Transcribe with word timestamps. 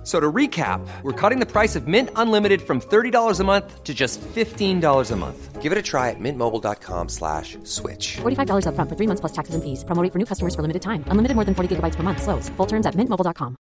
F- 0.00 0.06
So 0.06 0.18
to 0.18 0.32
recap, 0.32 0.80
we're 1.02 1.12
cutting 1.12 1.40
the 1.40 1.46
price 1.46 1.76
of 1.76 1.86
Mint 1.86 2.08
Unlimited 2.16 2.62
from 2.62 2.80
$30 2.80 3.38
a 3.40 3.44
month 3.44 3.84
to 3.84 3.92
just 3.92 4.18
$15 4.34 5.10
a 5.12 5.16
month. 5.16 5.60
Give 5.60 5.72
it 5.72 5.78
a 5.78 5.82
try 5.82 6.08
at 6.08 6.16
mintmobile.com 6.18 7.08
slash 7.10 7.58
switch. 7.64 8.16
$45 8.22 8.64
upfront 8.64 8.88
for 8.88 8.96
three 8.96 9.06
months 9.06 9.20
plus 9.20 9.32
taxes 9.32 9.54
and 9.54 9.62
fees. 9.62 9.84
Promo 9.84 10.02
rate 10.02 10.10
for 10.12 10.18
new 10.18 10.24
customers 10.24 10.54
for 10.54 10.62
limited 10.62 10.80
time. 10.80 11.04
Unlimited 11.12 11.34
more 11.36 11.44
than 11.44 11.54
40 11.54 11.76
gigabytes 11.76 11.96
per 11.96 12.02
month. 12.02 12.22
Slows. 12.22 12.48
Full 12.56 12.66
terms 12.66 12.86
at 12.86 12.94
mintmobile.com. 12.96 13.56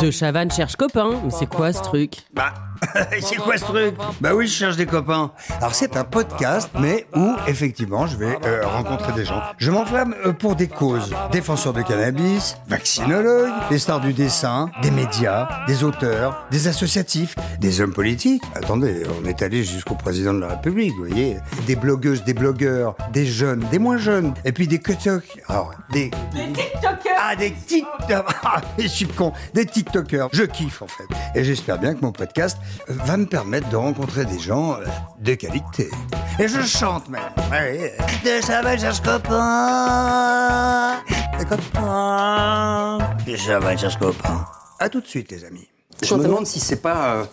De 0.00 0.10
Chavannes 0.10 0.50
cherche 0.50 0.76
copain, 0.76 1.20
mais 1.22 1.30
c'est 1.30 1.46
quoi 1.46 1.72
ce 1.72 1.82
truc 1.82 2.16
Bah, 2.32 2.52
c'est 3.20 3.36
quoi 3.36 3.56
ce 3.56 3.64
truc? 3.64 3.94
Bah 4.20 4.34
oui, 4.34 4.46
je 4.46 4.52
cherche 4.52 4.76
des 4.76 4.86
copains. 4.86 5.32
Alors 5.58 5.74
c'est 5.74 5.96
un 5.96 6.04
podcast, 6.04 6.70
mais 6.78 7.06
où 7.14 7.32
effectivement 7.46 8.06
je 8.06 8.16
vais 8.16 8.38
euh, 8.44 8.66
rencontrer 8.66 9.12
des 9.12 9.24
gens. 9.24 9.40
Je 9.58 9.70
m'enflamme 9.70 10.14
euh, 10.26 10.32
pour 10.32 10.56
des 10.56 10.68
causes. 10.68 11.14
Défenseurs 11.32 11.72
de 11.72 11.82
cannabis, 11.82 12.56
vaccinologues, 12.68 13.50
des 13.70 13.78
stars 13.78 14.00
du 14.00 14.12
dessin, 14.12 14.70
des 14.82 14.90
médias, 14.90 15.48
des 15.66 15.84
auteurs, 15.84 16.46
des 16.50 16.68
associatifs, 16.68 17.34
des 17.60 17.80
hommes 17.80 17.92
politiques. 17.92 18.42
Attendez, 18.54 19.02
on 19.20 19.26
est 19.26 19.42
allé 19.42 19.64
jusqu'au 19.64 19.94
président 19.94 20.34
de 20.34 20.40
la 20.40 20.48
République, 20.48 20.92
vous 20.96 21.06
voyez. 21.06 21.38
Des 21.66 21.76
blogueuses, 21.76 22.24
des 22.24 22.34
blogueurs, 22.34 22.94
des 23.12 23.26
jeunes, 23.26 23.64
des 23.70 23.78
moins 23.78 23.98
jeunes, 23.98 24.34
et 24.44 24.52
puis 24.52 24.68
des 24.68 24.78
TikTok. 24.78 25.22
Alors, 25.48 25.72
des... 25.90 26.10
Des 26.34 26.52
TikTokers 26.52 27.16
Ah, 27.18 27.36
des 27.36 27.52
TikTokers 27.52 28.24
Ah, 28.44 28.60
je 28.78 28.86
suis 28.86 29.06
con. 29.06 29.32
Des 29.54 29.66
TikTokers. 29.66 30.28
Je 30.32 30.42
kiffe, 30.42 30.82
en 30.82 30.86
fait. 30.86 31.04
Et 31.34 31.44
j'espère 31.44 31.78
bien 31.78 31.94
que 31.94 32.00
mon 32.00 32.12
podcast 32.12 32.58
va 32.88 33.16
me 33.16 33.26
permettre 33.26 33.68
de 33.68 33.76
rencontrer 33.76 34.24
des 34.24 34.38
gens 34.38 34.74
euh, 34.74 34.84
de 35.20 35.34
qualité. 35.34 35.90
Et 36.38 36.48
je 36.48 36.60
chante 36.62 37.08
même. 37.08 37.22
Ouais. 37.50 37.96
De 38.24 38.40
Chaval 38.44 38.78
cherche 38.78 39.00
copain. 39.00 40.96
Des 41.38 41.44
copains. 41.44 42.98
De 43.26 43.36
cherche 43.36 43.98
copain. 43.98 44.46
À 44.78 44.88
tout 44.88 45.00
de 45.00 45.06
suite, 45.06 45.30
les 45.30 45.44
amis. 45.44 45.68
Je 46.02 46.14
me 46.14 46.22
demande 46.22 46.46
si 46.46 46.60
c'est 46.60 46.82
pas 46.82 47.14
euh, 47.14 47.24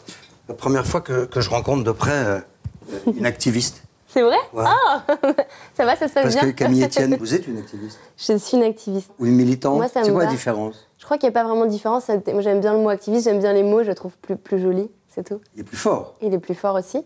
la 0.48 0.54
première 0.54 0.86
fois 0.86 1.02
que, 1.02 1.26
que 1.26 1.42
je 1.42 1.50
rencontre 1.50 1.84
de 1.84 1.92
près 1.92 2.12
euh, 2.12 2.40
une 3.16 3.26
activiste. 3.26 3.84
C'est 4.08 4.22
vrai? 4.22 4.38
Ouais. 4.54 4.66
Ah 4.68 5.04
Ça 5.78 5.86
va, 5.86 5.96
ça 5.96 6.08
se 6.08 6.14
passe 6.14 6.24
Parce 6.24 6.36
bien 6.36 6.44
que 6.44 6.50
Camille 6.52 6.84
Etienne, 6.86 7.16
vous 7.18 7.34
êtes 7.34 7.48
une 7.48 7.58
activiste 7.58 7.98
Je 8.18 8.38
suis 8.38 8.58
une 8.58 8.64
activiste. 8.64 9.10
ou 9.20 9.26
une 9.26 9.36
militante 9.36 9.78
Moi, 9.78 9.88
ça 9.88 10.02
me 10.02 10.06
C'est 10.06 10.12
quoi 10.12 10.26
la 10.26 10.30
différence? 10.30 10.88
Je 11.00 11.06
crois 11.06 11.18
qu'il 11.18 11.30
n'y 11.30 11.36
a 11.36 11.42
pas 11.42 11.48
vraiment 11.48 11.66
de 11.66 11.72
différence. 11.72 12.10
Moi, 12.10 12.42
j'aime 12.42 12.60
bien 12.60 12.74
le 12.74 12.80
mot 12.80 12.90
activiste, 12.90 13.24
j'aime 13.24 13.40
bien 13.40 13.54
les 13.54 13.64
mots, 13.64 13.84
je 13.84 13.88
le 13.88 13.96
trouve 13.96 14.12
plus, 14.22 14.36
plus 14.36 14.62
joli, 14.62 14.92
c'est 15.14 15.24
tout. 15.24 15.40
Il 15.56 15.62
est 15.62 15.64
plus 15.64 15.78
fort. 15.78 16.16
Il 16.22 16.34
est 16.34 16.40
plus 16.40 16.56
fort 16.56 16.76
aussi. 16.76 17.04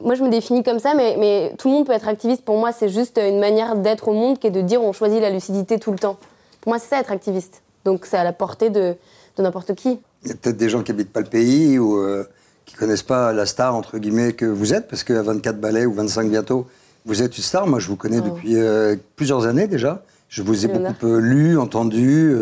Moi, 0.00 0.14
je 0.14 0.22
me 0.22 0.30
définis 0.30 0.62
comme 0.62 0.78
ça, 0.78 0.94
mais, 0.94 1.16
mais 1.18 1.54
tout 1.58 1.68
le 1.68 1.74
monde 1.74 1.86
peut 1.86 1.92
être 1.92 2.08
activiste. 2.08 2.44
Pour 2.44 2.56
moi, 2.56 2.72
c'est 2.72 2.88
juste 2.88 3.18
une 3.18 3.38
manière 3.38 3.76
d'être 3.76 4.08
au 4.08 4.12
monde 4.12 4.38
qui 4.38 4.46
est 4.46 4.50
de 4.50 4.62
dire 4.62 4.82
on 4.82 4.92
choisit 4.92 5.20
la 5.20 5.30
lucidité 5.30 5.78
tout 5.78 5.92
le 5.92 5.98
temps. 5.98 6.16
Pour 6.62 6.70
moi, 6.72 6.78
c'est 6.78 6.88
ça 6.88 6.98
être 7.00 7.12
activiste. 7.12 7.62
Donc, 7.84 8.06
c'est 8.06 8.16
à 8.16 8.24
la 8.24 8.32
portée 8.32 8.70
de, 8.70 8.94
de 9.36 9.42
n'importe 9.42 9.74
qui. 9.74 10.00
Il 10.24 10.28
y 10.28 10.32
a 10.32 10.34
peut-être 10.36 10.56
des 10.56 10.68
gens 10.70 10.82
qui 10.82 10.92
habitent 10.92 11.12
pas 11.12 11.20
le 11.20 11.26
pays 11.26 11.78
ou 11.78 11.96
euh, 11.98 12.24
qui 12.64 12.74
connaissent 12.76 13.02
pas 13.02 13.32
la 13.32 13.44
star 13.44 13.74
entre 13.74 13.98
guillemets 13.98 14.32
que 14.32 14.46
vous 14.46 14.72
êtes, 14.72 14.88
parce 14.88 15.04
qu'à 15.04 15.20
24 15.20 15.60
ballets 15.60 15.84
ou 15.84 15.92
25 15.92 16.30
bientôt, 16.30 16.66
vous 17.04 17.22
êtes 17.22 17.36
une 17.36 17.42
star. 17.42 17.66
Moi, 17.66 17.80
je 17.80 17.88
vous 17.88 17.96
connais 17.96 18.20
Oh. 18.20 18.30
depuis 18.34 18.56
euh, 18.56 18.96
plusieurs 19.16 19.46
années 19.46 19.66
déjà. 19.66 20.02
Je 20.28 20.42
vous 20.42 20.64
ai 20.64 20.68
beaucoup 20.68 21.06
euh, 21.08 21.18
lu, 21.20 21.58
entendu, 21.58 22.34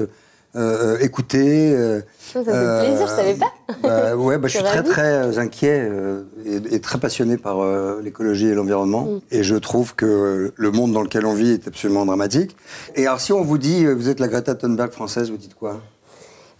euh, 0.57 0.97
euh, 0.97 0.99
écouté. 1.01 1.73
euh, 1.75 2.01
Ça 2.19 2.43
fait 2.43 2.51
plaisir, 2.51 3.07
je 3.07 3.13
savais 3.13 3.35
pas. 3.35 3.53
bah, 3.83 4.17
ouais, 4.17 4.39
bah, 4.39 4.49
je 4.49 4.57
suis 4.57 4.65
très 4.65 4.83
très 4.83 5.13
euh, 5.13 5.39
inquiet 5.39 5.89
euh, 5.89 6.23
et, 6.45 6.75
et 6.77 6.81
très 6.81 6.99
passionné 6.99 7.37
par 7.37 7.61
euh, 7.61 8.01
l'écologie 8.03 8.49
et 8.49 8.55
l'environnement. 8.55 9.03
Mm. 9.03 9.21
Et 9.31 9.43
je 9.43 9.55
trouve 9.57 9.95
que 9.95 10.07
euh, 10.07 10.53
le 10.57 10.71
monde 10.71 10.93
dans 10.93 11.03
lequel 11.03 11.25
on 11.27 11.35
vit 11.35 11.53
est 11.53 11.69
absolument 11.69 12.05
dramatique. 12.05 12.57
Et 12.97 13.07
alors, 13.07 13.21
si 13.21 13.33
on 13.33 13.43
vous 13.43 13.59
dit, 13.59 13.85
euh, 13.85 13.95
vous 13.95 14.09
êtes 14.09 14.19
la 14.21 14.29
Greta 14.29 14.55
Thunberg 14.55 14.91
française, 14.93 15.31
vous 15.31 15.37
dites 15.37 15.55
quoi? 15.55 15.81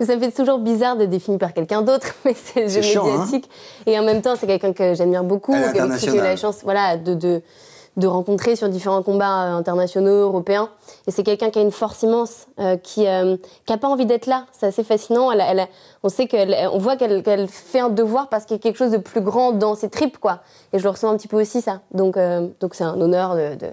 Ça 0.01 0.17
me 0.17 0.21
fait 0.23 0.31
toujours 0.31 0.59
bizarre 0.61 0.97
d'être 0.97 1.11
défini 1.11 1.37
par 1.37 1.53
quelqu'un 1.53 1.83
d'autre, 1.83 2.07
mais 2.25 2.35
c'est 2.35 2.63
le 2.63 2.69
jeu 2.69 3.01
hein? 3.01 3.05
médiatique. 3.05 3.51
Et 3.87 3.99
en 3.99 4.03
même 4.05 4.23
temps, 4.23 4.35
c'est 4.39 4.47
quelqu'un 4.47 4.73
que 4.73 4.95
j'admire 4.95 5.25
beaucoup, 5.25 5.53
avec 5.53 5.75
qui 5.99 6.07
j'ai 6.11 6.17
eu 6.17 6.21
la 6.21 6.37
chance 6.37 6.61
voilà, 6.63 6.97
de, 6.97 7.13
de, 7.15 7.43
de 7.97 8.07
rencontrer 8.07 8.57
sur 8.57 8.69
différents 8.69 9.03
combats 9.03 9.45
euh, 9.45 9.57
internationaux, 9.57 10.23
européens. 10.23 10.71
Et 11.07 11.11
c'est 11.11 11.23
quelqu'un 11.23 11.51
qui 11.51 11.59
a 11.59 11.63
une 11.63 11.73
force 11.73 12.03
immense, 12.03 12.47
euh, 12.59 12.77
qui 12.77 13.05
n'a 13.05 13.79
pas 13.79 13.89
envie 13.89 14.07
d'être 14.07 14.27
là. 14.27 14.47
C'est 14.53 14.67
assez 14.67 14.85
fascinant. 14.85 15.31
Elle, 15.33 15.41
elle 15.41 15.69
on 16.03 16.09
sait 16.09 16.27
qu'elle, 16.27 16.57
on 16.73 16.79
voit 16.79 16.97
qu'elle 16.97 17.23
qu'elle 17.23 17.49
fait 17.49 17.81
un 17.81 17.91
devoir 17.91 18.29
parce 18.29 18.45
qu'il 18.45 18.57
y 18.57 18.61
a 18.61 18.63
quelque 18.63 18.79
chose 18.79 18.93
de 18.93 18.99
plus 18.99 19.21
grand 19.21 19.53
dans 19.53 19.75
ses 19.75 19.91
tripes, 19.91 20.19
quoi. 20.19 20.41
Et 20.73 20.79
je 20.79 20.85
le 20.85 20.91
ressens 20.91 21.11
un 21.11 21.17
petit 21.17 21.29
peu 21.29 21.41
aussi, 21.41 21.61
ça. 21.61 21.81
Donc, 21.93 22.17
euh, 22.17 22.49
donc 22.61 22.75
c'est 22.75 22.85
un 22.85 23.01
honneur 23.01 23.35
de, 23.35 23.55
de, 23.57 23.67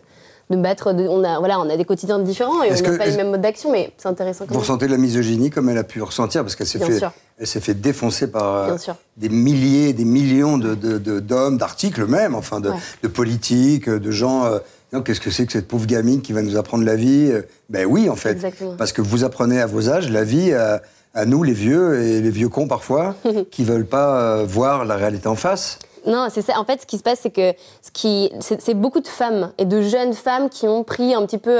de 0.50 0.56
battre. 0.56 0.94
de- 0.94 1.08
on, 1.08 1.24
a, 1.24 1.40
voilà, 1.40 1.60
on 1.60 1.70
a 1.70 1.76
des 1.78 1.86
quotidiens 1.86 2.20
différents 2.20 2.64
et 2.64 2.72
on 2.72 2.82
n'a 2.92 2.98
pas 2.98 3.06
les 3.06 3.18
mêmes 3.18 3.32
modes 3.32 3.42
d'action, 3.42 3.72
mais 3.72 3.92
c'est 3.98 4.08
intéressant 4.08 4.46
quand 4.46 4.50
Vous 4.50 4.54
même. 4.56 4.62
ressentez 4.62 4.88
la 4.88 4.98
misogynie 4.98 5.50
comme 5.50 5.70
elle 5.70 5.78
a 5.78 5.84
pu 5.84 6.02
ressentir 6.02 6.42
parce 6.44 6.56
qu'elle 6.56 6.68
s'est 6.68 6.80
fait, 6.80 7.00
sûr. 7.00 7.12
elle 7.38 7.48
s'est 7.48 7.60
fait 7.60 7.74
défoncer 7.74 8.28
par 8.32 8.56
euh, 8.56 8.76
des 9.18 9.30
milliers, 9.30 9.94
des 9.94 10.06
millions 10.06 10.58
de 10.58 10.76
d'hommes, 11.20 11.58
d'articles 11.58 12.06
même, 12.06 12.34
enfin 12.36 12.60
de, 12.60 12.70
Ouais. 12.70 12.76
de 13.04 13.08
politiques, 13.08 13.90
de 13.90 14.12
gens. 14.12 14.46
euh, 14.46 14.60
Qu'est-ce 15.04 15.20
que 15.20 15.32
c'est 15.32 15.46
que 15.46 15.52
cette 15.52 15.68
pauvre 15.68 15.86
gamine 15.86 16.22
qui 16.22 16.32
va 16.32 16.42
nous 16.42 16.56
apprendre 16.56 16.86
la 16.86 16.96
vie 16.96 17.30
Euh, 17.32 17.42
Ben 17.70 17.86
oui, 17.86 18.10
en 18.10 18.16
fait, 18.16 18.32
Exactement. 18.32 18.76
parce 18.78 18.94
que 18.94 19.02
vous 19.02 19.26
apprenez 19.26 19.60
à 19.60 19.66
vos 19.66 19.90
âges 19.90 20.10
la 20.10 20.24
vie 20.24 20.54
à, 20.54 20.82
à 21.14 21.26
nous, 21.26 21.44
les 21.44 21.52
vieux 21.52 22.02
et 22.02 22.22
les 22.22 22.30
vieux 22.30 22.48
cons 22.48 22.68
parfois, 22.70 23.16
qui 23.52 23.66
veulent 23.66 23.86
pas 23.86 24.22
euh, 24.38 24.46
voir 24.48 24.86
la 24.86 24.96
réalité 24.96 25.28
en 25.28 25.36
face. 25.36 25.80
Non, 26.08 26.28
c'est 26.32 26.42
ça. 26.42 26.58
En 26.58 26.64
fait, 26.64 26.82
ce 26.82 26.86
qui 26.86 26.98
se 26.98 27.04
passe, 27.04 27.20
c'est 27.22 27.32
que 27.32 27.54
ce 27.82 27.92
qui, 27.92 28.32
c'est 28.40 28.74
beaucoup 28.74 29.02
de 29.02 29.08
femmes 29.08 29.52
et 29.58 29.66
de 29.66 29.82
jeunes 29.82 30.14
femmes 30.14 30.50
qui 30.50 30.68
ont 30.68 30.84
pris 30.84 31.14
un 31.14 31.26
petit 31.26 31.38
peu 31.38 31.60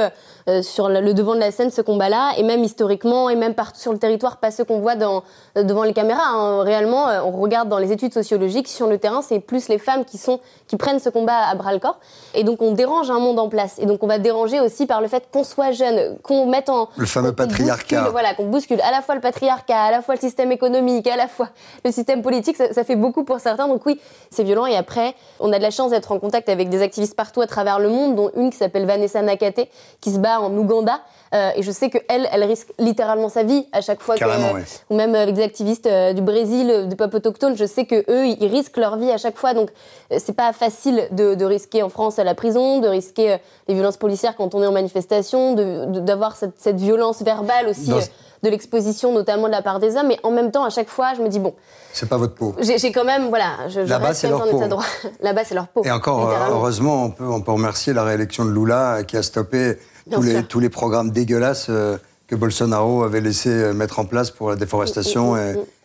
sur 0.62 0.88
le 0.88 1.12
devant 1.14 1.34
de 1.34 1.40
la 1.40 1.50
scène 1.50 1.70
ce 1.70 1.82
combat-là, 1.82 2.32
et 2.36 2.42
même 2.42 2.64
historiquement, 2.64 3.28
et 3.30 3.36
même 3.36 3.54
partout 3.54 3.80
sur 3.80 3.92
le 3.92 3.98
territoire, 3.98 4.36
pas 4.38 4.50
ceux 4.50 4.64
qu'on 4.64 4.78
voit 4.80 4.94
dans, 4.94 5.22
euh, 5.56 5.62
devant 5.62 5.82
les 5.82 5.92
caméras. 5.92 6.22
hein. 6.26 6.62
Réellement, 6.62 7.08
euh, 7.08 7.20
on 7.24 7.32
regarde 7.32 7.68
dans 7.68 7.78
les 7.78 7.92
études 7.92 8.14
sociologiques 8.14 8.68
sur 8.68 8.86
le 8.86 8.98
terrain, 8.98 9.20
c'est 9.22 9.40
plus 9.40 9.68
les 9.68 9.78
femmes 9.78 10.04
qui 10.04 10.18
sont 10.18 10.40
qui 10.66 10.76
prennent 10.76 10.98
ce 11.00 11.08
combat 11.08 11.46
à 11.50 11.54
bras 11.54 11.72
le 11.72 11.78
corps. 11.78 11.98
Et 12.34 12.44
donc, 12.44 12.60
on 12.60 12.72
dérange 12.72 13.10
un 13.10 13.18
monde 13.18 13.38
en 13.38 13.48
place. 13.48 13.78
Et 13.78 13.86
donc, 13.86 14.02
on 14.02 14.06
va 14.06 14.18
déranger 14.18 14.60
aussi 14.60 14.84
par 14.86 15.00
le 15.00 15.08
fait 15.08 15.24
qu'on 15.32 15.44
soit 15.44 15.72
jeune, 15.72 16.18
qu'on 16.22 16.46
mette 16.46 16.68
en 16.68 16.88
Le 16.96 17.06
fameux 17.06 17.32
patriarcat. 17.32 17.96
bouscule, 17.96 18.12
voilà, 18.12 18.34
qu'on 18.34 18.46
bouscule 18.46 18.80
à 18.82 18.90
la 18.90 19.00
fois 19.00 19.14
le 19.14 19.20
patriarcat, 19.22 19.78
à 19.80 19.90
la 19.90 20.02
fois 20.02 20.14
le 20.14 20.20
système 20.20 20.52
économique, 20.52 21.06
à 21.06 21.16
la 21.16 21.26
fois 21.26 21.48
le 21.84 21.90
système 21.92 22.20
politique, 22.22 22.56
ça, 22.56 22.72
ça 22.72 22.84
fait 22.84 22.96
beaucoup 22.96 23.24
pour 23.24 23.40
certains. 23.40 23.66
Donc 23.66 23.84
oui, 23.86 23.98
c'est 24.30 24.44
violent. 24.44 24.66
Et 24.66 24.76
après, 24.76 25.14
on 25.40 25.52
a 25.52 25.58
de 25.58 25.62
la 25.62 25.70
chance 25.70 25.90
d'être 25.90 26.12
en 26.12 26.18
contact 26.18 26.48
avec 26.50 26.68
des 26.68 26.82
activistes 26.82 27.16
partout 27.16 27.40
à 27.40 27.46
travers 27.46 27.78
le 27.78 27.88
monde, 27.88 28.14
dont 28.14 28.30
une 28.36 28.50
qui 28.50 28.56
s'appelle 28.58 28.84
Vanessa 28.84 29.22
Nakate, 29.22 29.68
qui 30.02 30.12
se 30.12 30.18
bat 30.18 30.37
en 30.40 30.56
Ouganda. 30.56 31.00
Euh, 31.34 31.50
et 31.56 31.62
je 31.62 31.70
sais 31.70 31.90
que 31.90 31.98
elle, 32.08 32.26
elle 32.32 32.42
risque 32.44 32.68
littéralement 32.78 33.28
sa 33.28 33.42
vie 33.42 33.66
à 33.72 33.82
chaque 33.82 34.00
fois 34.00 34.14
Carrément, 34.16 34.48
que, 34.50 34.54
ouais. 34.54 34.64
ou 34.88 34.96
même 34.96 35.14
avec 35.14 35.34
des 35.34 35.42
activistes 35.42 35.86
euh, 35.86 36.14
du 36.14 36.22
Brésil, 36.22 36.70
euh, 36.70 36.86
du 36.86 36.96
peuple 36.96 37.16
autochtone, 37.16 37.54
je 37.54 37.66
sais 37.66 37.84
que 37.84 37.96
eux, 38.10 38.26
ils 38.26 38.46
risquent 38.46 38.78
leur 38.78 38.96
vie 38.96 39.10
à 39.10 39.18
chaque 39.18 39.36
fois. 39.36 39.52
Donc 39.52 39.68
euh, 40.10 40.16
c'est 40.24 40.32
pas 40.34 40.54
facile 40.54 41.06
de, 41.10 41.34
de 41.34 41.44
risquer 41.44 41.82
en 41.82 41.90
France 41.90 42.18
à 42.18 42.24
la 42.24 42.34
prison, 42.34 42.80
de 42.80 42.88
risquer 42.88 43.32
euh, 43.32 43.36
les 43.68 43.74
violences 43.74 43.98
policières 43.98 44.36
quand 44.36 44.54
on 44.54 44.62
est 44.62 44.66
en 44.66 44.72
manifestation, 44.72 45.52
de- 45.52 45.84
de- 45.86 46.00
d'avoir 46.00 46.34
cette, 46.34 46.58
cette 46.58 46.76
violence 46.80 47.20
verbale 47.20 47.68
aussi. 47.68 47.90
Dans- 47.90 47.96
euh, 47.98 48.00
de 48.44 48.50
l'exposition 48.50 49.12
notamment 49.12 49.48
de 49.48 49.52
la 49.52 49.62
part 49.62 49.80
des 49.80 49.96
hommes, 49.96 50.06
mais 50.06 50.20
en 50.22 50.30
même 50.30 50.52
temps, 50.52 50.62
à 50.62 50.70
chaque 50.70 50.88
fois, 50.88 51.12
je 51.16 51.20
me 51.22 51.28
dis, 51.28 51.40
bon, 51.40 51.54
C'est 51.92 52.08
pas 52.08 52.18
votre 52.18 52.34
peau. 52.36 52.54
j'ai 52.60 52.92
quand 52.92 53.02
même, 53.04 53.30
voilà, 53.30 53.66
je, 53.66 53.84
je 53.84 53.90
Là-bas, 53.90 54.14
c'est 54.14 54.28
leur 54.28 54.48
peau. 54.48 54.64
droit. 54.68 54.84
Là-bas, 55.20 55.42
c'est 55.44 55.56
leur 55.56 55.66
peau. 55.66 55.82
Et 55.84 55.90
encore, 55.90 56.30
euh, 56.30 56.34
heureusement, 56.50 57.02
on 57.06 57.10
peut, 57.10 57.26
on 57.26 57.40
peut 57.40 57.50
remercier 57.50 57.92
la 57.92 58.04
réélection 58.04 58.44
de 58.44 58.52
Lula 58.52 58.98
euh, 58.98 59.02
qui 59.02 59.16
a 59.16 59.24
stoppé 59.24 59.76
tous 60.16 60.22
les, 60.22 60.32
sûr. 60.32 60.48
tous 60.48 60.60
les 60.60 60.68
programmes 60.70 61.10
dégueulasses 61.10 61.66
euh, 61.70 61.96
que 62.26 62.34
Bolsonaro 62.36 63.02
avait 63.04 63.20
laissé 63.20 63.48
euh, 63.50 63.72
mettre 63.72 63.98
en 63.98 64.04
place 64.04 64.30
pour 64.30 64.50
la 64.50 64.56
déforestation 64.56 65.34
Mm, 65.34 65.38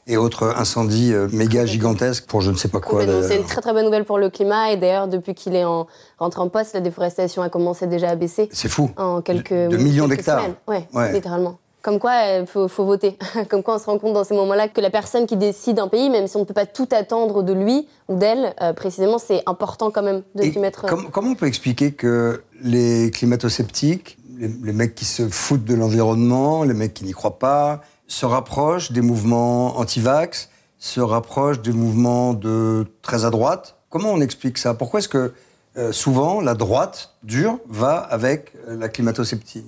et, 0.07 0.13
et 0.13 0.17
autres 0.17 0.53
incendies 0.57 1.13
euh, 1.13 1.27
méga 1.31 1.65
gigantesques 1.65 2.25
pour 2.27 2.41
je 2.41 2.51
ne 2.51 2.57
sais 2.57 2.67
pas 2.67 2.79
quoi. 2.81 3.01
C'est 3.25 3.37
une 3.37 3.45
très 3.45 3.61
très 3.61 3.71
bonne 3.71 3.85
nouvelle 3.85 4.03
pour 4.03 4.17
le 4.17 4.29
climat 4.29 4.71
et 4.71 4.77
d'ailleurs 4.77 5.07
depuis 5.07 5.33
qu'il 5.33 5.55
est 5.55 5.63
en, 5.63 5.87
rentré 6.19 6.41
en 6.41 6.49
poste, 6.49 6.73
la 6.73 6.81
déforestation 6.81 7.41
a 7.41 7.49
commencé 7.49 7.87
déjà 7.87 8.09
à 8.09 8.15
baisser 8.15 8.49
C'est 8.51 8.67
fou. 8.67 8.91
en 8.97 9.21
quelques, 9.21 9.53
De- 9.53 9.67
de 9.69 9.77
oui, 9.77 9.83
millions 9.83 10.07
d'hectares. 10.09 10.43
Ouais, 10.67 10.87
Ouais. 10.93 11.13
littéralement. 11.13 11.57
Comme 11.83 11.99
quoi, 11.99 12.13
il 12.39 12.47
faut, 12.47 12.67
faut 12.69 12.85
voter. 12.85 13.17
Comme 13.49 13.61
quoi, 13.61 13.75
on 13.75 13.77
se 13.77 13.85
rend 13.85 13.99
compte 13.99 14.13
dans 14.13 14.23
ces 14.23 14.33
moments-là 14.33 14.69
que 14.69 14.79
la 14.81 14.89
personne 14.89 15.27
qui 15.27 15.35
décide 15.37 15.79
un 15.79 15.89
pays, 15.89 16.09
même 16.09 16.27
si 16.27 16.35
on 16.37 16.39
ne 16.39 16.45
peut 16.45 16.53
pas 16.53 16.65
tout 16.65 16.87
attendre 16.91 17.43
de 17.43 17.51
lui 17.53 17.87
ou 18.07 18.15
d'elle, 18.15 18.55
euh, 18.61 18.71
précisément, 18.73 19.17
c'est 19.19 19.43
important 19.45 19.91
quand 19.91 20.01
même 20.01 20.23
de 20.33 20.43
s'y 20.43 20.59
mettre. 20.59 20.85
euh, 20.85 20.87
com- 20.87 21.09
comment 21.11 21.31
on 21.31 21.35
peut 21.35 21.45
expliquer 21.45 21.91
que 21.91 22.41
les 22.61 23.11
climato-sceptiques, 23.11 24.17
les, 24.39 24.47
les 24.47 24.73
mecs 24.73 24.95
qui 24.95 25.05
se 25.05 25.27
foutent 25.27 25.65
de 25.65 25.75
l'environnement, 25.75 26.63
les 26.63 26.73
mecs 26.73 26.93
qui 26.93 27.03
n'y 27.03 27.11
croient 27.11 27.37
pas, 27.37 27.81
se 28.07 28.25
rapprochent 28.25 28.91
des 28.93 29.01
mouvements 29.01 29.77
anti-vax, 29.77 30.49
se 30.79 31.01
rapprochent 31.01 31.61
des 31.61 31.73
mouvements 31.73 32.33
de 32.33 32.85
très 33.01 33.25
à 33.25 33.29
droite? 33.29 33.75
Comment 33.89 34.09
on 34.11 34.21
explique 34.21 34.57
ça? 34.57 34.73
Pourquoi 34.73 34.99
est-ce 35.01 35.09
que 35.09 35.33
euh, 35.75 35.91
souvent, 35.91 36.39
la 36.39 36.53
droite 36.53 37.11
dure 37.23 37.57
va 37.67 37.97
avec 37.97 38.53
euh, 38.67 38.77
la 38.79 38.87
climato-sceptique? 38.89 39.65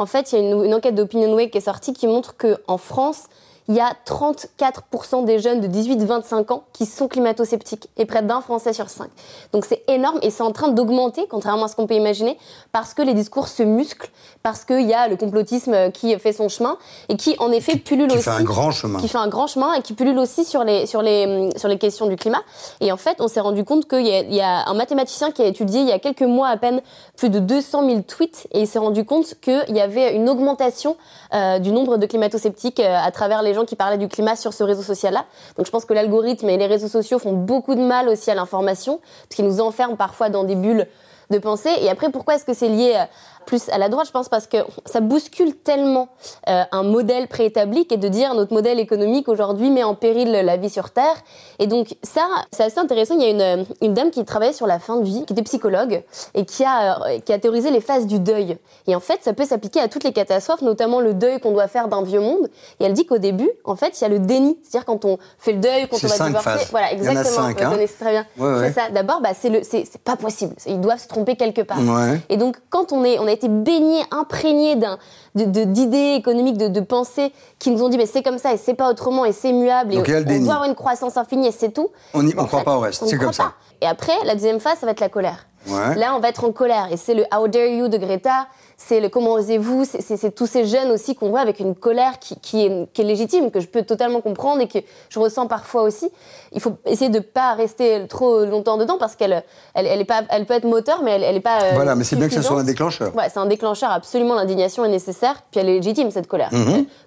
En 0.00 0.06
fait, 0.06 0.32
il 0.32 0.38
y 0.38 0.42
a 0.42 0.48
une, 0.50 0.64
une 0.64 0.72
enquête 0.72 0.94
d'OpinionWay 0.94 1.50
qui 1.50 1.58
est 1.58 1.60
sortie 1.60 1.92
qui 1.92 2.06
montre 2.06 2.34
qu'en 2.34 2.78
France, 2.78 3.24
il 3.70 3.76
y 3.76 3.80
a 3.80 3.92
34% 4.04 5.24
des 5.24 5.38
jeunes 5.38 5.60
de 5.60 5.68
18-25 5.68 6.52
ans 6.52 6.64
qui 6.72 6.86
sont 6.86 7.06
climato-sceptiques 7.08 7.88
et 7.96 8.04
près 8.04 8.22
d'un 8.22 8.40
Français 8.40 8.72
sur 8.72 8.88
cinq. 8.90 9.10
Donc 9.52 9.64
c'est 9.64 9.82
énorme 9.88 10.18
et 10.22 10.30
c'est 10.30 10.42
en 10.42 10.50
train 10.50 10.68
d'augmenter, 10.68 11.26
contrairement 11.30 11.64
à 11.64 11.68
ce 11.68 11.76
qu'on 11.76 11.86
peut 11.86 11.94
imaginer, 11.94 12.36
parce 12.72 12.94
que 12.94 13.02
les 13.02 13.14
discours 13.14 13.46
se 13.48 13.62
musclent, 13.62 14.10
parce 14.42 14.64
qu'il 14.64 14.88
y 14.88 14.92
a 14.94 15.06
le 15.06 15.16
complotisme 15.16 15.92
qui 15.92 16.18
fait 16.18 16.32
son 16.32 16.48
chemin 16.48 16.78
et 17.08 17.16
qui 17.16 17.36
en 17.38 17.52
effet 17.52 17.76
pullule 17.76 18.08
qui 18.08 18.14
aussi. 18.16 18.24
fait 18.24 18.30
un 18.30 18.42
grand 18.42 18.72
chemin. 18.72 18.98
Qui 18.98 19.08
fait 19.08 19.18
un 19.18 19.28
grand 19.28 19.46
chemin 19.46 19.72
et 19.74 19.82
qui 19.82 19.92
pullule 19.92 20.18
aussi 20.18 20.44
sur 20.44 20.64
les, 20.64 20.86
sur 20.86 21.02
les, 21.02 21.50
sur 21.56 21.68
les 21.68 21.78
questions 21.78 22.06
du 22.06 22.16
climat. 22.16 22.42
Et 22.80 22.90
en 22.90 22.96
fait, 22.96 23.16
on 23.20 23.28
s'est 23.28 23.40
rendu 23.40 23.64
compte 23.64 23.88
qu'il 23.88 24.04
y, 24.06 24.10
a- 24.12 24.20
il 24.22 24.34
y 24.34 24.40
a 24.40 24.68
un 24.68 24.74
mathématicien 24.74 25.30
qui 25.30 25.42
a 25.42 25.46
étudié 25.46 25.80
il 25.80 25.88
y 25.88 25.92
a 25.92 25.98
quelques 26.00 26.22
mois 26.22 26.48
à 26.48 26.56
peine 26.56 26.80
plus 27.16 27.30
de 27.30 27.38
200 27.38 27.86
000 27.86 28.00
tweets 28.02 28.48
et 28.52 28.62
il 28.62 28.66
s'est 28.66 28.78
rendu 28.80 29.04
compte 29.04 29.34
qu'il 29.40 29.76
y 29.76 29.80
avait 29.80 30.14
une 30.16 30.28
augmentation 30.28 30.96
euh, 31.34 31.58
du 31.60 31.70
nombre 31.70 31.96
de 31.98 32.06
climato-sceptiques 32.06 32.80
euh, 32.80 32.96
à 33.00 33.10
travers 33.12 33.42
les 33.42 33.54
gens 33.54 33.59
qui 33.64 33.76
parlaient 33.76 33.98
du 33.98 34.08
climat 34.08 34.36
sur 34.36 34.52
ce 34.52 34.62
réseau 34.64 34.82
social-là. 34.82 35.24
Donc 35.56 35.66
je 35.66 35.70
pense 35.70 35.84
que 35.84 35.94
l'algorithme 35.94 36.48
et 36.48 36.56
les 36.56 36.66
réseaux 36.66 36.88
sociaux 36.88 37.18
font 37.18 37.32
beaucoup 37.32 37.74
de 37.74 37.80
mal 37.80 38.08
aussi 38.08 38.30
à 38.30 38.34
l'information, 38.34 39.00
ce 39.30 39.36
qui 39.36 39.42
nous 39.42 39.60
enferme 39.60 39.96
parfois 39.96 40.28
dans 40.28 40.44
des 40.44 40.56
bulles 40.56 40.86
de 41.30 41.38
pensée. 41.38 41.70
Et 41.80 41.88
après, 41.88 42.10
pourquoi 42.10 42.34
est-ce 42.34 42.44
que 42.44 42.54
c'est 42.54 42.68
lié 42.68 42.94
euh, 42.96 43.04
plus 43.50 43.68
à 43.70 43.78
la 43.78 43.88
droite 43.88 44.06
Je 44.06 44.12
pense 44.12 44.28
parce 44.28 44.46
que 44.46 44.58
ça 44.86 45.00
bouscule 45.00 45.56
tellement 45.56 46.08
euh, 46.48 46.62
un 46.70 46.84
modèle 46.84 47.26
préétabli 47.26 47.84
et 47.90 47.96
de 47.96 48.06
dire 48.08 48.32
notre 48.34 48.54
modèle 48.54 48.78
économique 48.78 49.28
aujourd'hui 49.28 49.70
met 49.70 49.82
en 49.82 49.96
péril 49.96 50.30
la 50.30 50.56
vie 50.56 50.70
sur 50.70 50.90
Terre. 50.90 51.16
Et 51.58 51.66
donc 51.66 51.96
ça, 52.04 52.22
c'est 52.52 52.62
assez 52.62 52.78
intéressant. 52.78 53.14
Il 53.18 53.22
y 53.22 53.26
a 53.26 53.30
une, 53.56 53.66
une 53.82 53.92
dame 53.92 54.10
qui 54.12 54.24
travaillait 54.24 54.52
sur 54.52 54.68
la 54.68 54.78
fin 54.78 54.96
de 54.98 55.04
vie, 55.04 55.24
qui 55.26 55.32
était 55.32 55.42
psychologue 55.42 56.04
et 56.34 56.44
qui 56.44 56.64
a, 56.64 57.02
euh, 57.08 57.18
qui 57.18 57.32
a 57.32 57.40
théorisé 57.40 57.72
les 57.72 57.80
phases 57.80 58.06
du 58.06 58.20
deuil. 58.20 58.56
Et 58.86 58.94
en 58.94 59.00
fait, 59.00 59.18
ça 59.22 59.32
peut 59.32 59.44
s'appliquer 59.44 59.80
à 59.80 59.88
toutes 59.88 60.04
les 60.04 60.12
catastrophes, 60.12 60.62
notamment 60.62 61.00
le 61.00 61.12
deuil 61.12 61.40
qu'on 61.40 61.50
doit 61.50 61.66
faire 61.66 61.88
d'un 61.88 62.02
vieux 62.02 62.20
monde. 62.20 62.48
Et 62.78 62.84
elle 62.84 62.92
dit 62.92 63.04
qu'au 63.04 63.18
début, 63.18 63.50
en 63.64 63.74
fait, 63.74 64.00
il 64.00 64.02
y 64.02 64.04
a 64.04 64.08
le 64.08 64.20
déni. 64.20 64.58
C'est-à-dire 64.62 64.86
quand 64.86 65.04
on 65.04 65.18
fait 65.38 65.54
le 65.54 65.58
deuil, 65.58 65.88
quand 65.88 65.96
on 66.04 66.06
va 66.06 66.26
divorcer. 66.26 66.50
phases. 66.50 66.68
Voilà, 66.70 66.92
Il 66.92 67.00
y 67.00 67.02
en 67.02 67.08
a 67.08 67.10
exactement. 67.10 67.46
cinq, 67.48 67.58
Vous 67.58 67.64
hein. 67.66 67.70
connaissez 67.72 67.94
très 67.98 68.10
bien. 68.12 68.26
Ouais, 68.38 68.60
ouais. 68.60 68.68
C'est 68.68 68.80
ça. 68.80 68.90
D'abord, 68.90 69.20
bah, 69.20 69.30
c'est 69.38 69.48
le, 69.48 69.60
c'est 69.64 69.98
pas 70.04 70.14
possible. 70.16 70.54
Ils 70.66 70.80
doivent 70.80 71.00
se 71.00 71.08
tromper 71.08 71.34
quelque 71.34 71.62
part. 71.62 71.80
Ouais. 71.80 72.20
Et 72.28 72.36
donc, 72.36 72.56
quand 72.70 72.92
on, 72.92 73.02
est, 73.04 73.18
on 73.18 73.26
a 73.26 73.32
été 73.44 73.48
baigné, 73.48 74.02
imprégné 74.10 74.76
d'un, 74.76 74.98
de, 75.34 75.44
de- 75.44 75.64
d'idées 75.64 76.14
économiques, 76.18 76.56
de, 76.58 76.68
de 76.68 76.80
pensées 76.80 77.32
qui 77.58 77.70
nous 77.70 77.82
ont 77.82 77.88
dit, 77.88 77.96
mais 77.98 78.06
c'est 78.06 78.22
comme 78.22 78.38
ça 78.38 78.52
et 78.52 78.56
c'est 78.56 78.74
pas 78.74 78.88
autrement 78.90 79.24
et 79.24 79.32
c'est 79.32 79.52
muable 79.52 79.94
et 79.94 79.98
on 79.98 80.02
déni. 80.02 80.44
doit 80.44 80.54
avoir 80.54 80.68
une 80.68 80.74
croissance 80.74 81.16
infinie 81.16 81.46
et 81.48 81.52
c'est 81.52 81.70
tout. 81.72 81.88
On 82.14 82.26
y- 82.26 82.34
on 82.36 82.42
En 82.42 82.46
croit 82.46 82.62
pas 82.64 82.76
au 82.76 82.80
reste, 82.80 83.02
on 83.02 83.06
c'est 83.06 83.16
n'y 83.16 83.22
comme 83.22 83.32
ça. 83.32 83.44
pas. 83.44 83.52
Et 83.80 83.86
après, 83.86 84.12
la 84.24 84.34
deuxième 84.34 84.60
phase, 84.60 84.78
ça 84.78 84.86
va 84.86 84.92
être 84.92 85.00
la 85.00 85.08
colère. 85.08 85.46
Ouais. 85.68 85.94
Là, 85.96 86.14
on 86.16 86.20
va 86.20 86.28
être 86.28 86.44
en 86.44 86.52
colère. 86.52 86.88
Et 86.90 86.96
c'est 86.96 87.14
le 87.14 87.24
How 87.36 87.46
dare 87.48 87.66
you 87.66 87.88
de 87.88 87.96
Greta, 87.98 88.46
c'est 88.82 88.98
le 88.98 89.10
comment 89.10 89.32
osez-vous, 89.32 89.84
c'est- 89.84 90.34
tous 90.34 90.46
ces 90.46 90.64
jeunes 90.64 90.90
aussi 90.90 91.14
qu'on 91.14 91.28
voit 91.28 91.40
avec 91.40 91.60
une 91.60 91.74
colère 91.74 92.18
qui, 92.18 92.34
qui 92.40 92.64
est, 92.64 92.90
qui 92.94 93.02
est 93.02 93.04
légitime, 93.04 93.50
que 93.50 93.60
je 93.60 93.66
peux 93.68 93.82
totalement 93.82 94.22
comprendre 94.22 94.62
et 94.62 94.68
que 94.68 94.78
je 95.10 95.18
ressens 95.18 95.46
parfois 95.48 95.82
aussi. 95.82 96.10
Il 96.52 96.62
faut 96.62 96.72
essayer 96.86 97.10
de 97.10 97.20
pas 97.20 97.52
rester 97.52 98.06
trop 98.08 98.46
longtemps 98.46 98.78
dedans 98.78 98.96
parce 98.98 99.16
qu'elle 99.16 99.44
elle, 99.74 99.86
elle 99.86 100.00
est 100.00 100.04
pas, 100.06 100.22
elle 100.30 100.46
peut 100.46 100.54
être 100.54 100.64
moteur, 100.64 101.02
mais 101.04 101.10
elle, 101.12 101.22
elle 101.24 101.36
est 101.36 101.40
pas. 101.40 101.62
euh, 101.62 101.70
Voilà, 101.74 101.94
mais 101.94 102.04
c'est 102.04 102.16
bien 102.16 102.26
que 102.28 102.34
ce 102.34 102.40
soit 102.42 102.58
un 102.58 102.64
déclencheur. 102.64 103.14
Ouais, 103.14 103.28
c'est 103.30 103.38
un 103.38 103.46
déclencheur, 103.46 103.90
absolument. 103.90 104.34
L'indignation 104.34 104.82
est 104.84 104.88
nécessaire, 104.88 105.42
puis 105.50 105.60
elle 105.60 105.68
est 105.68 105.74
légitime, 105.76 106.10
cette 106.10 106.26
colère. 106.26 106.50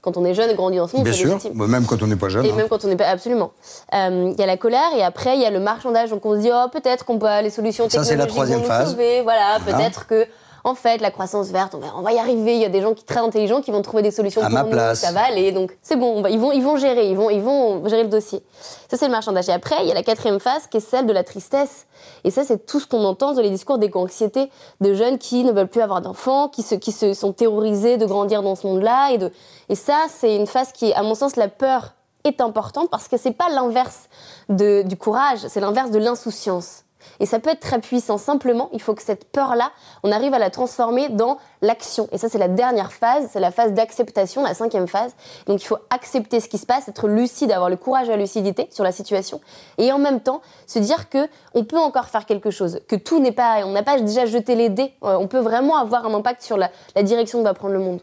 Quand 0.02 0.16
on 0.18 0.26
est 0.26 0.36
jeune 0.36 0.52
et 0.52 0.56
grandit 0.56 0.78
dans 0.78 0.88
ce 0.88 0.96
monde, 0.96 1.06
Mhm. 1.06 1.12
Bien 1.12 1.14
c'est 1.14 1.20
sûr, 1.20 1.34
légitime. 1.34 1.54
Bah, 1.58 1.66
même 1.68 1.86
quand 1.88 2.02
on 2.04 2.08
n'est 2.08 2.16
pas 2.16 2.30
jeune. 2.30 2.46
Et 2.46 2.52
hein. 2.52 2.56
même 2.56 2.68
quand 2.68 2.86
on 2.86 2.88
n'est 2.88 2.96
pas 2.96 3.08
absolument. 3.08 3.52
Euh, 3.96 4.30
Il 4.32 4.40
y 4.40 4.44
a 4.44 4.46
la 4.48 4.58
colère 4.58 4.92
et 4.96 5.04
après 5.04 5.36
il 5.36 5.42
y 5.42 5.46
a 5.46 5.50
le 5.52 5.60
marchandage. 5.60 6.12
Donc 6.12 6.24
on 6.26 6.34
se 6.36 6.40
dit 6.40 6.50
oh 6.54 6.68
peut-être 6.72 7.04
qu'on 7.04 7.18
peut 7.18 7.28
les 7.42 7.50
solutions 7.50 7.90
Ça, 7.90 8.04
c'est 8.04 8.16
la 8.16 8.26
technologiques 8.26 8.30
troisième 8.36 8.60
vont 8.60 8.64
nous 8.66 8.70
phase. 8.70 8.92
sauver. 8.92 9.22
Voilà, 9.24 9.58
Voilà. 9.60 9.78
peut-être 9.80 10.06
que 10.08 10.28
en 10.66 10.76
fait 10.76 11.00
la 11.02 11.12
croissance 11.12 11.48
verte, 11.50 11.76
on 11.76 11.80
va, 11.80 11.88
on 11.98 12.02
va 12.02 12.14
y 12.14 12.20
arriver. 12.20 12.56
Il 12.56 12.62
y 12.62 12.66
a 12.66 12.70
des 12.70 12.82
gens 12.82 12.94
qui 12.94 13.04
très 13.04 13.20
intelligents 13.20 13.62
qui 13.62 13.72
vont 13.72 13.82
trouver 13.82 14.02
des 14.02 14.12
solutions 14.12 14.42
À 14.42 14.46
pour 14.46 14.54
ma 14.54 14.64
nous. 14.64 14.70
place. 14.70 15.00
Ça 15.02 15.12
va 15.12 15.26
aller. 15.26 15.52
Donc 15.52 15.78
c'est 15.82 15.96
bon. 15.98 16.22
va- 16.22 16.30
ils 16.30 16.40
vont 16.40 16.52
ils 16.52 16.64
vont 16.64 16.78
gérer. 16.78 17.10
Ils 17.10 17.18
vont 17.18 17.30
ils 17.30 17.42
vont 17.42 17.86
gérer 17.88 18.04
le 18.04 18.10
dossier. 18.10 18.42
Ça 18.90 18.96
c'est 18.98 19.06
le 19.08 19.12
marchandage. 19.12 19.50
Et 19.50 19.52
après 19.52 19.76
il 19.82 19.88
y 19.88 19.92
a 19.92 19.94
la 19.94 20.04
quatrième 20.04 20.40
phase 20.40 20.68
qui 20.68 20.78
est 20.78 20.80
celle 20.80 21.06
de 21.06 21.12
la 21.14 21.24
tristesse. 21.24 21.86
Et 22.24 22.32
ça 22.32 22.44
c'est 22.44 22.66
tout 22.66 22.80
ce 22.80 22.88
qu'on 22.88 23.04
entend 23.04 23.34
dans 23.34 23.42
les 23.42 23.50
discours 23.50 23.78
d'éco-anxiété 23.78 24.50
de 24.82 24.94
jeunes 24.94 25.18
qui 25.18 25.44
ne 25.44 25.52
veulent 25.52 25.68
plus 25.68 25.82
avoir 25.82 26.02
d'enfants, 26.02 26.48
qui 26.48 26.64
se 26.64 26.76
qui 26.76 26.92
se 26.92 27.14
sont 27.14 27.34
terrorisés 27.34 27.98
de 27.98 28.06
grandir 28.06 28.42
dans 28.42 28.56
ce 28.56 28.66
monde-là. 28.68 29.12
Et 29.12 29.18
de 29.18 29.32
et 29.70 29.76
ça 29.76 29.98
c'est 30.10 30.36
une 30.36 30.48
phase 30.48 30.72
qui 30.72 30.92
est 30.92 30.94
à 30.94 31.04
mon 31.04 31.16
sens 31.16 31.36
la 31.36 31.50
peur 31.50 31.94
est 32.24 32.40
importante 32.40 32.90
parce 32.90 33.10
que 33.10 33.18
c'est 33.18 33.32
pas 33.34 33.50
l'inverse 33.50 34.08
du 34.48 34.96
courage, 34.98 35.40
c'est 35.50 35.60
l'inverse 35.60 35.92
de 35.92 36.00
l'insouciance. 36.00 36.83
Et 37.20 37.26
ça 37.26 37.40
peut 37.40 37.50
être 37.50 37.60
très 37.60 37.80
puissant. 37.80 38.18
Simplement, 38.18 38.70
il 38.74 38.82
faut 38.82 38.94
que 38.94 39.02
cette 39.02 39.26
peur-là, 39.32 39.72
on 40.04 40.12
arrive 40.12 40.34
à 40.34 40.40
la 40.40 40.50
transformer 40.50 41.10
dans 41.10 41.38
l'action. 41.62 42.08
Et 42.12 42.18
ça, 42.18 42.30
c'est 42.30 42.38
la 42.38 42.48
dernière 42.48 42.92
phase, 42.92 43.30
c'est 43.32 43.40
la 43.40 43.52
phase 43.52 43.74
d'acceptation, 43.74 44.44
la 44.44 44.54
cinquième 44.54 44.88
phase. 44.88 45.14
Donc, 45.48 45.62
il 45.62 45.66
faut 45.66 45.78
accepter 45.90 46.40
ce 46.40 46.48
qui 46.48 46.58
se 46.58 46.66
passe, 46.66 46.88
être 46.88 47.08
lucide, 47.08 47.52
avoir 47.52 47.70
le 47.70 47.78
courage 47.78 48.08
et 48.08 48.12
la 48.12 48.18
lucidité 48.18 48.68
sur 48.72 48.84
la 48.84 48.92
situation, 48.92 49.42
et 49.78 49.92
en 49.92 50.00
même 50.00 50.20
temps 50.20 50.42
se 50.68 50.80
dire 50.80 51.10
que 51.10 51.28
on 51.54 51.64
peut 51.64 51.78
encore 51.80 52.06
faire 52.06 52.26
quelque 52.26 52.52
chose, 52.52 52.80
que 52.88 52.96
tout 52.96 53.20
n'est 53.20 53.32
pas, 53.32 53.66
on 53.66 53.72
n'a 53.72 53.84
pas 53.84 54.00
déjà 54.00 54.26
jeté 54.26 54.56
les 54.56 54.70
dés. 54.70 54.94
Euh, 55.04 55.16
On 55.16 55.28
peut 55.28 55.40
vraiment 55.40 55.78
avoir 55.78 56.06
un 56.06 56.14
impact 56.14 56.42
sur 56.42 56.58
la, 56.58 56.70
la 56.96 57.04
direction 57.04 57.40
que 57.40 57.44
va 57.44 57.54
prendre 57.54 57.74
le 57.74 57.80
monde. 57.80 58.00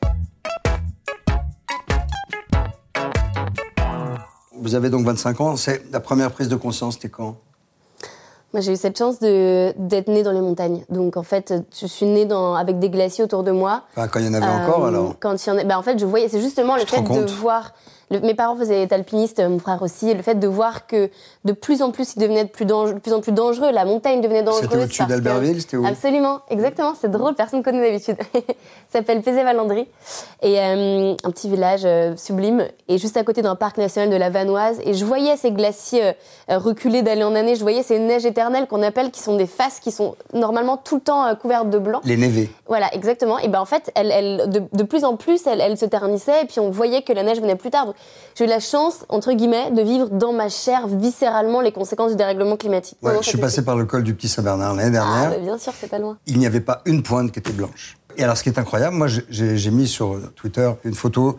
Vous 4.53 4.75
avez 4.75 4.91
donc 4.91 5.07
25 5.07 5.41
ans. 5.41 5.57
C'est 5.57 5.91
la 5.91 6.01
première 6.01 6.31
prise 6.31 6.49
de 6.49 6.57
conscience, 6.57 6.95
c'était 6.95 7.09
quand? 7.09 7.37
Moi, 8.53 8.61
j'ai 8.63 8.73
eu 8.73 8.77
cette 8.77 8.99
chance 8.99 9.21
de- 9.21 9.73
d'être 9.79 10.09
née 10.09 10.23
dans 10.25 10.33
les 10.33 10.41
montagnes. 10.41 10.83
Donc, 10.91 11.17
en 11.17 11.23
fait, 11.23 11.55
je 11.81 11.87
suis 11.87 12.07
née 12.07 12.25
dans, 12.27 12.55
avec 12.55 12.79
des 12.81 12.91
glaciers 12.91 13.23
autour 13.23 13.45
de 13.45 13.53
moi. 13.53 13.83
Enfin, 13.97 14.09
Quand 14.09 14.19
il 14.19 14.27
y 14.27 14.29
en 14.29 14.35
avait 14.35 14.47
encore, 14.47 14.85
Euh, 14.85 14.89
alors 14.89 15.15
Quand 15.21 15.35
il 15.47 15.49
y 15.49 15.53
en 15.53 15.59
a, 15.59 15.65
bah, 15.65 15.79
en 15.79 15.83
fait, 15.83 15.99
je 15.99 16.05
voyais, 16.07 16.29
c'est 16.29 16.41
justement 16.41 16.75
le 16.77 16.85
fait 16.85 17.01
de 17.03 17.31
voir. 17.33 17.73
Le- 18.11 18.21
mes 18.21 18.35
parents 18.35 18.57
faisaient 18.57 18.93
alpinistes, 18.93 19.41
mon 19.41 19.59
frère 19.59 19.83
aussi, 19.83 20.11
et 20.11 20.15
le 20.15 20.23
fait 20.23 20.35
de 20.35 20.47
voir 20.49 20.87
que 20.87 21.11
de 21.45 21.53
plus 21.53 21.81
en 21.83 21.91
plus, 21.91 22.15
il 22.17 22.21
devenait 22.21 22.45
de 22.45 22.51
plus, 22.51 22.65
dangereux, 22.67 22.95
de 22.95 22.99
plus 23.01 23.13
en 23.13 23.21
plus 23.21 23.33
dangereux, 23.33 23.71
la 23.73 23.85
montagne 23.85 24.21
devenait 24.21 24.43
dangereuse. 24.43 24.63
C'était 24.71 24.83
au-dessus 24.83 25.05
d'Albertville, 25.07 25.61
c'était 25.61 25.77
où? 25.77 25.87
Absolument, 25.87 26.41
exactement, 26.51 26.93
c'est 27.01 27.11
drôle, 27.11 27.35
personne 27.35 27.61
ne 27.61 27.65
connaît 27.65 27.91
d'habitude. 27.91 28.17
Ça 28.93 28.99
s'appelle 28.99 29.23
Pézé-Valandry, 29.23 29.87
et 30.43 30.59
euh, 30.61 31.15
un 31.23 31.31
petit 31.31 31.49
village 31.49 31.83
euh, 31.85 32.15
sublime, 32.17 32.67
et 32.89 32.99
juste 32.99 33.17
à 33.17 33.23
côté 33.25 33.43
d'un 33.43 33.55
parc 33.55 33.79
national 33.79 34.11
de 34.11 34.17
la 34.17 34.31
Vanoise, 34.31 34.81
et 34.85 34.95
je 34.95 35.05
voyais 35.05 35.37
ces 35.37 35.53
glaciers 35.53 36.13
euh, 36.51 36.59
reculer 36.59 37.03
d'année 37.03 37.25
en 37.25 37.35
année, 37.35 37.55
je 37.55 37.63
voyais 37.63 37.83
ces 37.83 37.99
neiges 37.99 38.27
éternelles 38.27 38.67
qu'on 38.67 38.83
appelle, 38.83 39.11
qui 39.11 39.21
sont 39.21 39.37
des 39.37 39.47
faces 39.47 39.79
qui 39.81 39.93
sont 39.93 40.17
normalement 40.35 40.77
tout 40.77 40.97
le 40.97 41.01
temps 41.01 41.33
couvertes 41.37 41.71
de 41.71 41.79
blanc. 41.79 42.01
les 42.05 42.17
névés. 42.17 42.51
Voilà, 42.67 42.93
exactement. 42.95 43.39
Et 43.39 43.49
ben 43.49 43.61
en 43.61 43.65
fait, 43.65 43.91
elle, 43.95 44.11
elle, 44.11 44.51
de, 44.51 44.63
de 44.73 44.83
plus 44.83 45.05
en 45.05 45.17
plus, 45.17 45.47
elle, 45.47 45.61
elle 45.61 45.77
se 45.79 45.85
ternissait, 45.87 46.43
et 46.43 46.47
puis 46.47 46.59
on 46.61 46.71
voyait 46.71 47.03
que 47.03 47.13
la 47.13 47.23
neige 47.23 47.41
venait 47.41 47.55
plus 47.57 47.71
tard. 47.71 47.87
Donc, 47.87 47.95
j'ai 48.37 48.45
eu 48.45 48.49
la 48.49 48.61
chance, 48.61 49.05
entre 49.09 49.33
guillemets, 49.33 49.71
de 49.71 49.83
vivre 49.83 50.09
dans 50.11 50.33
ma 50.33 50.49
chair 50.49 50.87
viscéralement 50.87 51.61
les 51.61 51.73
conséquences 51.73 52.11
du 52.13 52.17
dérèglement 52.17 52.57
climatique. 52.57 52.97
Ouais, 53.03 53.13
je 53.13 53.17
ça 53.19 53.23
suis 53.31 53.39
passé 53.39 53.63
par 53.65 53.77
le 53.77 53.85
col 53.85 54.03
du 54.03 54.15
Petit 54.15 54.29
Saint-Bernard 54.29 54.75
l'année 54.75 54.89
Ah, 54.99 55.05
dernière. 55.07 55.31
bah, 55.31 55.39
bien 55.39 55.59
sûr, 55.59 55.73
c'est 55.79 55.89
pas 55.91 55.99
loin. 55.99 56.17
il 56.27 56.39
n'y 56.39 56.47
avait 56.47 56.61
pas 56.61 56.81
une 56.87 57.03
pointe 57.03 57.33
qui 57.33 57.39
était 57.39 57.53
blanche. 57.53 57.97
Et 58.17 58.25
alors, 58.25 58.37
ce 58.37 58.43
qui 58.43 58.49
est 58.49 58.59
incroyable, 58.59 58.97
moi, 58.97 59.07
j'ai- 59.09 59.71
mis 59.71 59.87
sur 59.87 60.19
Twitter 60.35 60.71
une 60.85 60.95
photo 60.95 61.39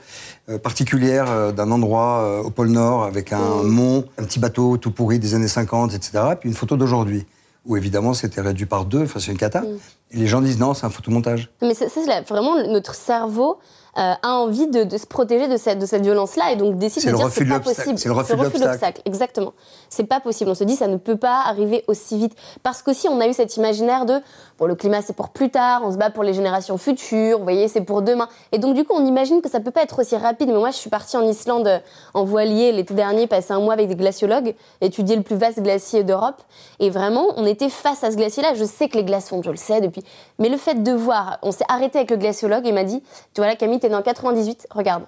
euh, 0.49 0.57
particulière 0.57 1.25
euh, 1.29 1.51
d'un 1.51 1.69
endroit 1.71 2.21
euh, 2.23 2.43
au 2.43 2.49
pôle 2.49 2.69
Nord 2.69 3.03
avec 3.03 3.33
un 3.33 3.63
mont, 3.63 4.05
un 4.17 4.23
petit 4.23 4.39
bateau 4.39 4.77
tout 4.77 4.91
pourri 4.91 5.19
des 5.19 5.33
années 5.35 5.47
50, 5.49 5.93
etc. 5.93 6.23
Puis 6.39 6.49
une 6.49 6.55
photo 6.55 6.77
d'aujourd'hui, 6.77 7.25
où 7.65 7.75
évidemment 7.77 8.13
c'était 8.13 8.41
réduit 8.41 8.65
par 8.65 8.85
deux, 8.85 9.03
enfin 9.03 9.19
c'est 9.19 9.31
une 9.31 9.37
cata. 9.37 9.63
Et 10.11 10.17
les 10.17 10.27
gens 10.27 10.41
disent 10.41 10.59
non, 10.59 10.73
c'est 10.73 10.85
un 10.85 10.89
photomontage. 10.89 11.51
Mais 11.61 11.73
c'est 11.73 11.89
c'est 11.89 12.05
vraiment 12.27 12.55
notre 12.67 12.95
cerveau 12.95 13.59
euh, 13.97 14.13
a 14.21 14.29
envie 14.35 14.67
de, 14.67 14.83
de 14.83 14.97
se 14.97 15.05
protéger 15.05 15.47
de 15.47 15.57
cette, 15.57 15.79
de 15.79 15.85
cette 15.85 16.03
violence-là 16.03 16.51
et 16.51 16.55
donc 16.55 16.77
décide 16.77 17.03
de 17.03 17.09
dire 17.09 17.25
refus 17.25 17.39
c'est 17.39 17.45
de 17.45 17.49
pas 17.49 17.59
possible. 17.59 17.97
C'est 17.97 18.07
le 18.07 18.13
refus 18.13 18.33
de 18.33 18.41
l'obstacle. 18.43 18.65
l'obstacle, 18.65 19.01
exactement. 19.05 19.53
C'est 19.91 20.05
pas 20.05 20.21
possible. 20.21 20.49
On 20.49 20.55
se 20.55 20.63
dit 20.63 20.77
ça 20.77 20.87
ne 20.87 20.95
peut 20.95 21.17
pas 21.17 21.41
arriver 21.45 21.83
aussi 21.87 22.17
vite 22.17 22.33
parce 22.63 22.81
qu'aussi 22.81 23.09
on 23.09 23.19
a 23.19 23.27
eu 23.27 23.33
cet 23.33 23.57
imaginaire 23.57 24.05
de 24.05 24.21
bon 24.57 24.65
le 24.65 24.75
climat 24.75 25.01
c'est 25.01 25.11
pour 25.11 25.29
plus 25.29 25.49
tard, 25.51 25.81
on 25.83 25.91
se 25.91 25.97
bat 25.97 26.09
pour 26.09 26.23
les 26.23 26.33
générations 26.33 26.77
futures, 26.77 27.39
vous 27.39 27.43
voyez 27.43 27.67
c'est 27.67 27.81
pour 27.81 28.01
demain. 28.01 28.29
Et 28.53 28.57
donc 28.57 28.73
du 28.73 28.85
coup 28.85 28.93
on 28.95 29.05
imagine 29.05 29.41
que 29.41 29.49
ça 29.49 29.59
peut 29.59 29.69
pas 29.69 29.83
être 29.83 29.99
aussi 29.99 30.15
rapide. 30.15 30.47
Mais 30.47 30.57
moi 30.57 30.71
je 30.71 30.77
suis 30.77 30.89
partie 30.89 31.17
en 31.17 31.27
Islande 31.27 31.67
euh, 31.67 31.79
en 32.13 32.23
voilier 32.23 32.71
l'été 32.71 32.93
dernier, 32.93 33.27
passer 33.27 33.51
un 33.51 33.59
mois 33.59 33.73
avec 33.73 33.89
des 33.89 33.97
glaciologues, 33.97 34.55
étudier 34.79 35.17
le 35.17 35.23
plus 35.23 35.35
vaste 35.35 35.61
glacier 35.61 36.05
d'Europe 36.05 36.41
et 36.79 36.89
vraiment 36.89 37.25
on 37.35 37.45
était 37.45 37.69
face 37.69 38.01
à 38.05 38.11
ce 38.11 38.15
glacier-là. 38.15 38.53
Je 38.53 38.63
sais 38.63 38.87
que 38.87 38.97
les 38.97 39.03
glaces 39.03 39.27
fondent, 39.27 39.43
je 39.43 39.51
le 39.51 39.57
sais 39.57 39.81
depuis, 39.81 40.05
mais 40.39 40.47
le 40.47 40.55
fait 40.55 40.81
de 40.81 40.91
voir, 40.93 41.37
on 41.41 41.51
s'est 41.51 41.65
arrêté 41.67 41.97
avec 41.97 42.11
le 42.11 42.17
glaciologue 42.17 42.65
et 42.65 42.69
il 42.69 42.75
m'a 42.75 42.85
dit 42.85 43.03
tu 43.33 43.41
vois 43.41 43.47
là 43.47 43.57
Camille 43.57 43.81
t'es 43.81 43.89
dans 43.89 44.01
98, 44.01 44.67
regarde. 44.71 45.03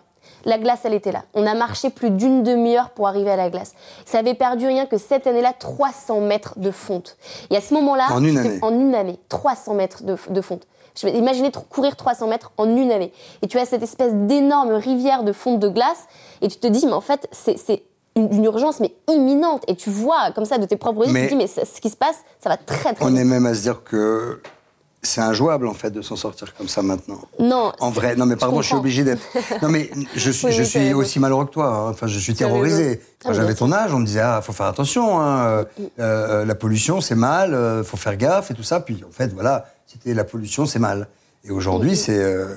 La 0.46 0.58
glace, 0.58 0.80
elle 0.84 0.94
était 0.94 1.12
là. 1.12 1.24
On 1.34 1.46
a 1.48 1.54
marché 1.54 1.90
plus 1.90 2.10
d'une 2.10 2.44
demi-heure 2.44 2.90
pour 2.92 3.08
arriver 3.08 3.32
à 3.32 3.36
la 3.36 3.50
glace. 3.50 3.74
Ça 4.06 4.20
avait 4.20 4.34
perdu 4.34 4.68
rien 4.68 4.86
que 4.86 4.98
cette 4.98 5.26
année-là 5.28 5.54
300 5.58 6.20
mètres 6.22 6.54
de 6.58 6.72
fonte. 6.72 7.18
Et 7.50 7.56
à 7.58 7.62
ce 7.62 7.74
moment-là, 7.76 8.08
En 8.12 8.24
une 8.24 8.38
année. 8.38 8.60
en 8.62 8.72
une 8.74 8.94
année, 8.96 9.20
300 9.30 9.74
mètres 9.76 10.04
de, 10.04 10.18
de 10.30 10.42
fonte. 10.42 10.68
Je 10.96 11.08
vais 11.08 11.14
imaginer 11.18 11.50
tr- 11.50 11.64
courir 11.70 11.96
300 11.96 12.28
mètres 12.28 12.52
en 12.58 12.66
une 12.70 12.92
année. 12.92 13.12
Et 13.42 13.48
tu 13.48 13.58
as 13.58 13.66
cette 13.66 13.82
espèce 13.84 14.14
d'énorme 14.14 14.74
rivière 14.74 15.24
de 15.24 15.32
fonte 15.32 15.60
de 15.60 15.68
glace. 15.70 16.06
Et 16.42 16.48
tu 16.50 16.58
te 16.58 16.68
dis, 16.68 16.86
mais 16.86 16.94
en 16.94 17.02
fait, 17.02 17.28
c'est 17.32 17.58
c'est 17.58 17.84
une, 18.16 18.44
urgence 18.44 18.80
mais 18.80 18.94
imminente. 19.08 19.64
Et 19.68 19.76
tu 19.76 19.90
vois 19.90 20.30
comme 20.36 20.46
ça 20.46 20.60
de 20.60 20.66
tes 20.66 20.76
propres 20.78 21.08
yeux, 21.08 21.12
Mais- 21.14 21.22
tu 21.22 21.28
te 21.30 21.32
dis 21.32 21.38
mais 21.38 21.48
ce 21.66 21.82
qui 21.82 21.90
se 21.90 21.96
passe, 21.98 22.18
ça 22.40 22.50
va 22.50 22.58
très 22.58 22.94
très 22.94 23.06
On 23.06 23.10
vite. 23.10 23.18
est 23.20 23.24
même 23.24 23.46
à 23.48 23.56
se 23.56 23.62
dire 23.62 23.84
que 23.84 24.40
c'est 25.04 25.22
injouable 25.22 25.68
en 25.68 25.74
fait 25.74 25.92
de 25.92 26.02
s'en 26.02 26.16
sortir 26.16 26.54
comme 26.56 26.68
ça 26.70 26.82
maintenant. 26.82 27.20
Non, 27.40 27.74
En 27.80 27.90
vrai, 27.90 28.16
non 28.16 28.26
mais 28.26 28.36
pardon, 28.38 28.58
je, 28.62 28.64
suis 28.68 28.72
comprends. 28.72 28.80
obligé 28.82 29.04
d'être. 29.04 29.22
Non 29.62 29.70
mais 29.70 29.90
je 30.16 30.32
suis, 30.38 30.48
Oui, 30.48 30.54
je 30.54 30.64
suis 30.64 30.94
aussi 30.94 31.20
malheureux 31.20 31.46
que 31.46 31.52
toi. 31.52 31.68
hein. 31.68 31.90
Enfin, 31.90 32.08
je 32.08 32.18
suis 32.20 32.34
terrorisé. 32.34 33.02
Quand 33.24 33.34
j'avais 33.34 33.54
ton 33.56 33.72
âge, 33.72 33.94
on 33.94 34.00
me 34.00 34.06
disait 34.06 34.22
ah, 34.22 34.42
faut 34.42 34.54
faire 34.54 34.66
attention. 34.68 35.20
Hein. 35.20 35.46
euh, 35.48 35.66
euh, 36.00 36.46
la 36.46 36.56
pollution, 36.56 37.02
c'est 37.02 37.16
mal. 37.16 37.54
euh, 37.54 37.84
faut 37.84 37.98
faire 37.98 38.16
gaffe 38.18 38.52
et 38.52 38.54
tout 38.54 38.64
ça. 38.64 38.80
Puis 38.80 39.04
en 39.08 39.12
fait, 39.12 39.34
voilà, 39.34 39.66
c'était 39.88 40.14
la 40.14 40.24
pollution, 40.24 40.66
c'est 40.66 40.80
mal. 40.80 41.08
Et 41.44 41.52
aujourd'hui, 41.52 41.96
c'est 41.98 42.18
euh, 42.24 42.48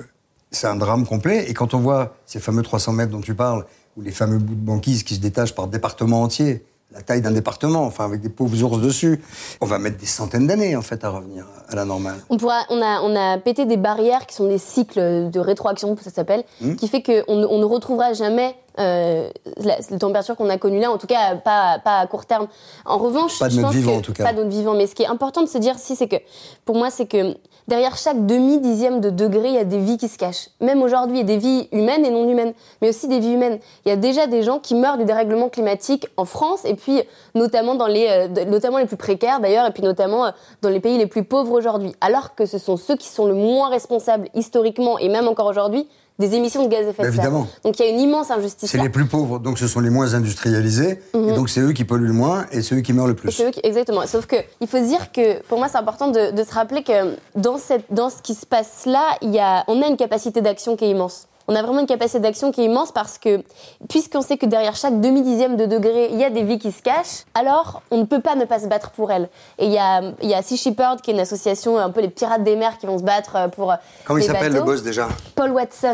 c'est 0.51 0.67
un 0.67 0.75
drame 0.77 1.05
complet. 1.05 1.49
Et 1.49 1.53
quand 1.53 1.73
on 1.73 1.79
voit 1.79 2.15
ces 2.25 2.39
fameux 2.39 2.61
300 2.63 2.93
mètres 2.93 3.11
dont 3.11 3.21
tu 3.21 3.35
parles, 3.35 3.65
ou 3.97 4.01
les 4.01 4.11
fameux 4.11 4.37
bouts 4.37 4.55
de 4.55 4.59
banquise 4.65 5.03
qui 5.03 5.15
se 5.15 5.19
détachent 5.19 5.53
par 5.55 5.67
département 5.67 6.21
entier, 6.21 6.63
la 6.97 7.03
taille 7.03 7.21
d'un 7.21 7.31
département, 7.31 7.83
enfin 7.83 8.05
avec 8.05 8.21
des 8.21 8.29
pauvres 8.29 8.63
ours 8.63 8.79
dessus, 8.81 9.21
on 9.61 9.67
va 9.67 9.77
mettre 9.77 9.97
des 9.97 10.07
centaines 10.07 10.47
d'années 10.47 10.75
en 10.75 10.81
fait 10.81 11.03
à 11.03 11.09
revenir 11.09 11.45
à 11.69 11.75
la 11.75 11.85
normale. 11.85 12.15
On, 12.31 12.37
pourra, 12.37 12.61
on, 12.69 12.81
a, 12.81 13.01
on 13.01 13.15
a 13.15 13.37
pété 13.37 13.65
des 13.67 13.77
barrières 13.77 14.25
qui 14.25 14.35
sont 14.35 14.47
des 14.47 14.57
cycles 14.57 15.29
de 15.29 15.39
rétroaction, 15.39 15.95
ça 16.01 16.09
s'appelle, 16.09 16.43
Hmm. 16.59 16.75
qui 16.75 16.87
fait 16.87 17.03
qu'on 17.03 17.23
on 17.27 17.59
ne 17.59 17.65
retrouvera 17.65 18.13
jamais 18.13 18.55
euh, 18.79 19.29
la, 19.57 19.77
la 19.89 19.97
température 19.97 20.35
qu'on 20.35 20.49
a 20.49 20.57
connue 20.57 20.79
là, 20.79 20.91
en 20.91 20.97
tout 20.97 21.07
cas 21.07 21.35
pas, 21.35 21.79
pas 21.83 21.99
à 21.99 22.07
court 22.07 22.25
terme. 22.25 22.47
En 22.85 22.97
revanche, 22.97 23.39
Pas 23.39 23.47
de 23.47 23.51
je 23.51 23.55
notre 23.57 23.67
pense 23.69 23.75
vivant, 23.75 23.91
que- 23.93 23.97
en 23.97 24.01
tout 24.01 24.13
cas. 24.13 24.23
Pas 24.23 24.33
notre 24.33 24.49
vivant. 24.49 24.73
Mais 24.73 24.87
ce 24.87 24.95
qui 24.95 25.03
est 25.03 25.07
important 25.07 25.41
de 25.41 25.47
se 25.47 25.57
dire, 25.57 25.77
si, 25.77 25.95
c'est 25.95 26.07
que 26.07 26.17
pour 26.65 26.75
moi, 26.75 26.89
c'est 26.89 27.05
que 27.07 27.35
derrière 27.67 27.97
chaque 27.97 28.25
demi-dixième 28.25 29.01
de 29.01 29.09
degré, 29.09 29.49
il 29.49 29.55
y 29.55 29.59
a 29.59 29.63
des 29.63 29.79
vies 29.79 29.97
qui 29.97 30.07
se 30.07 30.17
cachent. 30.17 30.49
Même 30.61 30.81
aujourd'hui, 30.81 31.17
il 31.17 31.19
y 31.19 31.23
a 31.23 31.25
des 31.25 31.37
vies 31.37 31.67
humaines 31.71 32.05
et 32.05 32.09
non 32.11 32.27
humaines, 32.29 32.53
mais 32.81 32.89
aussi 32.89 33.07
des 33.07 33.19
vies 33.19 33.33
humaines. 33.33 33.59
Il 33.85 33.89
y 33.89 33.91
a 33.91 33.95
déjà 33.97 34.27
des 34.27 34.43
gens 34.43 34.59
qui 34.59 34.75
meurent 34.75 34.97
du 34.97 35.05
dérèglement 35.05 35.49
climatique 35.49 36.07
en 36.17 36.25
France, 36.25 36.63
et 36.65 36.75
puis 36.75 37.01
notamment 37.35 37.75
dans 37.75 37.87
les, 37.87 38.07
euh, 38.09 38.45
notamment 38.45 38.77
les 38.77 38.85
plus 38.85 38.97
précaires 38.97 39.39
d'ailleurs, 39.39 39.65
et 39.67 39.71
puis 39.71 39.83
notamment 39.83 40.25
euh, 40.25 40.31
dans 40.61 40.69
les 40.69 40.79
pays 40.79 40.97
les 40.97 41.07
plus 41.07 41.23
pauvres 41.23 41.51
aujourd'hui. 41.53 41.93
Alors 42.01 42.35
que 42.35 42.45
ce 42.45 42.57
sont 42.57 42.77
ceux 42.77 42.95
qui 42.95 43.07
sont 43.07 43.25
le 43.25 43.33
moins 43.33 43.69
responsables 43.69 44.29
historiquement 44.33 44.97
et 44.99 45.09
même 45.09 45.27
encore 45.27 45.47
aujourd'hui 45.47 45.87
des 46.19 46.33
émissions 46.35 46.63
de 46.65 46.69
gaz 46.69 46.85
à 46.85 46.89
effet 46.89 47.03
de 47.03 47.11
serre. 47.11 47.13
Évidemment. 47.25 47.47
Donc 47.63 47.79
il 47.79 47.85
y 47.85 47.89
a 47.89 47.91
une 47.91 47.99
immense 47.99 48.31
injustice. 48.31 48.69
C'est 48.71 48.77
les 48.81 48.89
plus 48.89 49.05
pauvres, 49.05 49.39
donc 49.39 49.59
ce 49.59 49.67
sont 49.67 49.79
les 49.79 49.89
moins 49.89 50.13
industrialisés, 50.15 50.99
et 51.13 51.33
donc 51.33 51.49
c'est 51.49 51.61
eux 51.61 51.73
qui 51.73 51.83
polluent 51.85 52.07
le 52.07 52.13
moins 52.13 52.45
et 52.51 52.61
c'est 52.61 52.75
eux 52.75 52.81
qui 52.81 52.93
meurent 52.93 53.07
le 53.07 53.13
plus. 53.15 53.31
c'est 53.31 53.47
eux 53.47 53.51
qui- 53.51 53.61
exactement. 53.63 54.05
Sauf 54.07 54.25
que 54.25 54.37
il 54.61 54.67
faut 54.67 54.77
se 54.77 54.83
dire 54.87 55.11
que 55.11 55.41
pour 55.43 55.57
moi 55.59 55.67
c'est 55.67 55.77
important 55.77 56.09
de, 56.09 56.31
de 56.31 56.43
se 56.43 56.53
rappeler 56.53 56.83
que 56.83 57.15
dans 57.35 57.57
cette 57.57 57.85
dans 57.91 58.09
ce 58.09 58.21
qui 58.21 58.33
se 58.33 58.45
passe 58.45 58.85
là, 58.85 59.17
il 59.21 59.31
y 59.33 59.39
a 59.39 59.63
on 59.67 59.81
a 59.81 59.87
une 59.87 59.97
capacité 59.97 60.41
d'action 60.41 60.75
qui 60.75 60.85
est 60.85 60.89
immense. 60.89 61.27
On 61.47 61.55
a 61.55 61.61
vraiment 61.61 61.79
une 61.79 61.87
capacité 61.87 62.19
d'action 62.19 62.51
qui 62.51 62.61
est 62.61 62.65
immense 62.65 62.91
parce 62.91 63.17
que 63.17 63.41
puisqu'on 63.87 64.21
sait 64.21 64.37
que 64.37 64.45
derrière 64.45 64.75
chaque 64.75 64.99
demi 64.99 65.21
dixième 65.21 65.55
de 65.55 65.65
degré 65.65 66.09
il 66.11 66.19
y 66.19 66.23
a 66.23 66.29
des 66.29 66.43
vies 66.43 66.59
qui 66.59 66.71
se 66.71 66.81
cachent, 66.81 67.25
alors 67.33 67.81
on 67.89 67.99
ne 67.99 68.05
peut 68.05 68.21
pas 68.21 68.35
ne 68.35 68.45
pas 68.45 68.59
se 68.59 68.67
battre 68.67 68.91
pour 68.91 69.11
elles. 69.11 69.29
Et 69.57 69.65
il 69.65 69.71
y 69.71 69.77
a 69.77 70.01
il 70.21 70.29
y 70.29 70.33
a 70.33 70.41
Sea 70.41 70.57
Shepherd 70.57 71.01
qui 71.01 71.11
est 71.11 71.13
une 71.13 71.19
association 71.19 71.77
un 71.77 71.89
peu 71.89 72.01
les 72.01 72.09
pirates 72.09 72.43
des 72.43 72.55
mers 72.55 72.77
qui 72.77 72.85
vont 72.85 72.97
se 72.97 73.03
battre 73.03 73.35
euh, 73.35 73.47
pour 73.47 73.73
Comment 74.05 74.19
il 74.19 74.25
s'appelle 74.25 74.53
le 74.53 74.61
boss 74.61 74.83
déjà? 74.83 75.07
Paul 75.35 75.51
Watson. 75.51 75.93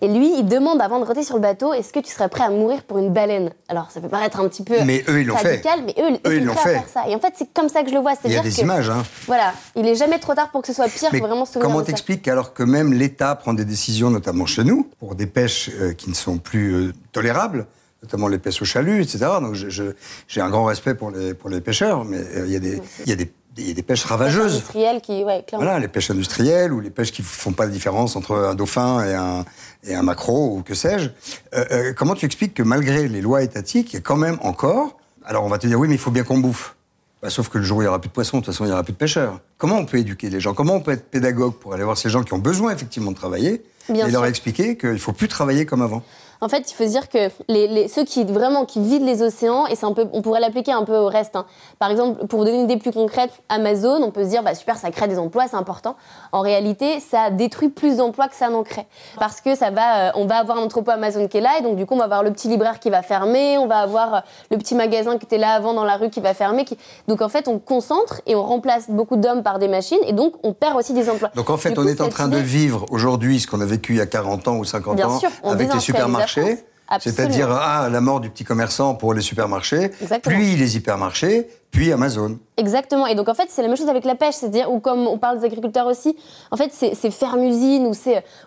Et 0.00 0.08
lui, 0.08 0.32
il 0.38 0.46
demande 0.46 0.80
avant 0.80 1.00
de 1.00 1.04
rôder 1.04 1.22
sur 1.24 1.34
le 1.34 1.40
bateau, 1.40 1.72
est-ce 1.74 1.92
que 1.92 1.98
tu 1.98 2.10
serais 2.12 2.28
prêt 2.28 2.44
à 2.44 2.50
mourir 2.50 2.82
pour 2.84 2.98
une 2.98 3.12
baleine? 3.12 3.50
Alors, 3.68 3.90
ça 3.90 4.00
peut 4.00 4.08
paraître 4.08 4.38
un 4.40 4.48
petit 4.48 4.62
peu 4.62 4.74
Mais 4.84 5.04
eux, 5.08 5.20
ils 5.22 5.26
l'ont 5.26 5.36
fait. 5.36 5.48
radical, 5.48 5.80
mais 5.84 5.94
eux, 5.98 6.16
Eux, 6.26 6.36
ils 6.36 6.44
l'ont 6.44 6.52
à 6.52 6.56
fait. 6.56 6.74
faire 6.74 6.88
ça. 6.88 7.08
Et 7.08 7.14
en 7.14 7.18
fait, 7.20 7.32
c'est 7.36 7.52
comme 7.52 7.68
ça 7.68 7.82
que 7.82 7.88
je 7.88 7.94
le 7.94 8.00
vois. 8.00 8.12
Il 8.24 8.32
y 8.32 8.36
a 8.36 8.40
des 8.40 8.50
que, 8.50 8.60
images, 8.60 8.90
hein. 8.90 9.02
Voilà, 9.26 9.52
il 9.74 9.86
est 9.86 9.96
jamais 9.96 10.18
trop 10.20 10.34
tard 10.34 10.50
pour 10.50 10.60
que 10.62 10.68
ce 10.68 10.72
soit 10.72 10.88
pire. 10.88 11.08
Mais 11.12 11.18
faut 11.18 11.26
vraiment 11.26 11.44
se 11.44 11.58
comment 11.58 11.82
t'expliques 11.82 12.22
qu'alors 12.22 12.52
que 12.54 12.62
même 12.62 12.92
l'État 12.92 13.34
prend 13.34 13.54
des 13.54 13.64
décisions, 13.64 14.10
notamment 14.10 14.46
chez 14.46 14.62
nous, 14.64 14.88
pour 15.00 15.14
des 15.16 15.26
pêches 15.26 15.70
euh, 15.80 15.92
qui 15.94 16.08
ne 16.10 16.14
sont 16.14 16.38
plus 16.38 16.72
euh, 16.74 16.92
tolérables, 17.12 17.66
notamment 18.02 18.28
les 18.28 18.38
pêches 18.38 18.62
au 18.62 18.64
chalut, 18.64 19.02
etc. 19.02 19.18
Donc 19.40 19.54
j'ai 19.54 20.40
un 20.40 20.50
grand 20.50 20.64
respect 20.66 20.94
pour 20.94 21.10
les, 21.10 21.34
pour 21.34 21.50
les 21.50 21.60
pêcheurs, 21.60 22.04
mais 22.04 22.18
euh, 22.18 22.44
il 22.46 22.52
y 22.52 22.56
a 22.56 22.60
des- 22.60 22.80
il 23.04 23.08
y, 23.10 23.12
a 23.12 23.16
des- 23.16 23.32
il 23.58 23.68
y 23.68 23.70
a 23.70 23.74
des 23.74 23.82
pêches 23.82 24.04
ravageuses. 24.04 24.54
Industriel 24.54 25.00
qui, 25.00 25.24
ouais, 25.24 25.44
clairement. 25.46 25.64
Voilà, 25.64 25.78
les 25.78 25.88
pêches 25.88 26.10
industrielles 26.10 26.72
ou 26.72 26.80
les 26.80 26.90
pêches 26.90 27.12
qui 27.12 27.22
font 27.22 27.52
pas 27.52 27.64
la 27.64 27.70
différence 27.70 28.16
entre 28.16 28.34
un 28.34 28.54
dauphin 28.54 29.04
et 29.04 29.14
un, 29.14 29.44
et 29.84 29.94
un 29.94 30.02
maquereau 30.02 30.56
ou 30.56 30.62
que 30.62 30.74
sais-je. 30.74 31.10
Euh, 31.54 31.64
euh, 31.70 31.92
comment 31.96 32.14
tu 32.14 32.26
expliques 32.26 32.54
que 32.54 32.62
malgré 32.62 33.08
les 33.08 33.20
lois 33.20 33.42
étatiques, 33.42 33.92
il 33.92 33.96
y 33.96 33.98
a 33.98 34.02
quand 34.02 34.16
même 34.16 34.38
encore. 34.42 34.96
Alors 35.24 35.44
on 35.44 35.48
va 35.48 35.58
te 35.58 35.66
dire 35.66 35.78
oui, 35.78 35.88
mais 35.88 35.94
il 35.94 36.00
faut 36.00 36.10
bien 36.10 36.24
qu'on 36.24 36.38
bouffe. 36.38 36.76
Bah, 37.20 37.30
sauf 37.30 37.48
que 37.48 37.58
le 37.58 37.64
jour 37.64 37.78
où 37.78 37.82
il 37.82 37.84
n'y 37.84 37.88
aura 37.88 38.00
plus 38.00 38.08
de 38.08 38.14
poissons, 38.14 38.38
de 38.38 38.44
toute 38.44 38.54
façon, 38.54 38.64
il 38.64 38.68
n'y 38.68 38.72
aura 38.72 38.84
plus 38.84 38.92
de 38.92 38.98
pêcheurs. 38.98 39.40
Comment 39.56 39.76
on 39.76 39.86
peut 39.86 39.98
éduquer 39.98 40.30
les 40.30 40.38
gens? 40.38 40.54
Comment 40.54 40.74
on 40.74 40.80
peut 40.80 40.92
être 40.92 41.10
pédagogue 41.10 41.54
pour 41.54 41.74
aller 41.74 41.82
voir 41.82 41.98
ces 41.98 42.10
gens 42.10 42.22
qui 42.22 42.32
ont 42.32 42.38
besoin 42.38 42.72
effectivement 42.72 43.10
de 43.10 43.16
travailler 43.16 43.64
Bien 43.88 44.06
et 44.06 44.10
leur 44.10 44.24
expliquer 44.26 44.76
qu'il 44.76 45.00
faut 45.00 45.12
plus 45.12 45.26
travailler 45.26 45.66
comme 45.66 45.82
avant? 45.82 46.04
En 46.40 46.48
fait, 46.48 46.70
il 46.70 46.74
faut 46.74 46.84
se 46.84 46.90
dire 46.90 47.08
que 47.08 47.30
les, 47.48 47.66
les- 47.66 47.88
ceux 47.88 48.04
qui 48.04 48.24
vraiment 48.24 48.64
qui 48.64 48.80
vident 48.80 49.04
les 49.06 49.22
océans, 49.22 49.66
et 49.66 49.74
c'est 49.74 49.86
un 49.86 49.92
peu, 49.92 50.06
on 50.12 50.22
pourrait 50.22 50.40
l'appliquer 50.40 50.72
un 50.72 50.84
peu 50.84 50.96
au 50.96 51.06
reste. 51.08 51.34
hein. 51.36 51.46
Par 51.78 51.90
exemple, 51.90 52.26
pour 52.26 52.38
vous 52.40 52.44
donner 52.44 52.58
une 52.58 52.64
idée 52.64 52.76
plus 52.76 52.92
concrète, 52.92 53.30
Amazon, 53.48 54.02
on 54.02 54.10
peut 54.10 54.22
se 54.24 54.28
dire 54.28 54.42
bah 54.42 54.54
super, 54.54 54.76
ça 54.76 54.90
crée 54.90 55.08
des 55.08 55.18
emplois, 55.18 55.44
c'est 55.50 55.56
important. 55.56 55.96
En 56.32 56.40
réalité, 56.40 57.00
ça 57.00 57.30
détruit 57.30 57.68
plus 57.70 57.96
d'emplois 57.96 58.28
que 58.28 58.36
ça 58.36 58.48
n'en 58.50 58.62
crée, 58.62 58.86
parce 59.18 59.40
que 59.40 59.54
ça 59.56 59.70
va, 59.70 60.08
euh, 60.08 60.10
on 60.14 60.26
va 60.26 60.36
avoir 60.36 60.58
un 60.58 60.62
entrepôt 60.62 60.90
Amazon 60.92 61.26
qui 61.28 61.38
est 61.38 61.40
là, 61.40 61.50
et 61.58 61.62
donc 61.62 61.76
du 61.76 61.86
coup, 61.86 61.94
on 61.94 61.98
va 61.98 62.04
avoir 62.04 62.22
le 62.22 62.30
petit 62.32 62.48
libraire 62.48 62.78
qui 62.78 62.90
va 62.90 63.02
fermer, 63.02 63.58
on 63.58 63.66
va 63.66 63.78
avoir 63.78 64.14
euh, 64.14 64.18
le 64.50 64.58
petit 64.58 64.74
magasin 64.74 65.18
qui 65.18 65.24
était 65.26 65.38
là 65.38 65.52
avant 65.52 65.74
dans 65.74 65.84
la 65.84 65.96
rue 65.96 66.10
qui 66.10 66.20
va 66.20 66.34
fermer. 66.34 66.64
Qui... 66.64 66.78
Donc 67.08 67.20
en 67.20 67.28
fait, 67.28 67.48
on 67.48 67.58
concentre 67.58 68.20
et 68.26 68.36
on 68.36 68.42
remplace 68.44 68.90
beaucoup 68.90 69.16
d'hommes 69.16 69.42
par 69.42 69.58
des 69.58 69.68
machines, 69.68 69.98
et 70.06 70.12
donc 70.12 70.34
on 70.42 70.52
perd 70.52 70.76
aussi 70.76 70.92
des 70.92 71.10
emplois. 71.10 71.30
Donc 71.34 71.50
en 71.50 71.56
fait, 71.56 71.70
Du 71.72 71.80
on 71.80 71.82
coup, 71.82 71.88
est 71.88 72.00
en 72.00 72.08
train 72.08 72.28
de 72.28 72.36
vivre 72.38 72.86
aujourd'hui 72.90 73.40
ce 73.40 73.46
qu'on 73.46 73.60
a 73.60 73.66
vécu 73.66 73.94
il 73.94 73.98
y 73.98 74.00
a 74.00 74.06
40 74.06 74.46
ans 74.48 74.56
ou 74.56 74.64
50 74.64 74.96
Bien 74.96 75.08
ans 75.08 75.18
sûr, 75.18 75.30
avec 75.44 75.68
les 75.68 75.74
la 76.18 76.27
supermarchés. 76.28 76.64
C'est-à-dire 77.00 77.50
ah, 77.50 77.88
la 77.90 78.00
mort 78.00 78.20
du 78.20 78.30
petit 78.30 78.44
commerçant 78.44 78.94
pour 78.94 79.12
les 79.12 79.20
supermarchés, 79.20 79.90
Exactement. 80.00 80.36
puis 80.36 80.56
les 80.56 80.76
hypermarchés, 80.76 81.46
puis 81.70 81.92
Amazon. 81.92 82.38
Exactement. 82.56 83.06
Et 83.06 83.14
donc 83.14 83.28
en 83.28 83.34
fait, 83.34 83.46
c'est 83.50 83.62
la 83.62 83.68
même 83.68 83.76
chose 83.76 83.88
avec 83.88 84.04
la 84.04 84.16
pêche, 84.16 84.34
c'est-à-dire 84.34 84.72
ou 84.72 84.80
comme 84.80 85.06
on 85.06 85.18
parle 85.18 85.38
des 85.38 85.44
agriculteurs 85.44 85.86
aussi, 85.86 86.16
en 86.50 86.56
fait, 86.56 86.72
ces, 86.72 86.94
ces 86.94 87.10
fermes-usines 87.10 87.86
ou 87.86 87.92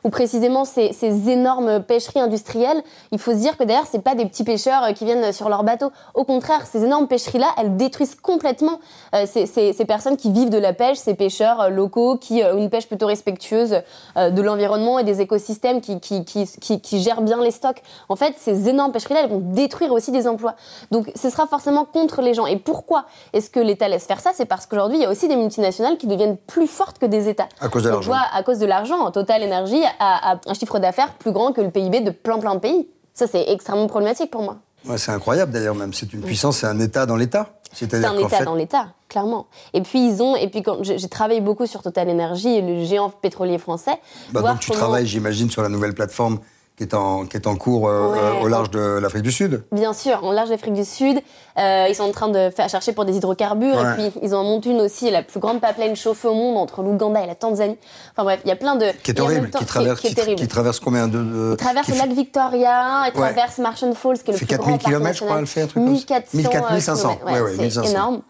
ou 0.04 0.10
précisément 0.10 0.66
ces, 0.66 0.92
énormes 1.30 1.82
pêcheries 1.82 2.20
industrielles, 2.20 2.82
il 3.12 3.20
faut 3.20 3.32
se 3.32 3.38
dire 3.38 3.58
que 3.58 3.64
derrière, 3.64 3.86
c'est 3.90 4.02
pas 4.04 4.16
des 4.16 4.26
petits 4.26 4.44
pêcheurs 4.44 4.84
euh, 4.84 4.92
qui 4.92 5.06
viennent 5.06 5.32
sur 5.32 5.50
leur 5.50 5.64
bateau. 5.64 5.92
Au 6.14 6.24
contraire, 6.24 6.66
ces 6.66 6.84
énormes 6.84 7.08
pêcheries-là, 7.08 7.48
elles 7.58 7.78
détruisent 7.78 8.16
complètement 8.16 8.80
euh, 9.16 9.26
ces, 9.26 9.86
personnes 9.86 10.18
qui 10.18 10.32
vivent 10.32 10.50
de 10.50 10.58
la 10.58 10.74
pêche, 10.74 10.98
ces 10.98 11.14
pêcheurs 11.14 11.62
euh, 11.62 11.70
locaux 11.70 12.18
qui 12.18 12.44
ont 12.44 12.58
une 12.58 12.70
pêche 12.70 12.88
plutôt 12.88 13.08
respectueuse 13.08 13.82
de 14.16 14.42
l'environnement 14.42 15.00
et 15.00 15.04
des 15.04 15.22
écosystèmes 15.22 15.82
qui 15.82 17.02
gèrent 17.02 17.22
bien 17.22 17.42
les 17.42 17.52
stocks. 17.52 17.82
En 18.10 18.16
fait, 18.16 18.36
ces 18.38 18.70
énormes 18.70 18.92
pêcheries-là, 18.92 19.22
elles 19.24 19.30
vont 19.30 19.42
détruire 19.44 19.92
aussi 19.92 20.12
des 20.12 20.28
emplois. 20.28 20.56
Donc, 20.92 21.12
ce 21.16 21.30
sera 21.30 21.48
forcément 21.48 21.86
contre 21.86 22.22
les 22.22 22.34
gens. 22.34 22.46
Et 22.46 22.58
pourquoi 22.58 23.06
est-ce 23.34 23.50
que 23.50 23.60
l'État 23.60 23.88
laisse 23.88 24.06
faire 24.06 24.20
ça? 24.20 24.32
C'est 24.34 24.46
parce 24.46 24.66
qu'aujourd'hui, 24.66 24.98
il 24.98 25.02
y 25.02 25.06
a 25.06 25.10
aussi 25.10 25.28
des 25.28 25.36
multinationales 25.36 25.98
qui 25.98 26.08
deviennent 26.08 26.38
plus 26.38 26.68
fortes 26.68 27.00
que 27.00 27.06
des 27.06 27.30
États. 27.30 27.48
À 27.60 27.70
cause 27.70 27.84
de 27.84 27.90
l'argent. 27.90 28.14
à 28.34 28.44
cause 28.44 28.60
de 28.60 28.66
l'argent, 28.66 29.10
Total 29.12 29.44
Energy 29.44 29.82
a, 30.00 30.34
a 30.34 30.40
un 30.48 30.54
chiffre 30.54 30.80
d'affaires 30.80 31.14
plus 31.14 31.32
grand 31.32 31.52
que 31.54 31.62
le 31.62 31.70
PIB 31.72 32.02
de 32.02 32.12
plein 32.12 32.40
plein 32.40 32.56
de 32.56 32.60
pays. 32.60 32.88
Ça, 33.14 33.28
c'est 33.28 33.50
extrêmement 33.50 33.88
problématique 33.88 34.32
pour 34.32 34.42
moi. 34.42 34.58
Ouais, 34.86 34.98
c'est 34.98 35.12
incroyable 35.12 35.52
d'ailleurs 35.52 35.76
même. 35.76 35.94
C'est 35.94 36.12
une 36.14 36.22
puissance, 36.22 36.58
c'est 36.58 36.68
un 36.68 36.80
État 36.80 37.06
dans 37.06 37.16
l'État. 37.16 37.50
C'est 37.74 37.94
un 37.94 38.18
État 38.18 38.30
fait, 38.40 38.44
dans 38.44 38.56
l'État, 38.56 38.88
clairement. 39.08 39.48
Et 39.74 39.82
puis 39.82 40.06
ils 40.06 40.22
ont, 40.22 40.36
et 40.36 40.50
puis 40.50 40.62
quand 40.62 40.78
j'ai 40.82 41.08
travaillé 41.08 41.40
beaucoup 41.40 41.66
sur 41.68 41.82
Total 41.82 42.10
Energy, 42.10 42.62
le 42.62 42.84
géant 42.84 43.10
pétrolier 43.10 43.58
français. 43.60 43.98
bah, 44.32 44.42
donc 44.42 44.60
tu 44.60 44.70
comment- 44.72 44.80
travailles, 44.82 45.06
j'imagine, 45.08 45.50
sur 45.50 45.62
la 45.62 45.70
nouvelle 45.70 45.94
plateforme 45.94 46.40
qui 46.82 46.88
est 46.88 46.96
en, 46.96 47.26
qui 47.28 47.38
est 47.38 47.46
en 47.46 47.56
cours 47.56 47.88
euh, 47.88 48.12
Ouais. 48.12 48.18
euh, 48.20 48.44
au 48.44 48.48
large 48.48 48.72
de 48.72 48.80
l'Afrique 49.00 49.22
du 49.22 49.32
Sud. 49.32 49.64
Bien 49.72 49.94
sûr, 49.94 50.20
en 50.24 50.32
large 50.32 50.50
d'Afrique 50.50 50.74
du 50.74 50.84
Sud, 50.84 51.20
euh, 51.60 51.86
ils 51.88 51.94
sont 51.94 52.06
en 52.06 52.12
train 52.12 52.28
de 52.30 52.50
faire 52.50 52.68
chercher 52.70 52.92
pour 52.92 53.06
des 53.06 53.16
hydrocarbures 53.18 53.76
Ouais. 53.76 54.08
et 54.08 54.10
puis 54.10 54.20
ils 54.24 54.34
en 54.34 54.44
montent 54.44 54.66
une 54.66 54.82
aussi, 54.82 55.12
la 55.12 55.22
plus 55.22 55.40
grande 55.40 55.62
pipeline 55.62 55.96
chauffée 55.96 56.28
au 56.28 56.34
monde 56.34 56.58
entre 56.58 56.82
l'Ouganda 56.82 57.22
et 57.24 57.28
la 57.28 57.36
Tanzanie. 57.36 57.78
Enfin 58.14 58.24
bref, 58.24 58.40
il 58.46 58.50
y 58.50 58.52
a 58.52 58.56
plein 58.56 58.76
de 58.78 58.88
Qui 59.04 59.12
est 59.12 59.20
horrible, 59.20 59.52
temps- 59.52 59.60
qui 59.60 59.66
traverse, 59.66 60.00
qui, 60.02 60.08
est 60.08 60.14
terrible. 60.16 60.40
qui 60.40 60.48
traverse 60.48 60.80
combien 60.80 61.08
de, 61.08 61.20
de 61.20 61.50
Il 61.52 61.58
traverse 61.58 61.86
qui 61.86 61.92
le 61.94 61.98
lac 62.00 62.10
Victoria, 62.14 63.04
il 63.06 63.12
traverse 63.14 63.60
Marshall 63.60 63.94
Falls, 63.94 64.18
qui 64.24 64.32
est 64.32 64.34
le 64.34 64.38
plus 64.40 64.46
4000 64.48 64.58
grand 64.58 64.78
parc 64.80 64.86
kilomètres, 64.86 65.18
je 65.20 65.24
crois, 65.24 65.38
elle 65.40 65.46
fait 65.48 65.62
un 65.62 65.68
truc 65.68 65.84
comme 65.84 65.96
ça. 65.96 66.16
1400, 66.16 66.38
1400, 66.38 66.74
1500, 66.74 67.16
kilomètres, 67.18 67.26
ouais, 67.32 67.42
ouais, 67.42 67.52
c'est 67.58 67.62
1500. 67.62 67.90
énorme. 67.92 68.22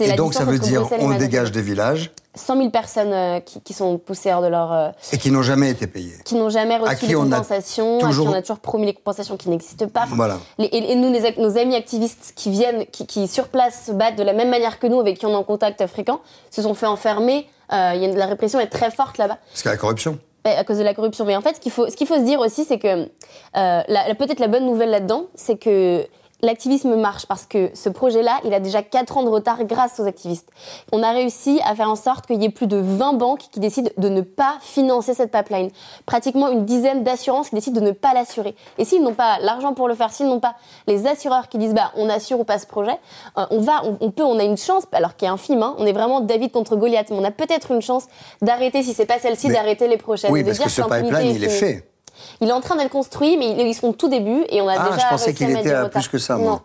Et 0.00 0.12
donc 0.12 0.34
ça 0.34 0.44
veut 0.44 0.58
dire 0.58 0.86
on 1.00 1.10
dégage 1.14 1.50
des 1.52 1.62
villages 1.62 2.12
100 2.36 2.56
000 2.56 2.70
personnes 2.70 3.12
euh, 3.12 3.40
qui, 3.40 3.60
qui 3.60 3.72
sont 3.72 3.98
poussées 3.98 4.32
hors 4.32 4.42
de 4.42 4.46
leur... 4.48 4.72
euh, 4.72 4.90
et 5.12 5.18
qui 5.18 5.30
n'ont 5.30 5.42
jamais 5.42 5.70
été 5.70 5.86
payés. 5.86 6.12
qui 6.24 6.34
n'ont 6.36 6.50
jamais 6.50 6.76
reçu 6.76 7.06
les 7.06 7.14
compensations, 7.14 7.98
toujours- 7.98 8.28
à 8.28 8.30
qui 8.30 8.34
on 8.36 8.38
a 8.38 8.42
toujours 8.42 8.58
promis 8.60 8.86
les 8.86 8.94
compensations 8.94 9.36
qui 9.36 9.48
n'existent 9.50 9.88
pas. 9.88 10.04
Voilà. 10.10 10.38
les- 10.58 10.66
et, 10.66 10.92
et 10.92 10.94
nous, 10.96 11.10
les 11.12 11.34
nos 11.38 11.58
amis 11.58 11.74
activistes 11.74 12.32
qui 12.36 12.50
viennent, 12.50 12.86
qui, 12.86 13.06
qui 13.06 13.26
sur 13.26 13.48
place 13.48 13.86
se 13.86 13.92
battent 13.92 14.16
de 14.16 14.22
la 14.22 14.32
même 14.32 14.50
manière 14.50 14.78
que 14.78 14.86
nous, 14.86 15.00
avec 15.00 15.18
qui 15.18 15.26
on 15.26 15.30
est 15.30 15.34
en 15.34 15.44
contact 15.44 15.86
fréquent, 15.86 16.20
se 16.50 16.62
sont 16.62 16.74
fait 16.74 16.86
enfermer. 16.86 17.46
Euh, 17.72 17.92
y 17.96 18.04
a 18.04 18.08
la 18.14 18.26
répression 18.26 18.60
est 18.60 18.68
très 18.68 18.90
forte 18.90 19.18
là-bas. 19.18 19.38
Parce 19.50 19.62
qu'il 19.62 19.68
y 19.68 19.72
a 19.72 19.74
la 19.74 19.78
corruption. 19.80 20.18
Euh, 20.46 20.50
à 20.60 20.62
cause 20.62 20.78
de 20.78 20.84
la 20.84 20.94
corruption. 20.94 21.24
Mais 21.24 21.34
en 21.36 21.40
fait, 21.40 21.56
ce 21.56 21.60
qu'il 21.60 21.72
faut, 21.72 21.88
ce 21.90 21.96
qu'il 21.96 22.06
faut 22.06 22.14
se 22.14 22.20
dire 22.24 22.38
aussi, 22.38 22.64
c'est 22.64 22.78
que 22.78 23.08
euh, 23.56 24.14
peut-être 24.18 24.38
la 24.38 24.46
bonne 24.48 24.64
nouvelle 24.66 24.90
là-dedans, 24.90 25.24
c'est 25.34 25.56
que 25.56 26.06
l'activisme 26.42 26.94
marche 26.96 27.26
parce 27.26 27.46
que 27.46 27.70
ce 27.74 27.88
projet-là, 27.88 28.38
il 28.44 28.52
a 28.54 28.60
déjà 28.60 28.82
4 28.82 29.16
ans 29.16 29.22
de 29.22 29.28
retard 29.28 29.64
grâce 29.64 29.98
aux 30.00 30.06
activistes. 30.06 30.48
On 30.92 31.02
a 31.02 31.10
réussi 31.10 31.60
à 31.64 31.74
faire 31.74 31.90
en 31.90 31.96
sorte 31.96 32.26
qu'il 32.26 32.40
y 32.42 32.44
ait 32.44 32.50
plus 32.50 32.66
de 32.66 32.76
20 32.76 33.14
banques 33.14 33.44
qui 33.50 33.60
décident 33.60 33.90
de 33.96 34.08
ne 34.08 34.20
pas 34.20 34.56
financer 34.60 35.14
cette 35.14 35.30
pipeline. 35.30 35.70
Pratiquement 36.04 36.48
une 36.48 36.64
dizaine 36.64 37.02
d'assurances 37.04 37.48
qui 37.48 37.54
décident 37.54 37.80
de 37.80 37.86
ne 37.86 37.92
pas 37.92 38.14
l'assurer. 38.14 38.54
Et 38.78 38.84
s'ils 38.84 39.02
n'ont 39.02 39.14
pas 39.14 39.38
l'argent 39.40 39.74
pour 39.74 39.88
le 39.88 39.94
faire, 39.94 40.12
s'ils 40.12 40.26
n'ont 40.26 40.40
pas 40.40 40.54
les 40.86 41.06
assureurs 41.06 41.48
qui 41.48 41.58
disent 41.58 41.74
bah 41.74 41.92
on 41.96 42.08
assure 42.08 42.40
ou 42.40 42.44
pas 42.44 42.58
ce 42.58 42.66
projet, 42.66 42.98
euh, 43.38 43.46
on 43.50 43.60
va, 43.60 43.82
on, 44.00 44.10
peut, 44.10 44.24
on 44.24 44.38
a 44.38 44.44
une 44.44 44.56
chance, 44.56 44.84
alors 44.92 45.16
qu'il 45.16 45.26
y 45.26 45.28
a 45.28 45.32
un 45.32 45.38
film, 45.38 45.62
hein, 45.62 45.74
on 45.78 45.86
est 45.86 45.92
vraiment 45.92 46.20
David 46.20 46.52
contre 46.52 46.76
Goliath, 46.76 47.10
mais 47.10 47.16
on 47.18 47.24
a 47.24 47.30
peut-être 47.30 47.70
une 47.70 47.82
chance 47.82 48.06
d'arrêter, 48.42 48.82
si 48.82 48.94
c'est 48.94 49.06
pas 49.06 49.18
celle-ci, 49.18 49.48
d'arrêter 49.48 49.88
les 49.88 49.96
prochaines. 49.96 50.32
Oui, 50.32 50.44
parce 50.44 50.58
que 50.58 50.68
ce 50.68 50.82
pipeline, 50.82 51.34
il 51.34 51.44
est 51.44 51.48
fait. 51.48 51.95
Il 52.40 52.48
est 52.48 52.52
en 52.52 52.60
train 52.60 52.76
d'être 52.76 52.90
construit, 52.90 53.36
mais 53.36 53.50
ils 53.68 53.74
sont 53.74 53.92
tout 53.92 54.08
début 54.08 54.44
et 54.48 54.60
on 54.62 54.68
a 54.68 54.74
Ah, 54.78 54.88
déjà 54.90 54.98
je 54.98 55.08
pensais 55.10 55.34
qu'il 55.34 55.50
était 55.50 55.72
à 55.72 55.88
plus 55.88 56.08
que 56.08 56.18
ça, 56.18 56.36
moi. 56.36 56.50
Non. 56.52 56.60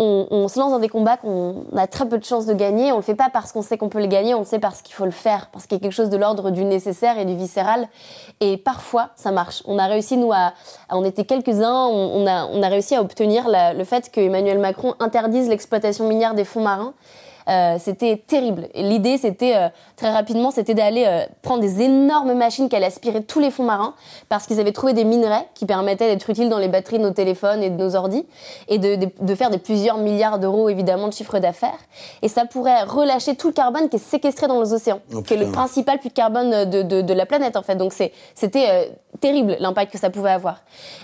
On, 0.00 0.28
on 0.30 0.46
se 0.46 0.60
lance 0.60 0.70
dans 0.70 0.78
des 0.78 0.88
combats 0.88 1.16
qu'on 1.16 1.64
a 1.76 1.88
très 1.88 2.06
peu 2.08 2.18
de 2.18 2.24
chances 2.24 2.46
de 2.46 2.54
gagner. 2.54 2.92
On 2.92 2.96
le 2.98 3.02
fait 3.02 3.16
pas 3.16 3.30
parce 3.32 3.50
qu'on 3.50 3.62
sait 3.62 3.76
qu'on 3.76 3.88
peut 3.88 3.98
le 3.98 4.06
gagner, 4.06 4.32
on 4.32 4.38
le 4.38 4.44
sait 4.44 4.60
parce 4.60 4.80
qu'il 4.80 4.94
faut 4.94 5.04
le 5.06 5.10
faire, 5.10 5.48
parce 5.52 5.66
qu'il 5.66 5.76
y 5.76 5.80
a 5.80 5.82
quelque 5.82 5.92
chose 5.92 6.08
de 6.08 6.16
l'ordre 6.16 6.50
du 6.50 6.64
nécessaire 6.64 7.18
et 7.18 7.24
du 7.24 7.34
viscéral. 7.34 7.88
Et 8.38 8.58
parfois, 8.58 9.08
ça 9.16 9.32
marche. 9.32 9.64
On 9.66 9.76
a 9.76 9.86
réussi, 9.86 10.16
nous, 10.16 10.30
à, 10.32 10.52
à- 10.88 10.96
on 10.96 11.04
était 11.04 11.24
quelques-uns, 11.24 11.86
on, 11.86 12.22
on 12.22 12.26
a, 12.28 12.46
on 12.46 12.62
a 12.62 12.68
réussi 12.68 12.94
à 12.94 13.00
obtenir 13.00 13.48
la- 13.48 13.74
le 13.74 13.82
fait 13.82 14.08
que 14.12 14.20
Emmanuel 14.20 14.60
Macron 14.60 14.94
interdise 15.00 15.48
l'exploitation 15.48 16.06
minière 16.06 16.34
des 16.34 16.44
fonds 16.44 16.62
marins. 16.62 16.94
Euh, 17.48 17.76
c'était 17.80 18.16
terrible. 18.26 18.68
L'idée, 18.74 19.16
c'était 19.16 19.56
euh, 19.56 19.68
très 19.96 20.10
rapidement, 20.10 20.50
c'était 20.50 20.74
d'aller 20.74 21.04
euh, 21.06 21.24
prendre 21.40 21.60
des 21.60 21.80
énormes 21.80 22.34
machines 22.34 22.68
qui 22.68 22.76
allaient 22.76 22.86
aspirer 22.86 23.22
tous 23.22 23.40
les 23.40 23.50
fonds 23.50 23.64
marins 23.64 23.94
parce 24.28 24.46
qu'ils 24.46 24.60
avaient 24.60 24.72
trouvé 24.72 24.92
des 24.92 25.04
minerais 25.04 25.46
qui 25.54 25.64
permettaient 25.64 26.08
d'être 26.08 26.28
utiles 26.28 26.50
dans 26.50 26.58
les 26.58 26.68
batteries 26.68 26.98
de 26.98 27.04
nos 27.04 27.10
téléphones 27.12 27.62
et 27.62 27.70
de 27.70 27.76
nos 27.82 27.96
ordis 27.96 28.26
et 28.68 28.76
de, 28.78 28.96
de- 28.96 29.08
de 29.18 29.34
faire 29.34 29.48
des 29.48 29.56
plusieurs 29.58 29.96
milliards 29.96 30.38
d'euros 30.38 30.68
évidemment 30.68 31.08
de 31.08 31.12
chiffre 31.14 31.38
d'affaires. 31.38 31.78
Et 32.20 32.28
ça 32.28 32.44
pourrait 32.44 32.82
relâcher 32.82 33.34
tout 33.34 33.46
le 33.48 33.54
carbone 33.54 33.88
qui 33.88 33.96
est 33.96 33.98
séquestré 33.98 34.46
dans 34.46 34.60
les 34.60 34.72
océans, 34.74 35.00
Oh, 35.14 35.22
qui 35.22 35.32
est 35.34 35.38
le 35.38 35.50
principal 35.50 35.98
puits 35.98 36.10
de 36.10 36.14
carbone 36.14 36.64
de, 36.68 36.82
de, 36.82 37.00
de 37.00 37.14
la 37.14 37.24
planète 37.24 37.56
en 37.56 37.62
fait. 37.62 37.76
Donc 37.76 37.94
c'était 38.34 38.92
terrible 39.20 39.56
l'impact 39.58 39.90
que 39.92 39.98
ça 39.98 40.10
pouvait 40.10 40.30
avoir. 40.32 40.60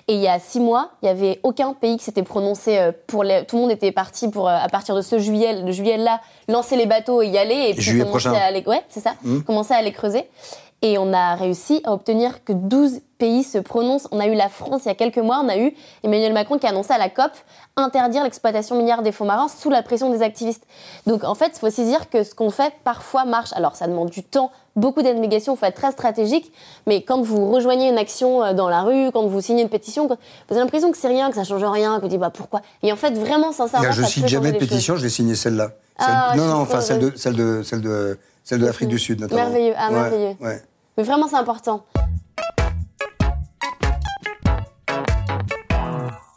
Et 0.08 0.14
il 0.14 0.20
y 0.20 0.28
a 0.28 0.38
six 0.38 0.60
mois, 0.60 0.90
il 1.02 1.06
y 1.06 1.08
avait 1.08 1.40
aucun 1.42 1.72
pays 1.72 1.96
qui 1.96 2.04
s'était 2.04 2.22
prononcé 2.22 2.90
pour 3.06 3.24
les. 3.24 3.44
Tout 3.46 3.56
le 3.56 3.62
monde 3.62 3.70
était 3.72 3.92
parti 3.92 4.28
pour 4.28 4.48
à 4.48 4.68
partir 4.68 4.94
de 4.94 5.00
ce 5.00 5.18
juillet, 5.18 5.62
de 5.62 5.72
juillet 5.72 5.96
là, 5.96 6.20
lancer 6.48 6.76
les 6.76 6.86
bateaux 6.86 7.22
et 7.22 7.28
y 7.28 7.38
aller 7.38 7.70
et 7.70 7.74
puis 7.74 7.82
Juillet 7.82 8.04
commencer 8.04 8.28
prochain. 8.28 8.40
à 8.40 8.44
aller. 8.44 8.62
Ouais, 8.66 8.82
c'est 8.88 9.00
ça. 9.00 9.14
Commencer 9.46 9.74
à 9.74 9.82
les 9.82 9.92
creuser. 9.92 10.24
Et 10.86 10.98
on 10.98 11.14
a 11.14 11.34
réussi 11.34 11.80
à 11.84 11.94
obtenir 11.94 12.44
que 12.44 12.52
12 12.52 13.00
pays 13.16 13.42
se 13.42 13.56
prononcent. 13.56 14.06
On 14.12 14.20
a 14.20 14.26
eu 14.26 14.34
la 14.34 14.50
France 14.50 14.82
il 14.84 14.88
y 14.88 14.90
a 14.90 14.94
quelques 14.94 15.16
mois, 15.16 15.40
on 15.42 15.48
a 15.48 15.56
eu 15.56 15.72
Emmanuel 16.02 16.34
Macron 16.34 16.58
qui 16.58 16.66
a 16.66 16.70
annoncé 16.70 16.92
à 16.92 16.98
la 16.98 17.08
COP 17.08 17.30
interdire 17.76 18.22
l'exploitation 18.22 18.76
minière 18.76 19.00
des 19.00 19.10
fonds 19.10 19.24
marins 19.24 19.48
sous 19.48 19.70
la 19.70 19.82
pression 19.82 20.10
des 20.12 20.20
activistes. 20.20 20.64
Donc 21.06 21.24
en 21.24 21.34
fait, 21.34 21.52
il 21.54 21.58
faut 21.58 21.68
aussi 21.68 21.86
dire 21.86 22.10
que 22.10 22.22
ce 22.22 22.34
qu'on 22.34 22.50
fait 22.50 22.74
parfois 22.84 23.24
marche. 23.24 23.48
Alors 23.54 23.76
ça 23.76 23.86
demande 23.86 24.10
du 24.10 24.22
temps, 24.22 24.50
beaucoup 24.76 25.00
d'abnégation, 25.00 25.54
il 25.54 25.58
faut 25.58 25.64
être 25.64 25.74
très 25.80 25.90
stratégique, 25.92 26.52
mais 26.86 27.00
quand 27.02 27.22
vous 27.22 27.50
rejoignez 27.50 27.88
une 27.88 27.96
action 27.96 28.44
euh, 28.44 28.52
dans 28.52 28.68
la 28.68 28.82
rue, 28.82 29.10
quand 29.10 29.26
vous 29.26 29.40
signez 29.40 29.62
une 29.62 29.70
pétition, 29.70 30.06
vous 30.06 30.14
avez 30.50 30.60
l'impression 30.60 30.92
que 30.92 30.98
c'est 30.98 31.08
rien, 31.08 31.30
que 31.30 31.36
ça 31.36 31.44
change 31.44 31.64
rien, 31.64 31.96
que 31.96 32.02
vous 32.02 32.08
dites 32.08 32.20
bah 32.20 32.28
pourquoi? 32.28 32.60
Et 32.82 32.92
en 32.92 32.96
fait, 32.96 33.12
vraiment, 33.16 33.52
sincèrement, 33.52 33.86
Là, 33.86 33.92
je 33.92 34.02
ça 34.02 34.08
cite 34.08 34.24
peut 34.24 34.28
jamais 34.28 34.52
de 34.52 34.58
pétition, 34.58 34.96
j'ai 34.96 35.08
signé 35.08 35.34
celle-là. 35.34 35.70
Ah, 35.96 36.28
Celle- 36.32 36.40
je 36.40 36.44
non, 36.44 36.52
non, 36.54 36.60
enfin 36.60 36.82
celle 36.82 36.98
de, 36.98 37.12
celle 37.16 37.36
de, 37.36 37.62
celle 37.62 37.80
de, 37.80 38.18
celle 38.44 38.60
de 38.60 38.66
l'Afrique 38.66 38.90
du 38.90 38.98
Sud, 38.98 39.20
notamment. 39.22 39.44
Merveilleux, 39.44 39.74
ah, 39.78 39.88
Ouais, 39.88 39.94
merveilleux. 39.94 40.36
ouais. 40.42 40.62
Mais 40.96 41.02
vraiment, 41.02 41.26
c'est 41.28 41.36
important. 41.36 41.84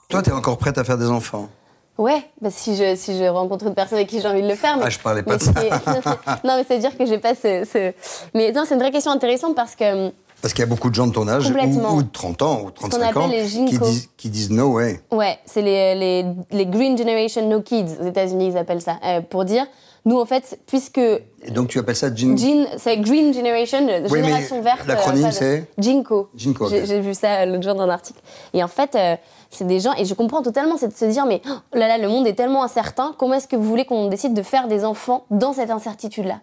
Toi, 0.10 0.22
t'es 0.22 0.32
encore 0.32 0.58
prête 0.58 0.78
à 0.78 0.84
faire 0.84 0.98
des 0.98 1.10
enfants 1.10 1.50
Ouais, 1.98 2.24
bah 2.42 2.50
si 2.52 2.76
je 2.76 2.96
si 2.96 3.18
je 3.18 3.24
rencontre 3.24 3.66
une 3.66 3.74
personne 3.74 3.98
avec 3.98 4.08
qui 4.08 4.22
j'ai 4.22 4.28
envie 4.28 4.44
de 4.44 4.48
le 4.48 4.54
faire. 4.56 4.78
Mais, 4.78 4.84
Ah, 4.86 4.90
je 4.92 5.00
parlais 5.00 5.24
pas 5.24 5.36
de 5.38 5.44
est- 5.44 6.06
non, 6.46 6.56
mais 6.58 6.64
c'est 6.68 6.78
dire 6.78 6.96
que 6.96 7.08
j'ai 7.08 7.18
pas 7.18 7.34
ce, 7.34 7.66
ce- 7.66 7.92
Mais 8.36 8.52
non, 8.52 8.64
c'est 8.68 8.76
une 8.76 8.80
vraie 8.80 8.92
question 8.92 9.12
intéressante 9.12 9.56
parce 9.56 9.76
que 9.76 10.12
Parce 10.40 10.54
qu'il 10.54 10.60
y 10.60 10.68
a 10.68 10.68
beaucoup 10.68 10.92
de 10.92 10.96
gens 10.96 11.08
de 11.08 11.12
ton 11.14 11.28
âge, 11.28 11.50
ou, 11.50 11.96
ou 11.96 12.04
de 12.04 12.12
30 12.12 12.42
ans, 12.44 12.62
ou 12.64 12.70
de 12.72 12.78
qu'on 12.78 12.90
35 12.90 13.18
ans, 13.18 13.28
les 13.28 13.44
qui 13.48 13.80
disent, 13.80 14.10
qui 14.16 14.30
disent 14.30 14.52
no 14.52 14.74
way. 14.76 15.02
ouais, 15.12 15.40
c'est 15.48 15.64
les, 15.64 15.96
les 15.96 16.26
les 16.52 16.66
Green 16.68 16.96
Generation 16.96 17.50
No 17.50 17.62
Kids 17.62 17.98
aux 18.00 18.06
États-Unis 18.06 18.50
ils 18.52 18.58
appellent 18.58 18.82
ça 18.82 18.98
euh, 19.04 19.22
pour 19.22 19.44
dire 19.44 19.66
nous 20.06 20.18
en 20.20 20.26
fait 20.26 20.60
puisque 20.68 20.98
Et 20.98 21.52
donc 21.52 21.68
tu 21.70 21.80
appelles 21.80 21.96
ça 21.96 22.14
Jean 22.14 22.36
Jean, 22.38 22.66
c'est 22.78 22.98
Green 22.98 23.34
Generation, 23.34 23.80
Oui, 23.88 24.02
mais 24.12 24.24
génération 24.24 24.62
verte. 24.62 24.88
l'acronyme, 24.88 25.26
euh, 25.26 25.30
de- 25.30 25.34
c'est 25.34 25.66
Jinko. 25.78 26.30
Jinko. 26.36 26.70
J'ai 26.70 27.00
vu 27.00 27.14
ça 27.14 27.46
l'autre 27.46 27.64
jour 27.64 27.76
dans 27.76 27.84
un 27.84 27.90
article. 27.90 28.20
Et 28.54 28.64
en 28.64 28.68
fait, 28.68 28.96
euh, 28.96 29.16
c'est 29.50 29.66
des 29.68 29.80
gens, 29.80 29.94
et 29.98 30.06
je 30.06 30.14
comprends 30.14 30.42
totalement, 30.42 30.78
c'est 30.78 30.90
de 30.90 30.94
se 30.98 31.06
dire, 31.06 31.26
mais 31.26 31.42
oh 31.48 31.54
là 31.74 31.88
là, 31.88 31.98
le 31.98 32.08
monde 32.10 32.28
est 32.28 32.34
tellement 32.34 32.64
incertain, 32.64 33.16
comment 33.18 33.36
est-ce 33.36 33.48
que 33.48 33.56
vous 33.56 33.64
voulez 33.64 33.86
qu'on 33.86 34.08
décide 34.08 34.34
de 34.34 34.42
faire 34.44 34.68
des 34.68 34.84
enfants 34.86 35.26
dans 35.32 35.54
cette 35.54 35.70
incertitude-là? 35.72 36.40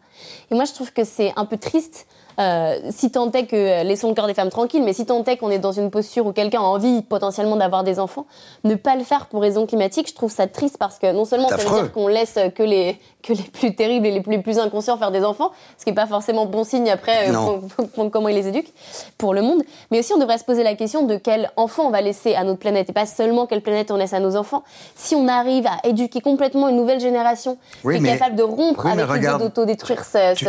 Et 0.51 0.55
moi, 0.55 0.65
je 0.65 0.73
trouve 0.73 0.93
que 0.93 1.05
c'est 1.05 1.33
un 1.37 1.45
peu 1.45 1.57
triste, 1.59 2.07
euh, 2.41 2.79
si 2.91 3.11
tant 3.11 3.31
est 3.33 3.47
que, 3.47 3.55
euh, 3.57 3.83
laissons 3.85 4.09
le 4.09 4.15
corps 4.15 4.27
des 4.27 4.35
femmes 4.35 4.51
tranquilles, 4.51 4.83
mais 4.83 4.93
si 4.93 5.07
tant 5.07 5.23
est 5.25 5.37
qu'on 5.37 5.51
est 5.51 5.59
dans 5.59 5.73
une 5.73 5.91
posture 5.91 6.27
où 6.27 6.33
quelqu'un 6.33 6.61
a 6.61 6.65
envie 6.65 7.03
potentiellement 7.03 7.57
d'avoir 7.57 7.85
des 7.85 8.01
enfants, 8.01 8.27
ne 8.65 8.75
pas 8.75 8.97
le 8.97 9.05
faire 9.05 9.27
pour 9.27 9.41
raison 9.43 9.67
climatique, 9.67 10.09
je 10.09 10.15
trouve 10.15 10.31
ça 10.33 10.47
triste 10.47 10.77
parce 10.79 10.99
que 10.99 11.13
non 11.13 11.25
seulement 11.25 11.49
ça 11.49 11.57
veut 11.57 11.83
dire 11.83 11.93
qu'on 11.93 12.09
laisse 12.09 12.39
que 12.55 12.63
les, 12.63 12.99
que 13.23 13.33
les 13.33 13.43
plus 13.43 13.75
terribles 13.75 14.07
et 14.07 14.11
les 14.11 14.21
plus, 14.21 14.33
les 14.33 14.43
plus 14.43 14.59
inconscients 14.59 14.97
faire 14.99 15.11
des 15.11 15.25
enfants, 15.25 15.51
ce 15.79 15.85
qui 15.85 15.91
n'est 15.91 15.95
pas 15.95 16.07
forcément 16.07 16.47
bon 16.47 16.65
signe 16.65 16.91
après 16.91 17.29
euh, 17.31 17.33
pour- 17.33 17.61
pour- 17.69 17.89
pour 17.89 18.11
comment 18.11 18.29
ils 18.29 18.35
les 18.35 18.49
éduquent 18.49 18.73
pour 19.19 19.33
le 19.35 19.43
monde. 19.43 19.63
Mais 19.91 20.01
aussi, 20.01 20.13
on 20.13 20.19
devrait 20.19 20.39
se 20.39 20.45
poser 20.45 20.63
la 20.63 20.75
question 20.75 21.07
de 21.07 21.17
quel 21.17 21.51
enfant 21.57 21.85
on 21.87 21.91
va 21.91 22.01
laisser 22.01 22.35
à 22.35 22.45
notre 22.45 22.59
planète 22.59 22.91
et 22.91 22.93
pas 22.93 23.07
seulement 23.07 23.47
quelle 23.47 23.63
planète 23.63 23.91
on 23.91 23.97
laisse 23.97 24.13
à 24.13 24.21
nos 24.21 24.37
enfants. 24.37 24.63
Si 24.97 25.15
on 25.15 25.29
arrive 25.29 25.67
à 25.67 25.87
éduquer 25.87 26.21
complètement 26.21 26.69
une 26.69 26.77
nouvelle 26.77 27.01
génération 27.01 27.57
Oui, 27.85 27.97
qui 27.97 28.01
mais- 28.03 28.11
est 28.11 28.19
capable 28.19 28.37
de 28.37 28.43
rompre 28.43 28.85
oui, 28.87 28.93
avec 29.01 29.09
l'idée 29.23 29.39
d'autodétruire 29.39 30.03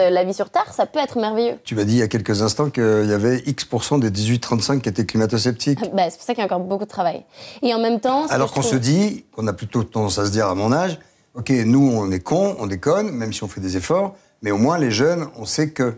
la 0.10 0.24
vie 0.24 0.34
sur 0.34 0.50
Terre, 0.50 0.74
ça 0.74 0.86
peut 0.86 1.00
être 1.00 1.18
merveilleux. 1.20 1.58
Tu 1.64 1.75
m'as 1.76 1.84
dit 1.84 1.94
il 1.94 2.00
y 2.00 2.04
a 2.04 2.08
quelques 2.08 2.42
instants 2.42 2.70
qu'il 2.70 3.06
y 3.08 3.14
avait 3.14 3.44
X% 3.46 4.00
des 4.00 4.10
18-35 4.10 4.82
qui 4.82 4.90
étaient 4.90 5.06
climato-sceptiques. 5.06 5.80
Bah, 5.94 6.10
c'est 6.10 6.18
pour 6.18 6.26
ça 6.26 6.34
qu'il 6.34 6.40
y 6.40 6.42
a 6.42 6.46
encore 6.46 6.60
beaucoup 6.60 6.84
de 6.84 6.90
travail. 6.90 7.24
Et 7.62 7.74
en 7.74 7.80
même 7.80 8.00
temps, 8.00 8.26
Alors 8.28 8.52
qu'on 8.52 8.62
se 8.62 8.76
dit, 8.76 9.26
qu'on 9.36 9.48
a 9.48 9.54
plutôt 9.54 9.84
tendance 9.84 10.18
à 10.18 10.26
se 10.26 10.32
dire 10.32 10.48
à 10.48 10.56
mon 10.56 10.74
âge, 10.74 11.00
ok, 11.36 11.50
nous 11.50 11.92
on 11.96 12.12
est 12.12 12.20
cons, 12.20 12.56
on 12.60 12.68
déconne, 12.68 13.12
même 13.12 13.32
si 13.32 13.44
on 13.44 13.48
fait 13.48 13.62
des 13.62 13.78
efforts, 13.78 14.16
mais 14.42 14.52
au 14.52 14.58
moins 14.58 14.78
les 14.78 14.92
jeunes, 14.92 15.28
on 15.38 15.46
sait 15.46 15.70
que. 15.70 15.96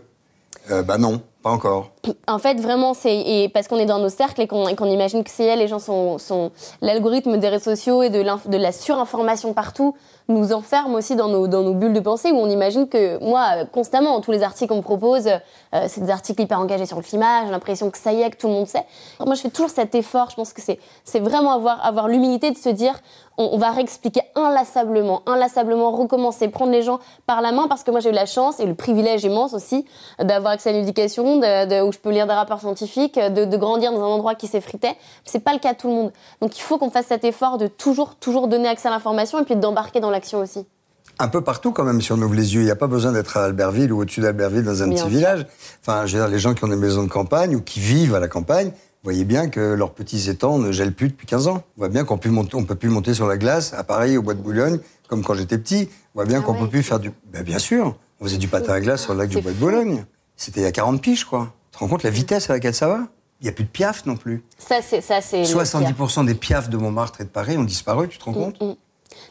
Euh, 0.70 0.82
bah 0.82 0.98
non, 0.98 1.20
pas 1.42 1.50
encore. 1.50 1.92
En 2.26 2.38
fait, 2.38 2.60
vraiment, 2.60 2.94
c'est 2.94 3.50
parce 3.54 3.68
qu'on 3.68 3.78
est 3.78 3.86
dans 3.86 3.98
nos 3.98 4.08
cercles 4.08 4.42
et 4.42 4.46
qu'on 4.46 4.86
imagine 4.86 5.24
que 5.24 5.30
c'est 5.30 5.44
elle, 5.44 5.60
les 5.60 5.68
gens 5.68 5.78
sont, 5.78 6.50
l'algorithme 6.80 7.38
des 7.38 7.48
réseaux 7.48 7.70
sociaux 7.70 8.02
et 8.02 8.10
de, 8.10 8.22
de 8.22 8.56
la 8.56 8.72
surinformation 8.72 9.54
partout 9.54 9.94
nous 10.28 10.52
enferme 10.52 10.94
aussi 10.94 11.16
dans 11.16 11.28
nos, 11.28 11.74
bulles 11.74 11.94
de 11.94 12.00
pensée 12.00 12.32
où 12.32 12.36
on 12.36 12.50
imagine 12.50 12.88
que 12.88 13.22
moi, 13.24 13.64
constamment, 13.72 14.20
tous 14.20 14.30
les 14.30 14.42
articles 14.42 14.68
qu'on 14.68 14.78
me 14.78 14.82
propose, 14.82 15.26
euh, 15.26 15.86
c'est 15.88 16.02
des 16.02 16.10
articles 16.10 16.42
hyper 16.42 16.60
engagés 16.60 16.86
sur 16.86 16.98
le 16.98 17.02
climat, 17.02 17.46
j'ai 17.46 17.50
l'impression 17.50 17.90
que 17.90 17.98
ça 17.98 18.12
y 18.12 18.20
est, 18.20 18.30
que 18.30 18.36
tout 18.36 18.48
le 18.48 18.52
monde 18.52 18.66
sait. 18.66 18.84
Moi, 19.24 19.34
je 19.34 19.40
fais 19.40 19.50
toujours 19.50 19.70
cet 19.70 19.94
effort, 19.94 20.28
je 20.30 20.36
pense 20.36 20.52
que 20.52 20.60
c'est 20.60 20.78
c'est 21.04 21.20
vraiment 21.20 21.52
avoir, 21.52 21.84
avoir 21.84 22.08
l'humilité 22.08 22.50
de 22.50 22.58
se 22.58 22.68
dire, 22.68 22.94
on, 23.38 23.50
on 23.52 23.58
va 23.58 23.70
réexpliquer 23.70 24.20
inlassablement, 24.34 25.22
inlassablement, 25.26 25.90
recommencer, 25.92 26.48
prendre 26.48 26.72
les 26.72 26.82
gens 26.82 26.98
par 27.26 27.40
la 27.40 27.52
main 27.52 27.68
parce 27.68 27.84
que 27.84 27.90
moi 27.90 28.00
j'ai 28.00 28.10
eu 28.10 28.12
la 28.12 28.26
chance 28.26 28.60
et 28.60 28.66
le 28.66 28.74
privilège 28.74 29.24
immense 29.24 29.54
aussi 29.54 29.86
d'avoir 30.22 30.52
accès 30.52 30.70
à 30.70 30.72
une 30.72 30.82
éducation 30.82 31.36
de, 31.38 31.66
de- 31.66 31.82
où 31.82 31.92
je 31.92 31.98
peux 31.98 32.10
lire 32.10 32.26
des 32.26 32.32
rapports 32.34 32.60
scientifiques, 32.60 33.18
de, 33.18 33.44
de 33.44 33.56
grandir 33.56 33.92
dans 33.92 34.00
un 34.00 34.06
endroit 34.08 34.34
qui 34.34 34.46
s'effritait. 34.48 34.96
C'est 35.24 35.40
pas 35.40 35.52
le 35.52 35.58
cas 35.58 35.72
de 35.72 35.78
tout 35.78 35.88
le 35.88 35.94
monde. 35.94 36.12
Donc 36.42 36.58
il 36.58 36.60
faut 36.60 36.76
qu'on 36.78 36.90
fasse 36.90 37.06
cet 37.06 37.24
effort 37.24 37.56
de 37.58 37.66
toujours, 37.68 38.16
toujours 38.16 38.48
donner 38.48 38.68
accès 38.68 38.88
à 38.88 38.90
l'information 38.90 39.38
et 39.38 39.44
puis 39.44 39.56
d'embarquer 39.56 40.00
dans 40.00 40.10
l'action 40.10 40.40
aussi. 40.40 40.66
Un 41.20 41.28
peu 41.28 41.40
partout 41.42 41.72
quand 41.72 41.82
même, 41.82 42.00
si 42.00 42.12
on 42.12 42.16
ouvre 42.16 42.34
les 42.34 42.54
yeux. 42.54 42.60
Il 42.60 42.66
n'y 42.66 42.70
a 42.70 42.76
pas 42.76 42.86
besoin 42.86 43.10
d'être 43.10 43.36
à 43.36 43.44
Albertville 43.46 43.92
ou 43.92 44.02
au-dessus 44.02 44.20
d'Albertville 44.20 44.62
dans 44.62 44.82
un 44.82 44.86
Bien 44.86 44.94
petit 44.94 44.98
sûr. 45.00 45.08
village. 45.08 45.46
Enfin, 45.80 46.06
je 46.06 46.16
veux 46.16 46.22
dire, 46.22 46.30
les 46.30 46.38
gens 46.38 46.54
qui 46.54 46.62
ont 46.64 46.68
des 46.68 46.76
maisons 46.76 47.02
de 47.02 47.08
campagne 47.08 47.56
ou 47.56 47.60
qui 47.60 47.80
vivent 47.80 48.14
à 48.14 48.20
la 48.20 48.28
campagne, 48.28 48.70
vous 49.02 49.10
voyez 49.10 49.24
bien 49.24 49.48
que 49.48 49.60
leurs 49.60 49.92
petits 49.92 50.28
étangs 50.28 50.58
ne 50.58 50.72
gèlent 50.72 50.92
plus 50.92 51.08
depuis 51.08 51.26
15 51.26 51.46
ans. 51.46 51.62
On 51.76 51.80
voit 51.80 51.88
bien 51.88 52.04
qu'on 52.04 52.18
on 52.54 52.64
peut 52.64 52.74
plus 52.74 52.88
monter 52.88 53.14
sur 53.14 53.26
la 53.26 53.36
glace 53.36 53.72
à 53.74 53.84
Paris, 53.84 54.18
au 54.18 54.22
bois 54.22 54.34
de 54.34 54.40
Boulogne, 54.40 54.80
comme 55.08 55.22
quand 55.22 55.34
j'étais 55.34 55.56
petit. 55.56 55.88
On 56.14 56.18
voit 56.18 56.24
bien 56.24 56.40
Ah 56.40 56.42
qu'on 56.42 56.54
ouais. 56.54 56.60
peut 56.60 56.68
plus 56.68 56.82
faire 56.82 56.98
du... 56.98 57.12
Ben, 57.32 57.42
bien 57.44 57.58
sûr, 57.60 57.96
on 58.20 58.24
faisait 58.24 58.38
du 58.38 58.48
patin 58.48 58.72
à 58.72 58.80
glace 58.80 59.02
sur 59.02 59.14
le 59.14 59.20
lac 59.20 59.28
du 59.28 59.40
bois 59.40 59.52
de. 59.52 59.56
Boulogne. 59.56 60.04
C'était 60.36 60.60
il 60.60 60.64
y 60.64 60.66
a 60.66 60.72
40 60.72 61.00
piges, 61.00 61.24
quoi. 61.24 61.52
Tu 61.70 61.78
te 61.78 61.84
rends 61.84 61.88
compte 61.88 62.02
la 62.02 62.10
vitesse 62.10 62.50
à 62.50 62.54
laquelle 62.54 62.74
ça 62.74 62.88
va? 62.88 63.00
Il 63.40 63.44
n'y 63.44 63.50
a 63.50 63.52
plus 63.52 63.64
de 63.64 63.68
piaf 63.68 64.04
non 64.04 64.16
plus. 64.16 64.42
Ça, 64.58 64.76
c'est 64.82 65.00
ça, 65.00 65.20
c'est 65.20 65.42
le 65.42 65.46
pire. 65.46 65.62
70% 65.62 66.26
des 66.26 66.34
piafs 66.34 66.68
de 66.68 66.76
Montmartre 66.76 67.20
et 67.20 67.24
de 67.24 67.28
Paris 67.28 67.56
ont 67.56 67.62
disparu, 67.64 68.08
tu 68.08 68.18
te 68.18 68.24
rends 68.24 68.32
compte? 68.32 68.60
Mm. 68.60 68.72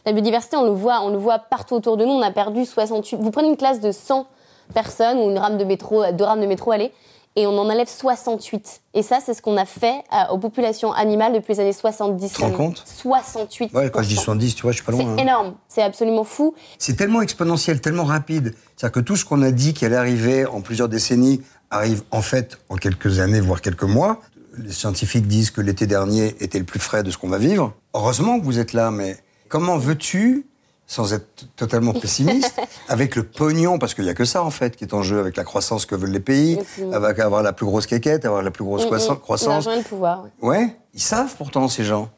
La 0.06 0.12
biodiversité, 0.12 0.56
on 0.56 0.64
le 0.64 0.70
voit, 0.70 1.02
on 1.02 1.10
le 1.10 1.18
voit 1.18 1.38
partout 1.38 1.74
autour 1.74 1.98
de 1.98 2.06
nous. 2.06 2.12
On 2.12 2.22
a 2.22 2.30
perdu 2.30 2.64
68. 2.64 3.18
Vous 3.20 3.30
prenez 3.30 3.48
une 3.48 3.56
classe 3.58 3.80
de 3.80 3.92
100 3.92 4.26
personnes 4.72 5.18
ou 5.18 5.30
une 5.30 5.38
rame 5.38 5.58
de 5.58 5.64
métro, 5.64 6.02
deux 6.12 6.24
rames 6.24 6.40
de 6.40 6.46
métro, 6.46 6.72
allez, 6.72 6.92
et 7.38 7.46
on 7.46 7.56
en 7.56 7.70
enlève 7.70 7.86
68. 7.88 8.80
Et 8.94 9.02
ça, 9.04 9.20
c'est 9.24 9.32
ce 9.32 9.40
qu'on 9.40 9.56
a 9.56 9.64
fait 9.64 10.02
euh, 10.12 10.32
aux 10.32 10.38
populations 10.38 10.92
animales 10.92 11.32
depuis 11.32 11.54
les 11.54 11.60
années 11.60 11.72
70. 11.72 12.32
Tu 12.32 12.34
te 12.34 12.40
rends 12.42 12.50
compte 12.50 12.82
68. 12.84 13.72
Ouais, 13.72 13.90
quand 13.90 14.02
je 14.02 14.08
dis 14.08 14.16
70, 14.16 14.56
tu 14.56 14.62
vois, 14.62 14.72
je 14.72 14.78
suis 14.78 14.84
pas 14.84 14.90
loin. 14.90 15.02
C'est 15.04 15.08
hein. 15.08 15.16
énorme. 15.16 15.54
C'est 15.68 15.82
absolument 15.82 16.24
fou. 16.24 16.56
C'est 16.78 16.96
tellement 16.96 17.22
exponentiel, 17.22 17.80
tellement 17.80 18.02
rapide. 18.02 18.56
C'est-à-dire 18.76 18.92
que 18.92 19.00
tout 19.00 19.14
ce 19.14 19.24
qu'on 19.24 19.42
a 19.42 19.52
dit 19.52 19.72
qui 19.72 19.84
allait 19.84 19.94
arriver 19.94 20.46
en 20.46 20.62
plusieurs 20.62 20.88
décennies 20.88 21.40
arrive 21.70 22.02
en 22.10 22.22
fait 22.22 22.58
en 22.70 22.74
quelques 22.74 23.20
années, 23.20 23.40
voire 23.40 23.60
quelques 23.60 23.84
mois. 23.84 24.20
Les 24.56 24.72
scientifiques 24.72 25.28
disent 25.28 25.52
que 25.52 25.60
l'été 25.60 25.86
dernier 25.86 26.34
était 26.40 26.58
le 26.58 26.64
plus 26.64 26.80
frais 26.80 27.04
de 27.04 27.12
ce 27.12 27.18
qu'on 27.18 27.28
va 27.28 27.38
vivre. 27.38 27.72
Heureusement 27.94 28.40
que 28.40 28.44
vous 28.44 28.58
êtes 28.58 28.72
là, 28.72 28.90
mais 28.90 29.16
Comment 29.48 29.78
veux-tu, 29.78 30.44
sans 30.88 31.12
être 31.12 31.44
totalement 31.54 31.92
pessimiste, 32.00 32.60
avec 32.88 33.14
le 33.14 33.22
pognon, 33.22 33.78
parce 33.78 33.94
qu'il 33.94 34.02
n'y 34.04 34.10
a 34.10 34.14
que 34.14 34.24
ça 34.24 34.42
en 34.42 34.50
fait 34.50 34.74
qui 34.74 34.82
est 34.84 34.94
en 34.94 35.02
jeu, 35.04 35.20
avec 35.20 35.36
la 35.36 35.44
croissance 35.44 35.86
que 35.86 35.94
veulent 35.94 36.10
les 36.10 36.18
pays, 36.18 36.58
avec 36.92 37.20
avoir 37.20 37.44
la 37.44 37.52
plus 37.52 37.66
grosse 37.66 37.86
quéquette, 37.86 38.24
avoir 38.24 38.42
la 38.42 38.50
plus 38.50 38.64
grosse 38.64 38.86
Mm, 38.90 39.16
croissance. 39.18 39.66
L'argent 39.66 39.72
et 39.72 39.76
le 39.76 39.82
pouvoir. 39.84 40.24
ouais. 40.42 40.48
Ouais, 40.48 40.76
ils 40.94 41.00
savent 41.00 41.36
pourtant 41.36 41.68
ces 41.68 41.84
gens. 41.84 42.08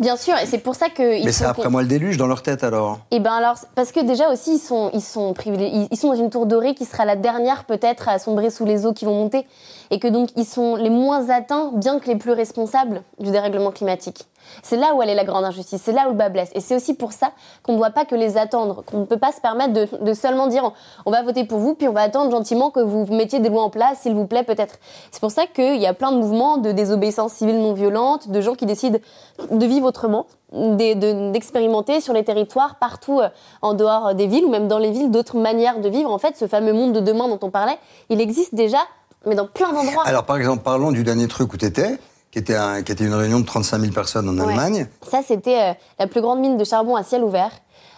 Bien 0.00 0.16
sûr, 0.16 0.34
et 0.38 0.46
c'est 0.46 0.58
pour 0.58 0.74
ça 0.74 0.88
que. 0.88 1.24
Mais 1.24 1.30
c'est 1.30 1.44
après 1.44 1.68
moi 1.68 1.82
le 1.82 1.86
déluge 1.86 2.16
dans 2.16 2.26
leur 2.26 2.42
tête 2.42 2.64
alors. 2.64 2.98
Et 3.12 3.20
ben 3.20 3.32
alors, 3.32 3.56
parce 3.76 3.92
que 3.92 4.00
déjà 4.00 4.28
aussi, 4.32 4.54
ils 4.56 4.58
sont, 4.58 4.90
ils 4.92 5.00
sont 5.00 5.34
privilégiés, 5.34 5.86
ils 5.90 5.96
sont 5.96 6.08
dans 6.08 6.16
une 6.18 6.30
tour 6.30 6.46
dorée 6.46 6.74
qui 6.74 6.84
sera 6.84 7.04
la 7.04 7.14
dernière 7.14 7.64
peut-être 7.64 8.08
à 8.08 8.18
sombrer 8.18 8.50
sous 8.50 8.64
les 8.64 8.86
eaux 8.86 8.92
qui 8.92 9.04
vont 9.04 9.14
monter, 9.14 9.46
et 9.92 10.00
que 10.00 10.08
donc 10.08 10.30
ils 10.36 10.46
sont 10.46 10.74
les 10.74 10.90
moins 10.90 11.30
atteints, 11.30 11.70
bien 11.74 12.00
que 12.00 12.06
les 12.08 12.16
plus 12.16 12.32
responsables 12.32 13.02
du 13.20 13.30
dérèglement 13.30 13.70
climatique. 13.70 14.26
C'est 14.62 14.76
là 14.76 14.94
où 14.94 15.02
elle 15.02 15.10
est 15.10 15.14
la 15.14 15.24
grande 15.24 15.44
injustice, 15.44 15.82
c'est 15.84 15.92
là 15.92 16.06
où 16.06 16.10
le 16.10 16.16
bas 16.16 16.28
blesse. 16.28 16.50
Et 16.54 16.60
c'est 16.60 16.76
aussi 16.76 16.94
pour 16.94 17.12
ça 17.12 17.32
qu'on 17.62 17.72
ne 17.72 17.78
doit 17.78 17.90
pas 17.90 18.04
que 18.04 18.14
les 18.14 18.36
attendre, 18.36 18.82
qu'on 18.84 19.00
ne 19.00 19.04
peut 19.04 19.18
pas 19.18 19.32
se 19.32 19.40
permettre 19.40 19.72
de, 19.72 20.14
seulement 20.14 20.46
dire 20.46 20.72
on 21.06 21.10
va 21.10 21.22
voter 21.22 21.44
pour 21.44 21.58
vous, 21.58 21.74
puis 21.74 21.88
on 21.88 21.92
va 21.92 22.02
attendre 22.02 22.30
gentiment 22.30 22.70
que 22.70 22.80
vous 22.80 23.06
mettiez 23.06 23.40
des 23.40 23.48
lois 23.48 23.62
en 23.62 23.70
place, 23.70 24.00
s'il 24.00 24.14
vous 24.14 24.26
plaît, 24.26 24.44
peut-être. 24.44 24.76
C'est 25.10 25.20
pour 25.20 25.30
ça 25.30 25.46
qu'il 25.46 25.80
y 25.80 25.86
a 25.86 25.94
plein 25.94 26.12
de 26.12 26.18
mouvements 26.18 26.56
de 26.56 26.72
désobéissance 26.72 27.32
civile 27.32 27.58
non 27.60 27.72
violente, 27.72 28.28
de 28.28 28.40
gens 28.40 28.54
qui 28.54 28.66
décident 28.66 28.98
de 29.50 29.66
vivre 29.66 29.86
autrement, 29.86 30.26
d'expérimenter 30.52 32.00
sur 32.00 32.12
les 32.12 32.24
territoires, 32.24 32.76
partout 32.76 33.20
euh, 33.20 33.28
en 33.62 33.74
dehors 33.74 34.08
euh, 34.08 34.14
des 34.14 34.26
villes 34.26 34.44
ou 34.44 34.50
même 34.50 34.68
dans 34.68 34.78
les 34.78 34.90
villes, 34.90 35.10
d'autres 35.10 35.36
manières 35.36 35.80
de 35.80 35.88
vivre. 35.88 36.10
En 36.10 36.18
fait, 36.18 36.36
ce 36.36 36.46
fameux 36.46 36.72
monde 36.72 36.92
de 36.92 37.00
demain 37.00 37.28
dont 37.28 37.40
on 37.42 37.50
parlait, 37.50 37.78
il 38.08 38.20
existe 38.20 38.54
déjà, 38.54 38.78
mais 39.26 39.34
dans 39.34 39.46
plein 39.46 39.72
d'endroits. 39.72 40.04
Alors 40.06 40.24
par 40.24 40.36
exemple, 40.36 40.62
parlons 40.62 40.92
du 40.92 41.02
dernier 41.02 41.26
truc 41.26 41.52
où 41.52 41.56
tu 41.56 41.64
étais, 41.66 41.98
qui 42.34 42.40
était, 42.40 42.56
un- 42.56 42.82
qui 42.82 42.90
était 42.90 43.04
une 43.04 43.14
réunion 43.14 43.38
de 43.38 43.44
35 43.46 43.78
000 43.78 43.92
personnes 43.92 44.28
en 44.28 44.34
Ouais. 44.36 44.50
Allemagne. 44.52 44.88
Ça, 45.08 45.20
c'était 45.24 45.56
euh, 45.70 45.72
la 46.00 46.08
plus 46.08 46.20
grande 46.20 46.40
mine 46.40 46.56
de 46.56 46.64
charbon 46.64 46.96
à 46.96 47.04
ciel 47.04 47.22
ouvert. 47.22 47.50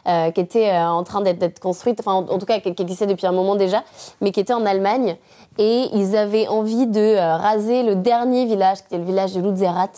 euh, 0.08 0.30
qui 0.30 0.40
était 0.40 0.68
euh, 0.70 0.86
en 0.88 1.02
train 1.02 1.20
d'être- 1.20 1.58
construite, 1.58 1.98
enfin 1.98 2.12
en, 2.12 2.28
en 2.28 2.38
tout 2.38 2.46
cas 2.46 2.60
qui, 2.60 2.72
qui 2.76 2.82
existait 2.82 3.06
depuis 3.08 3.26
un 3.26 3.32
moment 3.32 3.56
déjà, 3.56 3.82
mais 4.20 4.30
qui 4.30 4.38
était 4.38 4.52
en 4.52 4.64
Allemagne. 4.64 5.16
Et 5.58 5.88
ils 5.94 6.14
avaient 6.16 6.46
envie 6.46 6.86
de 6.86 7.00
euh, 7.00 7.34
raser 7.36 7.82
le 7.82 7.96
dernier 7.96 8.44
village, 8.46 8.78
qui 8.78 8.84
était 8.84 8.98
le 8.98 9.04
village 9.04 9.32
de 9.32 9.40
Lutzerat, 9.40 9.88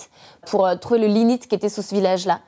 pour 0.51 0.67
euh, 0.67 0.77
trouver 0.77 1.01
le 1.01 1.07
lignite 1.07 1.47
qui 1.49 1.55
était 1.55 1.69
sous 1.69 1.83
ce 1.83 1.95
village-là. 1.95 2.41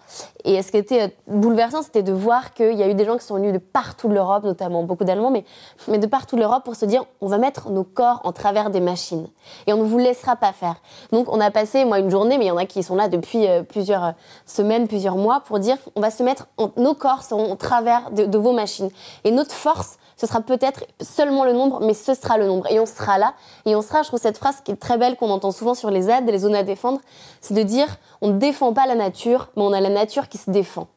Et 0.44 0.62
ce 0.62 0.70
qui 0.70 0.78
était 0.78 1.02
euh, 1.02 1.08
bouleversant, 1.26 1.82
c'était 1.82 2.02
de 2.02 2.12
voir 2.12 2.54
qu'il 2.54 2.72
y 2.74 2.82
a 2.82 2.88
eu 2.88 2.94
des 2.94 3.04
gens 3.04 3.16
qui 3.16 3.24
sont 3.24 3.34
venus 3.36 3.52
de 3.52 3.58
partout 3.58 4.08
de 4.08 4.14
l'Europe, 4.14 4.44
notamment 4.44 4.82
beaucoup 4.82 5.04
d'Allemands, 5.04 5.30
mais, 5.30 5.98
de 5.98 6.06
partout 6.06 6.36
de 6.36 6.40
l'Europe 6.40 6.64
pour 6.64 6.76
se 6.76 6.84
dire 6.86 7.04
on 7.20 7.26
va 7.26 7.38
mettre 7.38 7.70
nos 7.70 7.84
corps 7.84 8.20
en 8.24 8.32
travers 8.32 8.70
des 8.70 8.80
machines. 8.80 9.28
Et 9.66 9.72
on 9.72 9.78
ne 9.78 9.84
vous 9.84 9.98
laissera 9.98 10.36
pas 10.36 10.52
faire. 10.52 10.76
Donc 11.12 11.30
on 11.32 11.40
a 11.40 11.50
passé, 11.50 11.84
moi, 11.84 11.98
une 11.98 12.10
journée, 12.10 12.38
mais 12.38 12.46
il 12.46 12.48
y 12.48 12.52
en 12.52 12.56
a 12.56 12.66
qui 12.66 12.82
sont 12.82 12.96
là 12.96 13.08
depuis 13.08 13.46
euh, 13.46 13.62
plusieurs 13.62 14.14
semaines, 14.46 14.88
plusieurs 14.88 15.16
mois, 15.16 15.40
pour 15.40 15.58
dire 15.58 15.76
on 15.94 16.00
va 16.00 16.10
se 16.10 16.22
mettre, 16.22 16.48
en- 16.56 16.70
nos 16.76 16.94
corps 16.94 17.22
seront 17.22 17.52
au 17.52 17.56
travers 17.56 18.10
de 18.10 18.38
vos 18.38 18.52
machines. 18.52 18.90
Et 19.24 19.30
notre 19.30 19.52
force, 19.54 19.98
ce 20.20 20.26
sera 20.26 20.40
peut-être 20.42 20.85
seulement 21.00 21.44
le 21.44 21.52
nombre, 21.54 21.80
mais 21.80 21.94
ce 21.94 22.12
sera 22.12 22.37
le 22.37 22.46
nombre. 22.46 22.70
Et 22.70 22.78
on 22.78 22.85
sera 22.85 23.16
là. 23.16 23.33
Et 23.64 23.74
on 23.74 23.80
sera, 23.80 24.02
je 24.02 24.09
trouve 24.09 24.20
cette 24.20 24.37
phrase 24.37 24.56
qui 24.62 24.70
est 24.72 24.76
très 24.76 24.98
belle, 24.98 25.16
qu'on 25.16 25.30
entend 25.30 25.50
souvent 25.50 25.72
sur 25.74 25.90
les 25.90 26.02
ZAD, 26.02 26.28
les 26.28 26.38
zones 26.40 26.54
à 26.54 26.62
défendre, 26.62 27.00
c'est 27.40 27.54
de 27.54 27.62
dire 27.62 27.87
on 28.20 28.28
ne 28.28 28.38
défend 28.38 28.72
pas 28.74 28.87
la 28.87 28.94
nature, 28.96 29.48
mais 29.56 29.62
on 29.62 29.72
a 29.72 29.80
la 29.80 29.88
nature 29.88 30.28
qui 30.28 30.37
se 30.37 30.50
défend. 30.50 30.88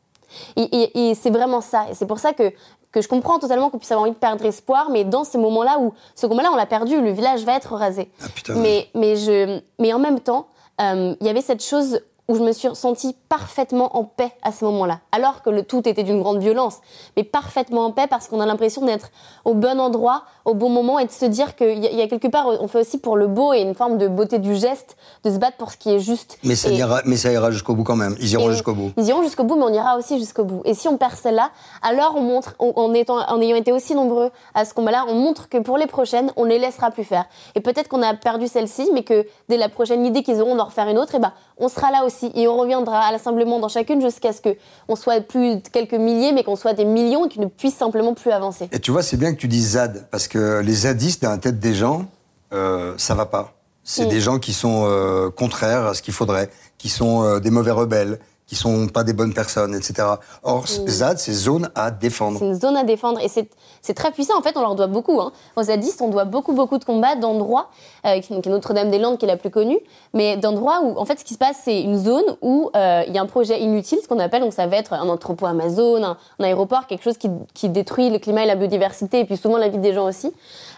Et, 0.58 0.64
et- 0.64 1.10
et 1.12 1.16
c'est 1.16 1.30
vraiment 1.30 1.62
ça. 1.62 1.86
Et 1.90 1.94
c'est 1.94 2.06
pour 2.08 2.20
ça 2.20 2.34
que, 2.34 2.52
que 2.92 3.02
je 3.02 3.08
comprends 3.08 3.40
totalement 3.40 3.70
qu'on 3.70 3.78
puisse 3.78 3.92
avoir 3.92 4.04
envie 4.04 4.14
de 4.14 4.20
perdre 4.20 4.44
espoir, 4.46 4.90
mais 4.90 5.04
dans 5.06 5.24
ces 5.24 5.38
moments-là 5.38 5.80
où, 5.80 5.94
ce 6.16 6.26
combat-là, 6.28 6.50
on 6.52 6.56
l'a 6.56 6.66
perdu, 6.66 7.00
le 7.02 7.12
village 7.12 7.44
va 7.46 7.56
être 7.56 7.74
rasé. 7.76 8.12
Ah, 8.22 8.26
putain, 8.36 8.56
mais, 8.56 8.90
mais, 8.94 9.16
je, 9.16 9.62
mais 9.80 9.94
en 9.94 10.00
même 10.00 10.20
temps, 10.20 10.48
euh, 10.82 11.16
il 11.22 11.26
y 11.28 11.30
avait 11.30 11.42
cette 11.42 11.64
chose 11.64 12.02
où 12.30 12.36
je 12.36 12.42
me 12.42 12.54
suis 12.54 12.74
sentie 12.74 13.16
parfaitement 13.28 13.98
en 13.98 14.06
paix 14.06 14.32
à 14.44 14.52
ce 14.54 14.64
moment-là. 14.66 15.00
Alors 15.12 15.42
que 15.42 15.50
le 15.50 15.64
tout 15.64 15.88
était 15.90 16.04
d'une 16.04 16.22
grande 16.22 16.38
violence, 16.40 16.78
mais 17.18 17.24
parfaitement 17.24 17.86
en 17.86 17.92
paix 17.92 18.08
parce 18.10 18.28
qu'on 18.30 18.40
a 18.40 18.46
l'impression 18.46 18.86
d'être 18.86 19.10
au 19.44 19.54
bon 19.54 19.80
endroit, 19.80 20.24
au 20.46 20.54
bon 20.54 20.70
moment 20.70 21.00
et 21.00 21.06
de 21.06 21.12
se 21.12 21.26
dire 21.26 21.56
qu'il 21.58 21.84
y, 21.84 22.02
a- 22.02 22.08
quelque 22.08 22.30
part, 22.30 22.48
on 22.48 22.68
fait 22.70 22.80
aussi 22.80 22.98
pour 22.98 23.18
le 23.18 23.28
beau 23.28 23.52
et 23.54 23.60
une 23.62 23.76
forme 23.76 23.98
de 23.98 24.08
beauté 24.08 24.40
du 24.40 24.56
geste, 24.56 24.96
de 25.26 25.32
se 25.32 25.38
battre 25.38 25.58
pour 25.58 25.72
ce 25.72 25.78
qui 25.78 25.90
est 25.92 26.00
juste. 26.00 26.38
Mais 26.44 26.56
ça, 26.56 26.70
Et- 26.70 26.76
ira, 26.76 27.02
mais 27.06 27.18
ça 27.18 27.30
ira 27.32 27.52
jusqu'au 27.52 27.76
bout 27.76 27.84
quand 27.84 27.96
même. 27.98 28.16
Ils 28.22 28.32
iront 28.32 28.52
jusqu'au 28.52 28.74
bout. 28.74 28.92
Ils 28.98 29.06
iront 29.08 29.24
jusqu'au 29.24 29.44
bout, 29.44 29.56
mais 29.56 29.64
on 29.66 29.74
ira 29.74 29.98
aussi 29.98 30.18
jusqu'au 30.18 30.46
bout. 30.46 30.62
Et 30.64 30.74
si 30.74 30.88
on 30.88 30.98
perd 30.98 31.16
celle-là, 31.16 31.52
alors 31.82 32.14
on 32.16 32.22
montre, 32.22 32.56
en, 32.60 32.72
en 32.76 32.94
étant, 32.94 33.18
en 33.20 33.42
ayant 33.42 33.58
été 33.58 33.74
aussi 33.74 33.96
nombreux 33.96 34.32
à 34.54 34.64
ce 34.64 34.74
combat-là, 34.74 35.06
on 35.10 35.16
montre 35.16 35.50
que 35.50 35.58
pour 35.58 35.78
les 35.78 35.88
prochaines, 35.88 36.32
on 36.38 36.46
les 36.46 36.58
laissera 36.60 36.90
plus 36.92 37.04
faire. 37.04 37.26
Et 37.56 37.60
peut-être 37.60 37.90
qu'on 37.90 38.02
a 38.02 38.14
perdu 38.14 38.48
celle-ci, 38.48 38.90
mais 38.94 39.04
que 39.04 39.26
dès 39.50 39.58
la 39.58 39.68
prochaine 39.68 40.06
idée 40.06 40.24
qu'ils 40.24 40.42
auront 40.42 40.56
d'en 40.56 40.66
refaire 40.66 40.88
une 40.88 40.98
autre, 40.98 41.16
et 41.16 41.20
ben, 41.20 41.34
on 41.58 41.70
sera 41.70 41.92
là 41.92 42.04
aussi. 42.06 42.32
Et 42.36 42.48
on 42.48 42.58
reviendra 42.58 43.00
à 43.00 43.12
l'assemblement 43.12 43.60
dans 43.60 43.68
chacune 43.70 44.02
jusqu'à 44.02 44.34
ce 44.34 44.42
que 44.42 44.56
on 44.88 44.96
soit 44.96 45.22
plus 45.22 45.58
de 45.58 45.68
quelques 45.72 45.94
milliers, 45.94 46.32
mais 46.32 46.44
qu'on 46.44 46.56
soit 46.56 46.74
des 46.74 46.86
millions 46.86 47.26
et 47.26 47.30
qu'ils 47.30 47.42
ne 47.42 47.48
puissent 47.48 47.76
simplement 47.78 48.14
plus 48.14 48.32
avancer. 48.32 48.70
Et 48.72 48.80
tu 48.80 48.92
vois, 48.92 49.04
c'est 49.04 49.18
bien 49.18 49.34
que 49.34 49.40
tu 49.40 49.48
dises 49.48 49.72
ZAD, 49.72 50.08
parce 50.12 50.28
que 50.28 50.60
les 50.60 50.74
zadistes, 50.74 51.24
dans 51.24 51.30
la 51.32 51.38
tête 51.38 51.60
des 51.60 51.74
gens, 51.74 52.06
euh, 52.54 52.94
ça 52.98 53.16
va 53.16 53.26
pas. 53.26 53.54
C'est 53.84 54.06
Mm. 54.06 54.10
des 54.10 54.22
gens 54.22 54.40
qui 54.40 54.54
sont 54.54 54.84
euh, 54.88 55.30
contraires 55.30 55.88
à 55.88 55.94
ce 55.94 56.02
qu'il 56.02 56.14
faudrait, 56.14 56.50
qui 56.78 56.90
sont 56.90 57.24
euh, 57.24 57.40
des 57.40 57.50
mauvais 57.52 57.72
rebelles, 57.72 58.20
qui 58.46 58.56
sont 58.56 58.88
pas 58.88 59.04
des 59.04 59.14
bonnes 59.14 59.34
personnes, 59.34 59.74
etc. 59.74 60.08
Or, 60.44 60.68
ZAD, 60.68 61.18
c'est 61.18 61.32
zone 61.34 61.70
à 61.76 61.92
défendre. 61.92 62.40
C'est 62.40 62.46
une 62.46 62.60
zone 62.60 62.76
à 62.78 62.84
défendre 62.84 63.20
et 63.22 63.28
c'est 63.30 63.94
très 63.94 64.12
puissant. 64.12 64.38
En 64.38 64.42
fait, 64.42 64.56
on 64.58 64.62
leur 64.62 64.76
doit 64.76 64.88
beaucoup. 64.88 65.20
Hein. 65.22 65.32
Aux 65.56 65.64
zadistes, 65.64 66.02
on 66.02 66.10
doit 66.10 66.26
beaucoup, 66.26 66.54
beaucoup 66.54 66.78
de 66.78 66.84
combats 66.84 67.16
d'endroits, 67.16 67.70
euh, 68.06 68.20
Notre-Dame-des-Landes 68.46 69.18
qui 69.18 69.26
est 69.26 69.28
la 69.30 69.38
plus 69.38 69.50
connue, 69.50 69.80
mais 70.14 70.38
d'endroits 70.38 70.82
où, 70.84 70.98
en 70.98 71.06
fait, 71.06 71.20
ce 71.20 71.24
qui 71.26 71.34
se 71.34 71.40
passe, 71.40 71.58
c'est 71.64 71.82
une 71.82 71.98
zone 71.98 72.24
où 72.42 72.70
euh, 72.76 73.04
il 73.08 73.14
y 73.14 73.18
a 73.18 73.22
un 73.22 73.26
projet 73.26 73.62
inutile, 73.62 74.00
ce 74.04 74.08
qu'on 74.08 74.20
appelle, 74.20 74.42
donc 74.42 74.54
ça 74.54 74.68
va 74.68 74.76
être 74.78 74.94
un 74.94 75.08
entrepôt 75.10 75.46
Amazon, 75.46 76.04
un, 76.04 76.18
un 76.40 76.44
aéroport, 76.44 76.88
quelque 76.88 77.04
chose 77.04 77.18
qui, 77.18 77.30
qui 77.54 77.70
détruit 77.70 78.10
le 78.10 78.20
climat 78.20 78.44
et 78.44 78.48
la 78.48 78.56
biodiversité, 78.56 79.20
et 79.22 79.26
puis 79.26 79.38
souvent 79.38 79.58
la 79.58 79.70
vie 79.70 79.78
des 79.80 79.94
gens 79.94 80.06
aussi, 80.08 80.32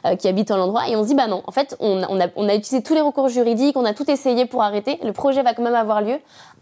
euh, 0.06 0.15
qui 0.15 0.28
habitent 0.28 0.49
dans 0.49 0.58
l'endroit. 0.58 0.88
Et 0.88 0.95
on 0.95 1.04
se 1.04 1.08
dit, 1.08 1.15
bah 1.15 1.28
non, 1.28 1.41
en 1.47 1.51
fait, 1.51 1.75
on, 1.80 2.04
a- 2.04 2.08
on, 2.10 2.19
a, 2.21 2.28
on 2.36 2.47
a 2.47 2.54
utilisé 2.56 2.84
tous 2.84 2.93
les 2.93 3.01
recours 3.01 3.28
juridiques, 3.30 3.75
on 3.75 3.86
a 3.86 3.93
tout 3.93 4.10
essayé 4.10 4.45
pour 4.45 4.62
arrêter, 4.62 4.99
le 5.04 5.12
projet 5.13 5.41
va 5.43 5.54
quand 5.54 5.63
même 5.63 5.75
avoir 5.75 6.01
lieu, 6.01 6.17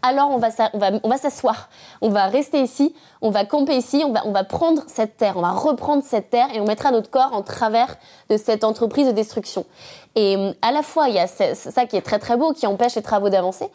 alors 0.06 0.30
on 0.30 0.38
va, 0.38 0.48
on 0.74 0.78
va, 0.78 0.90
on 1.02 1.08
va 1.08 1.16
s'asseoir, 1.16 1.68
on 2.02 2.10
va 2.10 2.26
rester 2.26 2.60
ici, 2.60 2.94
on 3.22 3.30
va 3.30 3.44
camper 3.44 3.76
ici, 3.76 4.02
on 4.06 4.12
va, 4.12 4.20
on 4.26 4.32
va 4.32 4.44
prendre 4.44 4.82
cette 4.86 5.16
terre, 5.16 5.34
on 5.36 5.40
va 5.42 5.50
reprendre 5.52 6.02
cette 6.06 6.30
terre 6.30 6.48
et 6.54 6.60
on 6.60 6.66
mettra 6.66 6.90
notre 6.90 7.10
corps 7.10 7.30
en 7.32 7.42
travers 7.42 7.96
de 8.30 8.36
cette 8.36 8.64
entreprise 8.64 9.06
de 9.06 9.12
destruction. 9.12 9.64
Et 10.16 10.36
euh, 10.36 10.52
à 10.62 10.70
la 10.70 10.82
fois, 10.82 11.08
il 11.08 11.16
y 11.16 11.18
a 11.18 11.26
ça 11.26 11.86
qui 11.86 11.96
est 11.96 12.00
très 12.02 12.20
très 12.20 12.36
beau, 12.36 12.52
qui 12.52 12.68
empêche 12.68 12.94
les 12.94 13.02
travaux 13.02 13.30
d'avancer 13.30 13.66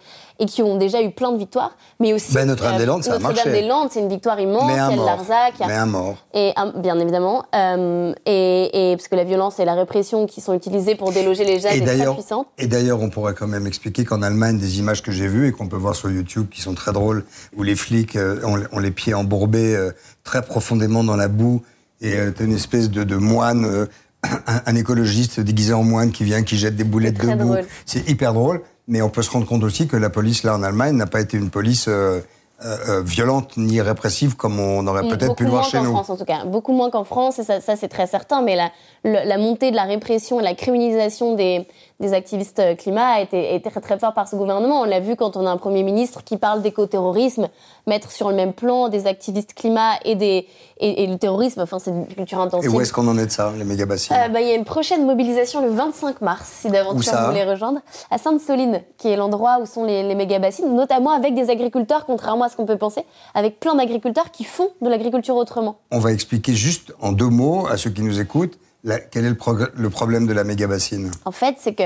et 0.41 0.45
qui 0.45 0.63
ont 0.63 0.77
déjà 0.77 1.01
eu 1.01 1.11
plein 1.11 1.33
de 1.33 1.37
victoires, 1.37 1.71
mais 1.99 2.13
aussi 2.13 2.33
Ben, 2.33 2.45
Notre-Dame-des-Landes, 2.47 3.05
marché. 3.07 3.19
Notre-Dame-des-Landes, 3.23 3.89
c'est 3.91 3.99
une 3.99 4.07
victoire 4.07 4.39
immense, 4.39 4.63
Mais 4.67 4.73
il 4.73 4.77
y 4.77 4.79
un 4.79 4.89
a 4.91 4.95
le. 4.95 5.03
Larzac, 5.05 5.53
il 5.55 5.61
y 5.61 5.63
a- 5.63 5.67
Mais 5.67 5.73
un 5.75 5.85
mort. 5.85 6.15
et 6.33 6.53
un- 6.55 6.67
bien 6.71 6.97
évidemment, 6.97 7.43
euh, 7.53 8.13
et, 8.25 8.91
et 8.91 8.95
parce 8.95 9.09
que 9.09 9.17
la 9.17 9.25
violence 9.25 9.59
et 9.59 9.65
la 9.65 9.73
répression 9.73 10.27
qui 10.27 10.39
sont 10.39 10.53
utilisées 10.53 10.95
pour 10.95 11.11
déloger 11.11 11.43
les 11.43 11.59
jeunes 11.59 11.73
est 11.73 11.81
très 11.85 12.13
puissante. 12.13 12.47
et 12.57 12.67
d'ailleurs, 12.67 13.01
on 13.01 13.09
pourrait 13.09 13.33
quand 13.33 13.47
même 13.47 13.67
expliquer 13.67 14.05
qu'en 14.05 14.21
Allemagne, 14.21 14.57
des 14.59 14.79
images 14.79 15.03
que 15.03 15.11
j'ai 15.11 15.27
vues 15.27 15.49
et 15.49 15.51
qu'on 15.51 15.67
peut 15.67 15.75
voir 15.75 15.93
sur 15.93 16.09
YouTube, 16.09 16.18
qui 16.23 16.61
sont 16.61 16.73
très 16.73 16.91
drôles, 16.91 17.23
où 17.55 17.63
les 17.63 17.75
flics 17.75 18.15
euh, 18.15 18.41
ont, 18.43 18.61
ont 18.71 18.79
les 18.79 18.91
pieds 18.91 19.13
embourbés 19.13 19.75
euh, 19.75 19.91
très 20.23 20.41
profondément 20.41 21.03
dans 21.03 21.15
la 21.15 21.27
boue, 21.27 21.61
et 22.01 22.15
euh, 22.15 22.31
t'as 22.31 22.45
une 22.45 22.55
espèce 22.55 22.89
de, 22.89 23.03
de 23.03 23.15
moine, 23.15 23.87
un, 24.23 24.39
un 24.65 24.75
écologiste 24.75 25.39
déguisé 25.39 25.73
en 25.73 25.83
moine 25.83 26.11
qui 26.11 26.23
vient, 26.23 26.43
qui 26.43 26.57
jette 26.57 26.75
des 26.75 26.83
boulettes 26.83 27.19
de 27.19 27.35
boue. 27.35 27.55
C'est 27.85 28.07
hyper 28.09 28.33
drôle, 28.33 28.61
mais 28.89 29.01
on 29.01 29.09
peut 29.09 29.21
se 29.21 29.31
rendre 29.31 29.45
compte 29.45 29.63
aussi 29.63 29.87
que 29.87 29.95
la 29.95 30.09
police 30.09 30.43
là 30.43 30.55
en 30.55 30.63
Allemagne 30.63 30.95
n'a 30.95 31.05
pas 31.05 31.21
été 31.21 31.37
une 31.37 31.49
police 31.49 31.85
euh, 31.87 32.19
euh, 32.65 32.77
euh, 32.89 33.01
violente 33.01 33.55
ni 33.55 33.79
répressive 33.79 34.35
comme 34.35 34.59
on 34.59 34.85
aurait 34.87 35.03
peut-être 35.03 35.27
Beaucoup 35.27 35.35
pu 35.35 35.43
le 35.45 35.49
voir 35.49 35.61
moins 35.61 35.69
chez 35.69 35.77
qu'en 35.77 35.83
nous. 35.85 35.91
France, 35.91 36.09
en 36.09 36.17
tout 36.17 36.25
cas. 36.25 36.43
Beaucoup 36.43 36.73
moins 36.73 36.89
qu'en 36.89 37.05
France, 37.05 37.39
et 37.39 37.43
ça, 37.43 37.61
ça, 37.61 37.77
c'est 37.77 37.87
très 37.87 38.07
certain. 38.07 38.41
Mais 38.41 38.57
la, 38.57 38.71
la 39.03 39.37
montée 39.37 39.71
de 39.71 39.77
la 39.77 39.83
répression 39.83 40.41
et 40.41 40.43
la 40.43 40.55
criminalisation 40.55 41.35
des, 41.35 41.67
des 41.99 42.13
activistes 42.13 42.59
euh, 42.59 42.75
climat 42.75 43.07
a 43.15 43.21
été, 43.21 43.49
a 43.49 43.53
été 43.53 43.69
très 43.69 43.81
très 43.81 43.99
fort 43.99 44.13
par 44.13 44.27
ce 44.27 44.35
gouvernement. 44.35 44.81
On 44.81 44.85
l'a 44.85 44.99
vu 45.01 45.15
quand 45.15 45.35
on 45.35 45.45
a 45.45 45.49
un 45.51 45.57
Premier 45.57 45.83
ministre 45.83 46.23
qui 46.23 46.37
parle 46.37 46.61
d'écoterrorisme, 46.61 47.49
mettre 47.87 48.11
sur 48.11 48.29
le 48.29 48.35
même 48.35 48.53
plan 48.53 48.87
des 48.87 49.05
activistes 49.07 49.53
climat 49.53 49.91
et, 50.05 50.15
des, 50.15 50.47
et, 50.79 51.03
et 51.03 51.07
le 51.07 51.17
terrorisme, 51.17 51.61
enfin 51.61 51.77
c'est 51.79 51.91
une 51.91 52.07
culture 52.07 52.39
Et 52.39 52.41
intensive. 52.43 52.73
où 52.73 52.79
est-ce 52.81 52.93
qu'on 52.93 53.07
en 53.07 53.17
est 53.17 53.25
de 53.25 53.31
ça, 53.31 53.51
les 53.57 53.65
méga 53.65 53.85
bassines 53.85 54.15
Euh, 54.15 54.29
bah, 54.29 54.39
Il 54.41 54.47
y 54.47 54.51
a 54.51 54.55
une 54.55 54.63
prochaine 54.65 55.05
mobilisation 55.05 55.61
le 55.61 55.69
25 55.71 56.21
mars, 56.21 56.49
si 56.61 56.69
d'aventure 56.69 57.11
vous 57.19 57.25
voulez 57.27 57.43
rejoindre, 57.43 57.79
à 58.09 58.17
Sainte-Soline, 58.17 58.81
qui 58.97 59.09
est 59.09 59.17
l'endroit 59.17 59.57
où 59.61 59.65
sont 59.65 59.83
les, 59.83 60.03
les 60.03 60.15
méga-bassines, 60.15 60.73
notamment 60.73 61.11
avec 61.11 61.35
des 61.35 61.49
agriculteurs, 61.49 62.05
contrairement 62.05 62.45
à 62.45 62.49
ce 62.49 62.55
qu'on 62.55 62.65
peut 62.65 62.77
penser, 62.77 63.03
avec 63.33 63.59
plein 63.59 63.75
d'agriculteurs 63.75 64.31
qui 64.31 64.45
font 64.45 64.69
de 64.81 64.87
l'agriculture 64.89 65.35
autrement. 65.35 65.77
On 65.91 65.99
va 65.99 66.11
expliquer 66.13 66.53
juste 66.53 66.93
en 67.01 67.11
deux 67.11 67.27
mots 67.27 67.67
à 67.67 67.75
ceux 67.77 67.89
qui 67.89 68.01
nous 68.03 68.19
écoutent 68.21 68.57
la- 68.83 68.99
quel 68.99 69.25
est 69.25 69.29
le, 69.29 69.89
problème 69.89 70.27
de 70.27 70.33
la 70.33 70.43
méga 70.43 70.67
bassine. 70.67 71.11
En 71.25 71.31
fait, 71.31 71.55
c'est 71.59 71.73
que 71.73 71.83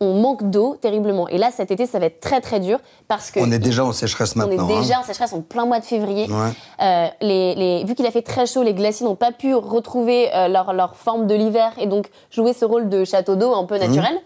on 0.00 0.14
manque 0.20 0.50
d'eau 0.50 0.76
terriblement. 0.80 1.28
Et 1.28 1.38
là, 1.38 1.50
cet 1.52 1.70
été, 1.70 1.86
ça 1.86 2.00
va 2.00 2.06
être 2.06 2.18
très 2.18 2.40
très 2.40 2.58
dur 2.58 2.80
parce 3.06 3.30
que 3.30 3.38
On 3.38 3.52
est 3.52 3.60
déjà 3.60 3.84
en 3.84 3.92
sécheresse 3.92 4.32
on 4.34 4.40
maintenant. 4.40 4.68
est 4.68 4.72
hein. 4.74 4.80
déjà 4.80 4.98
en 4.98 5.04
sécheresse 5.04 5.32
en 5.32 5.42
plein 5.42 5.64
mois 5.64 5.78
de 5.78 5.84
février. 5.84 6.26
Ouais. 6.28 6.50
Euh, 6.82 7.06
les, 7.20 7.54
les- 7.54 7.84
vu 7.84 7.94
qu'il 7.94 8.04
a 8.06 8.10
fait 8.10 8.22
très 8.22 8.46
chaud, 8.46 8.64
les 8.64 8.74
glaciers 8.74 9.06
n'ont 9.06 9.14
pas 9.14 9.30
pu 9.30 9.54
retrouver 9.54 10.34
euh, 10.34 10.48
leur, 10.48 10.72
leur 10.72 10.96
forme 10.96 11.28
de 11.28 11.36
l'hiver 11.36 11.70
et 11.78 11.86
donc 11.86 12.06
jouer 12.32 12.52
ce 12.52 12.64
rôle 12.64 12.88
de 12.88 13.04
château 13.04 13.36
d'eau 13.36 13.54
un 13.54 13.64
peu 13.64 13.76
Mhm. 13.78 13.86
naturel. 13.94 14.18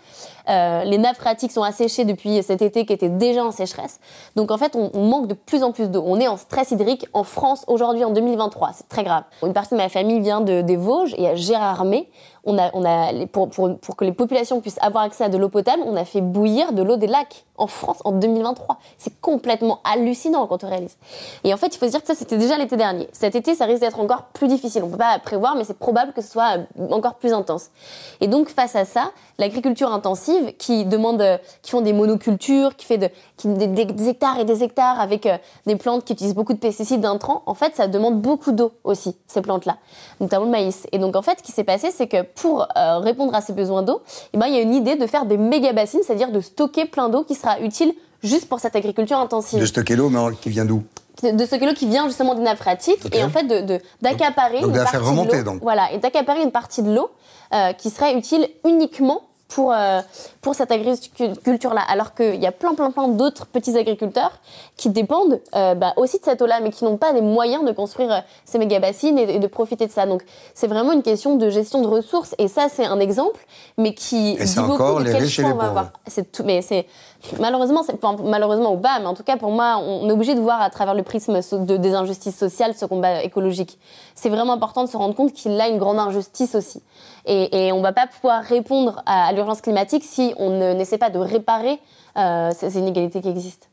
Euh, 0.49 0.85
les 0.85 0.99
nappes 0.99 1.17
phréatiques 1.17 1.53
sont 1.53 1.63
asséchées 1.63 2.05
depuis 2.05 2.43
cet 2.43 2.63
été 2.63 2.87
qui 2.87 2.93
était 2.93 3.09
déjà 3.09 3.45
en 3.45 3.51
sécheresse. 3.51 4.01
Donc 4.37 4.51
en 4.51 4.59
fait, 4.59 4.77
on, 4.77 5.07
manque 5.07 5.27
de 5.27 5.35
plus 5.35 5.63
en 5.63 5.73
plus 5.73 5.91
d'eau. 5.91 6.03
On 6.07 6.19
est 6.21 6.29
en 6.29 6.37
stress 6.37 6.71
hydrique 6.71 7.07
en 7.13 7.25
France 7.25 7.65
aujourd'hui 7.67 8.05
en 8.05 8.11
2023. 8.11 8.71
C'est 8.75 8.89
très 8.89 9.05
grave. 9.05 9.25
Une 9.43 9.53
partie 9.53 9.75
de 9.75 9.79
ma 9.79 9.89
famille 9.89 10.21
vient 10.21 10.41
de, 10.41 10.63
des 10.63 10.77
Vosges 10.77 11.15
et 11.17 11.29
à 11.29 11.35
Gérardmer, 11.35 12.09
on 12.47 12.57
a, 12.59 13.27
pour, 13.33 13.51
pour, 13.51 13.97
que 13.97 14.05
les 14.05 14.13
populations 14.13 14.61
puissent 14.61 14.79
avoir 14.81 15.03
accès 15.03 15.25
à 15.25 15.29
de 15.29 15.37
l'eau 15.37 15.49
potable, 15.49 15.83
on 15.85 15.97
a 15.97 16.05
fait 16.05 16.21
bouillir 16.21 16.73
de 16.73 16.83
l'eau 16.83 16.97
des 16.97 17.09
lacs 17.09 17.45
en 17.59 17.67
France 17.67 17.99
en 18.05 18.13
2023. 18.13 18.79
C'est 18.99 19.21
complètement 19.21 19.81
hallucinant 19.83 20.47
quand 20.47 20.63
on 20.63 20.69
réalise. 20.69 20.97
Et 21.43 21.53
en 21.53 21.57
fait, 21.57 21.75
il 21.75 21.79
faut 21.79 21.87
se 21.87 21.91
dire 21.91 22.01
que 22.01 22.07
ça, 22.07 22.15
c'était 22.15 22.39
déjà 22.39 22.57
l'été 22.57 22.77
dernier. 22.77 23.09
Cet 23.13 23.35
été, 23.35 23.57
ça 23.57 23.65
risque 23.65 23.81
d'être 23.81 23.99
encore 23.99 24.27
plus 24.33 24.47
difficile. 24.47 24.85
On 24.85 24.91
peut 24.91 24.97
pas 24.97 25.19
prévoir, 25.19 25.57
mais 25.57 25.65
c'est 25.65 25.79
probable 25.79 26.13
que 26.13 26.23
ce 26.23 26.31
soit 26.31 26.59
encore 26.91 27.15
plus 27.15 27.33
intense. 27.33 27.71
Et 28.21 28.29
donc, 28.29 28.49
face 28.49 28.77
à 28.77 28.85
ça, 28.85 29.11
l'agriculture 29.39 29.93
intensive, 29.93 30.36
qui 30.59 30.85
demande, 30.85 31.21
euh, 31.21 31.39
qui 31.63 31.71
font 31.71 31.81
des 31.81 31.93
monocultures, 31.93 32.77
qui 32.77 32.87
fait 32.87 32.99
de, 32.99 33.09
qui, 33.37 33.49
des, 33.49 34.09
hectares 34.09 34.39
et 34.39 34.45
des 34.45 34.63
hectares 34.63 35.01
avec 35.01 35.27
euh, 35.27 35.37
des 35.67 35.77
plantes 35.77 36.05
qui 36.05 36.13
utilisent 36.13 36.35
beaucoup 36.35 36.55
de 36.55 36.59
pesticides 36.59 37.01
d'intrants, 37.01 37.43
en 37.47 37.55
fait, 37.55 37.75
ça 37.77 37.89
demande 37.89 38.21
beaucoup 38.21 38.53
d'eau 38.53 38.73
aussi, 38.85 39.17
ces 39.27 39.43
plantes-là, 39.43 39.77
notamment 40.21 40.45
le 40.45 40.51
maïs. 40.51 40.87
Et 40.93 40.99
donc, 40.99 41.17
en 41.17 41.23
fait, 41.23 41.39
ce 41.39 41.43
qui 41.43 41.53
s'est 41.53 41.65
passé, 41.65 41.91
c'est 41.91 42.07
que 42.07 42.23
pour 42.23 42.67
euh, 42.77 42.99
répondre 42.99 43.35
à 43.35 43.41
ces 43.41 43.53
besoins 43.53 43.83
d'eau, 43.83 44.03
eh 44.33 44.39
ben, 44.39 44.47
il 44.47 44.55
y 44.55 44.59
a 44.59 44.63
une 44.63 44.75
idée 44.75 44.97
de 44.97 45.07
faire 45.07 45.27
des 45.27 45.37
méga 45.37 45.73
bassines, 45.73 46.01
c'est-à-dire 46.05 46.31
de 46.31 46.41
stocker 46.41 46.87
plein 46.87 47.09
d'eau 47.09 47.25
qui 47.25 47.35
sera 47.35 47.61
utile 47.61 47.95
juste 48.23 48.49
pour 48.49 48.61
cette 48.61 48.77
agriculture 48.77 49.19
intensive 49.19 49.61
De 49.61 49.67
stocker 49.67 49.97
l'eau, 49.97 50.09
mais 50.11 50.19
qui 50.41 50.51
vient 50.51 50.65
d'où? 50.65 50.83
De 51.23 51.47
ce 51.47 51.57
kilo 51.57 51.73
qui 51.73 51.87
vient 51.87 52.07
justement 52.09 52.35
des 52.35 52.43
nappes 52.43 52.59
phréatiques 52.59 53.15
et 53.15 53.25
en 53.25 53.31
fait 53.31 53.45
de 53.45 53.81
d'accaparer 54.03 54.59
une 54.59 54.69
la 54.69 54.85
faire 54.85 54.85
partie 54.85 54.97
de 54.99 55.09
remonter, 55.09 55.39
l'eau. 55.39 55.45
donc. 55.45 55.63
voilà 55.63 55.91
et 55.93 55.99
d'accaparer 55.99 56.43
une 56.43 56.51
partie 56.51 56.83
de 56.83 56.95
l'eau 56.95 57.09
euh, 57.55 57.73
qui 57.73 57.89
serait 57.89 58.15
utile 58.15 58.47
uniquement 58.67 59.23
pour 59.49 59.73
euh, 59.73 60.01
pour 60.47 60.55
cette 60.55 60.71
agriculture 60.71 61.75
là 61.75 61.81
alors 61.89 62.15
qu'il 62.15 62.37
y 62.37 62.47
a 62.47 62.53
plein 62.53 62.75
plein 62.75 62.93
plein 62.93 63.09
d'autres 63.09 63.47
petits 63.47 63.77
agriculteurs 63.77 64.31
qui 64.77 64.91
dépendent 64.91 65.41
euh, 65.57 65.75
bah, 65.75 65.93
aussi 65.97 66.21
de 66.21 66.25
cette 66.25 66.41
eau 66.41 66.47
là 66.47 66.61
mais 66.63 66.71
qui 66.71 66.85
n'ont 66.85 66.99
pas 66.99 67.13
les 67.13 67.21
moyens 67.21 67.65
de 67.65 67.73
construire 67.73 68.13
euh, 68.13 68.21
ces 68.45 68.59
méga 68.59 68.79
bassines 68.79 69.19
et, 69.19 69.35
et 69.35 69.39
de 69.41 69.47
profiter 69.49 69.89
de 69.89 69.91
ça. 69.91 70.07
Donc 70.07 70.23
c'est 70.55 70.69
vraiment 70.69 70.93
une 70.93 71.03
question 71.03 71.35
de 71.35 71.51
gestion 71.51 71.83
de 71.83 71.89
ressources 71.89 72.37
et 72.39 72.47
ça 72.47 72.69
c'est 72.69 72.87
un 72.87 73.01
exemple 73.01 73.45
mais 73.77 73.93
qui 73.93 74.37
Et 74.39 74.45
dit 74.45 74.55
beaucoup 74.55 74.73
encore 74.75 75.01
de 75.01 75.11
quel 75.11 75.29
choix 75.29 75.47
on 75.47 75.57
va 75.57 75.65
avoir. 75.65 75.91
C'est 76.07 76.31
tout 76.31 76.45
mais 76.45 76.63
c'est 76.63 76.87
malheureusement 77.41 77.83
c'est 77.83 78.05
enfin, 78.05 78.23
malheureusement 78.23 78.73
ou 78.73 78.79
pas 78.79 79.01
mais 79.01 79.07
en 79.07 79.15
tout 79.15 79.25
cas 79.25 79.37
pour 79.37 79.51
moi 79.51 79.79
on 79.79 80.09
est 80.09 80.13
obligé 80.13 80.37
de 80.37 80.41
voir 80.41 80.63
à 80.63 80.71
travers 80.71 80.95
le 80.95 81.03
prisme 81.03 81.41
de, 81.67 81.77
des 81.77 81.95
injustices 81.95 82.39
sociales 82.39 82.75
ce 82.77 82.87
combat 82.87 83.25
écologique. 83.25 83.81
C'est 84.15 84.29
vraiment 84.29 84.53
important 84.53 84.85
de 84.85 84.89
se 84.89 84.97
rendre 84.97 85.17
compte 85.17 85.33
qu'il 85.33 85.61
a 85.61 85.67
une 85.67 85.79
grande 85.79 85.99
injustice 85.99 86.55
aussi. 86.55 86.85
Et, 87.29 87.67
et 87.67 87.73
on 87.73 87.83
va 87.83 87.93
pas 87.93 88.07
pouvoir 88.07 88.45
répondre 88.45 89.03
à, 89.05 89.27
à 89.27 89.33
l'urgence 89.33 89.61
climatique 89.61 90.05
si 90.05 90.35
on 90.37 90.51
ne- 90.51 90.73
n'essaie 90.75 90.99
pas 90.99 91.11
de 91.11 91.19
réparer 91.19 91.79
euh, 92.17 92.51
ces 92.59 92.71
ces 92.71 92.79
inégalités 92.79 93.21
qui 93.21 93.29
existent 93.29 93.67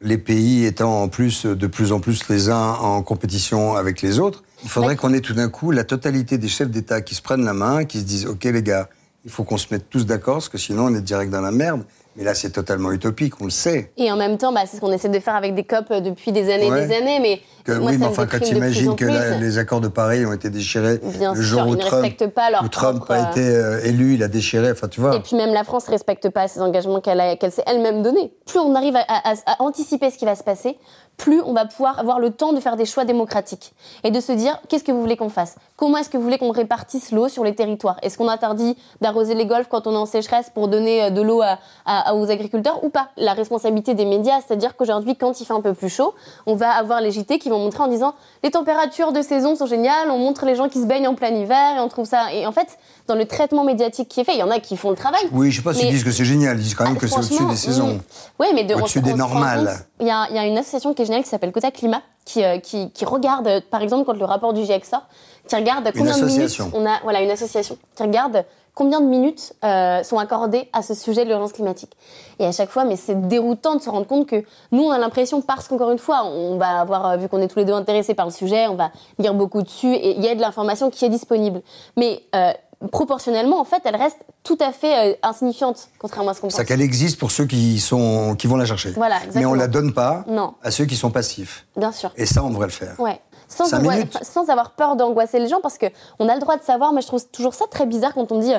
les 0.00 0.18
pays 0.18 0.66
étant 0.66 1.02
en 1.02 1.08
plus 1.08 1.46
de 1.46 1.66
plus 1.66 1.92
en 1.92 2.00
plus 2.00 2.28
les 2.28 2.50
uns 2.50 2.72
en 2.74 3.02
compétition 3.02 3.74
avec 3.74 4.02
les 4.02 4.18
autres, 4.18 4.42
il 4.62 4.68
faudrait 4.68 4.90
Ouais. 4.90 4.96
qu'on 4.96 5.14
ait 5.14 5.20
tout 5.20 5.32
d'un 5.32 5.48
coup 5.48 5.70
la 5.70 5.84
totalité 5.84 6.36
des 6.36 6.48
chefs 6.48 6.68
d'État 6.68 7.00
qui 7.00 7.14
se 7.14 7.22
prennent 7.22 7.44
la 7.44 7.54
main, 7.54 7.84
qui 7.86 8.00
se 8.00 8.04
disent 8.04 8.26
OK 8.26 8.44
les 8.44 8.62
gars, 8.62 8.88
il 9.24 9.30
faut 9.30 9.44
qu'on 9.44 9.56
se 9.56 9.68
mette 9.70 9.88
tous 9.88 10.04
d'accord 10.04 10.34
parce 10.34 10.50
que 10.50 10.58
sinon 10.58 10.86
on 10.90 10.94
est 10.94 11.00
direct 11.00 11.30
dans 11.32 11.40
la 11.40 11.52
merde. 11.52 11.84
Mais 12.16 12.24
là 12.24 12.34
c'est 12.34 12.50
totalement 12.50 12.92
utopique, 12.92 13.40
on 13.40 13.44
le 13.44 13.50
sait. 13.50 13.90
et 13.96 14.10
en 14.12 14.16
même 14.16 14.38
temps 14.38 14.52
bah, 14.52 14.60
c'est 14.66 14.76
ce 14.76 14.80
qu'on 14.80 14.92
essaie 14.92 15.08
de 15.08 15.18
faire 15.18 15.34
avec 15.34 15.54
des 15.54 15.64
COP 15.64 15.92
depuis 15.92 16.30
des 16.32 16.52
années 16.52 16.70
Ouais. 16.70 16.84
et 16.84 16.86
des 16.86 16.94
années 16.94 17.18
mais 17.20 17.40
Que, 17.64 17.72
moi, 17.72 17.90
oui, 17.90 17.92
ça 17.94 17.98
mais 18.00 18.06
enfin 18.06 18.26
quand 18.26 18.40
tu 18.40 18.54
imagines 18.54 18.94
que 18.94 19.04
la- 19.04 19.38
les 19.38 19.58
accords 19.58 19.80
de 19.80 19.88
Paris 19.88 20.24
ont 20.26 20.32
été 20.32 20.50
déchirés 20.50 20.98
Bien 21.02 21.32
le 21.34 21.42
sûr, 21.42 21.58
jour 21.60 21.62
où 21.68 21.74
ils 21.74 21.76
ne 21.76 21.80
Trump, 21.80 22.02
respectent 22.02 22.28
pas 22.34 22.50
leur 22.50 22.62
où 22.62 22.68
Trump 22.68 23.04
a 23.10 23.30
été 23.30 23.40
euh, 23.40 23.80
élu, 23.84 24.14
il 24.14 24.22
a 24.22 24.28
déchiré. 24.28 24.70
Enfin 24.70 24.86
tu 24.88 25.00
vois. 25.00 25.16
Et 25.16 25.20
puis 25.20 25.34
même 25.36 25.52
la 25.52 25.64
France 25.64 25.88
respecte 25.88 26.28
pas 26.28 26.46
ses 26.46 26.60
engagements 26.60 27.00
qu'elle 27.00 27.38
s'est 27.50 27.64
elle-même 27.66 28.02
donnés. 28.02 28.32
Plus 28.46 28.58
on 28.60 28.74
arrive 28.74 28.96
à, 28.96 29.00
à- 29.08 29.34
à 29.46 29.62
anticiper 29.62 30.10
ce 30.10 30.18
qui 30.18 30.24
va 30.26 30.34
se 30.36 30.44
passer, 30.44 30.76
plus 31.16 31.40
on 31.42 31.52
va 31.52 31.64
pouvoir 31.64 31.98
avoir 31.98 32.18
le 32.18 32.30
temps 32.30 32.52
de 32.52 32.60
faire 32.60 32.76
des 32.76 32.84
choix 32.86 33.04
démocratiques 33.04 33.72
et 34.02 34.10
de 34.10 34.20
se 34.20 34.32
dire 34.32 34.60
qu'est-ce 34.68 34.84
que 34.84 34.92
vous 34.92 35.00
voulez 35.00 35.16
qu'on 35.16 35.28
fasse? 35.28 35.56
Comment 35.76 35.98
est-ce 35.98 36.08
que 36.10 36.16
vous 36.16 36.22
voulez 36.22 36.38
qu'on 36.38 36.50
répartisse 36.52 37.12
l'eau 37.12 37.28
sur 37.28 37.44
les 37.44 37.54
territoires? 37.54 37.96
Est-ce 38.02 38.16
qu'on 38.18 38.28
interdit 38.28 38.76
d'arroser 39.00 39.34
les 39.34 39.46
golfs 39.46 39.68
quand 39.68 39.86
on 39.86 39.92
est 39.92 39.96
en 39.96 40.06
sécheresse 40.06 40.50
pour 40.54 40.68
donner 40.68 41.04
euh, 41.04 41.10
de 41.10 41.20
l'eau 41.22 41.42
à- 41.42 41.58
à- 41.86 42.14
aux 42.14 42.30
agriculteurs 42.30 42.82
ou 42.84 42.88
pas? 42.90 43.08
La 43.16 43.32
responsabilité 43.32 43.94
des 43.94 44.04
médias, 44.04 44.40
c'est-à-dire 44.46 44.76
qu'aujourd'hui, 44.76 45.16
quand 45.16 45.40
il 45.40 45.44
fait 45.46 45.52
un 45.52 45.60
peu 45.60 45.74
plus 45.74 45.88
chaud, 45.88 46.14
on 46.46 46.54
va 46.54 46.70
avoir 46.72 47.00
les 47.00 47.10
JT 47.10 47.38
qui 47.38 47.48
vont 47.48 47.58
montrer 47.58 47.82
en 47.82 47.88
disant 47.88 48.14
les 48.42 48.50
températures 48.50 49.12
de 49.12 49.22
saison 49.22 49.56
sont 49.56 49.66
géniales, 49.66 50.10
on 50.10 50.18
montre 50.18 50.44
les 50.46 50.54
gens 50.56 50.68
qui 50.68 50.80
se 50.80 50.86
baignent 50.86 51.08
en 51.08 51.14
plein 51.14 51.28
hiver 51.34 51.76
et 51.76 51.80
on 51.80 51.88
trouve 51.88 52.06
ça. 52.06 52.32
Et 52.32 52.46
en 52.46 52.52
fait, 52.52 52.78
dans 53.06 53.14
le 53.14 53.24
traitement 53.26 53.64
médiatique 53.64 54.08
qui 54.08 54.20
est 54.20 54.24
fait, 54.24 54.34
il 54.34 54.38
y 54.38 54.42
en 54.42 54.50
a 54.50 54.58
qui 54.60 54.76
font 54.76 54.90
le 54.90 54.96
travail. 54.96 55.20
Oui, 55.32 55.50
je 55.50 55.56
sais 55.58 55.62
pas 55.62 55.74
s'ils 55.74 55.86
Mais- 55.86 55.90
disent 55.92 56.04
que 56.04 56.10
c'est 56.10 56.24
génial, 56.24 56.56
ils 56.58 56.62
disent 56.62 56.74
quand 56.74 56.84
même 56.84 56.94
ah, 56.96 57.00
que 57.00 57.06
c'est 57.06 57.16
au-dessus 57.18 57.44
des 57.46 57.56
saisons. 57.56 58.00
Oui, 58.38 58.46
mais 58.54 58.64
de, 58.64 58.74
Au-dessus 58.74 59.00
des 59.00 59.14
normales. 59.14 59.76
Il 60.00 60.06
y, 60.06 60.08
y 60.08 60.38
a 60.38 60.44
une 60.46 60.58
association 60.58 60.92
qui 60.94 61.02
est 61.02 61.03
qui 61.04 61.28
s'appelle 61.28 61.52
Quota 61.52 61.70
Climat, 61.70 62.02
qui, 62.24 62.44
euh, 62.44 62.58
qui, 62.58 62.90
qui 62.90 63.04
regarde, 63.04 63.46
euh, 63.46 63.60
par 63.70 63.82
exemple, 63.82 64.04
quand 64.04 64.16
le 64.16 64.24
rapport 64.24 64.52
du 64.52 64.64
GIEC 64.64 64.84
sort, 64.84 65.06
qui 65.48 65.56
regarde 65.56 65.90
combien 65.96 66.16
de 66.16 66.24
minutes 66.24 66.58
on 66.72 66.86
a. 66.86 67.00
Voilà, 67.02 67.22
une 67.22 67.30
association 67.30 67.76
qui 67.94 68.02
regarde 68.02 68.44
combien 68.74 69.00
de 69.00 69.06
minutes 69.06 69.52
euh, 69.64 70.02
sont 70.02 70.18
accordées 70.18 70.68
à 70.72 70.82
ce 70.82 70.94
sujet 70.94 71.24
de 71.24 71.28
l'urgence 71.28 71.52
climatique. 71.52 71.92
Et 72.38 72.46
à 72.46 72.52
chaque 72.52 72.70
fois, 72.70 72.84
mais 72.84 72.96
c'est 72.96 73.28
déroutant 73.28 73.76
de 73.76 73.80
se 73.80 73.88
rendre 73.88 74.06
compte 74.06 74.26
que 74.26 74.42
nous, 74.72 74.82
on 74.82 74.90
a 74.90 74.98
l'impression, 74.98 75.40
parce 75.42 75.68
qu'encore 75.68 75.92
une 75.92 75.98
fois, 75.98 76.24
on 76.24 76.56
va 76.56 76.80
avoir, 76.80 77.16
vu 77.16 77.28
qu'on 77.28 77.40
est 77.40 77.48
tous 77.48 77.60
les 77.60 77.64
deux 77.64 77.72
intéressés 77.72 78.14
par 78.14 78.26
le 78.26 78.32
sujet, 78.32 78.66
on 78.66 78.74
va 78.74 78.90
lire 79.18 79.34
beaucoup 79.34 79.62
dessus 79.62 79.94
et 79.94 80.16
il 80.16 80.24
y 80.24 80.28
a 80.28 80.34
de 80.34 80.40
l'information 80.40 80.90
qui 80.90 81.04
est 81.04 81.08
disponible. 81.08 81.62
Mais 81.96 82.22
euh, 82.34 82.52
proportionnellement, 82.92 83.60
en 83.60 83.64
fait, 83.64 83.80
elle 83.84 83.96
reste 83.96 84.18
tout 84.42 84.58
à 84.60 84.72
fait 84.72 85.12
euh, 85.12 85.14
insignifiante, 85.22 85.88
contrairement 85.98 86.30
à 86.30 86.34
ce 86.34 86.40
qu'on 86.40 86.48
pense. 86.48 86.56
C'est 86.56 86.64
qu'elle 86.64 86.80
existe 86.82 87.18
pour 87.18 87.30
ceux 87.30 87.46
qui, 87.46 87.80
sont, 87.80 88.34
qui 88.36 88.46
vont 88.46 88.56
la 88.56 88.66
chercher. 88.66 88.90
Voilà, 88.92 89.16
Mais 89.20 89.26
exactement. 89.26 89.50
on 89.52 89.54
la 89.54 89.68
donne 89.68 89.92
pas 89.92 90.24
Non. 90.28 90.54
à 90.62 90.70
ceux 90.70 90.84
qui 90.84 90.96
sont 90.96 91.10
passifs. 91.10 91.66
Bien 91.76 91.92
sûr. 91.92 92.12
Et 92.16 92.26
ça, 92.26 92.42
on 92.44 92.50
devrait 92.50 92.66
le 92.66 92.72
faire. 92.72 92.98
Ouais. 92.98 93.20
Sans, 93.48 93.66
Cinq 93.66 93.80
angoisse- 93.80 93.96
minutes. 93.96 94.18
sans 94.22 94.48
avoir 94.48 94.70
peur 94.72 94.96
d'angoisser 94.96 95.38
les 95.38 95.48
gens, 95.48 95.60
parce 95.62 95.78
que 95.78 95.86
on 96.18 96.28
a 96.28 96.34
le 96.34 96.40
droit 96.40 96.56
de 96.56 96.62
savoir, 96.62 96.92
mais 96.92 97.02
je 97.02 97.06
trouve 97.06 97.24
toujours 97.28 97.54
ça 97.54 97.66
très 97.70 97.86
bizarre 97.86 98.14
quand 98.14 98.32
on 98.32 98.36
me 98.36 98.42
dit 98.42 98.54
euh, 98.54 98.58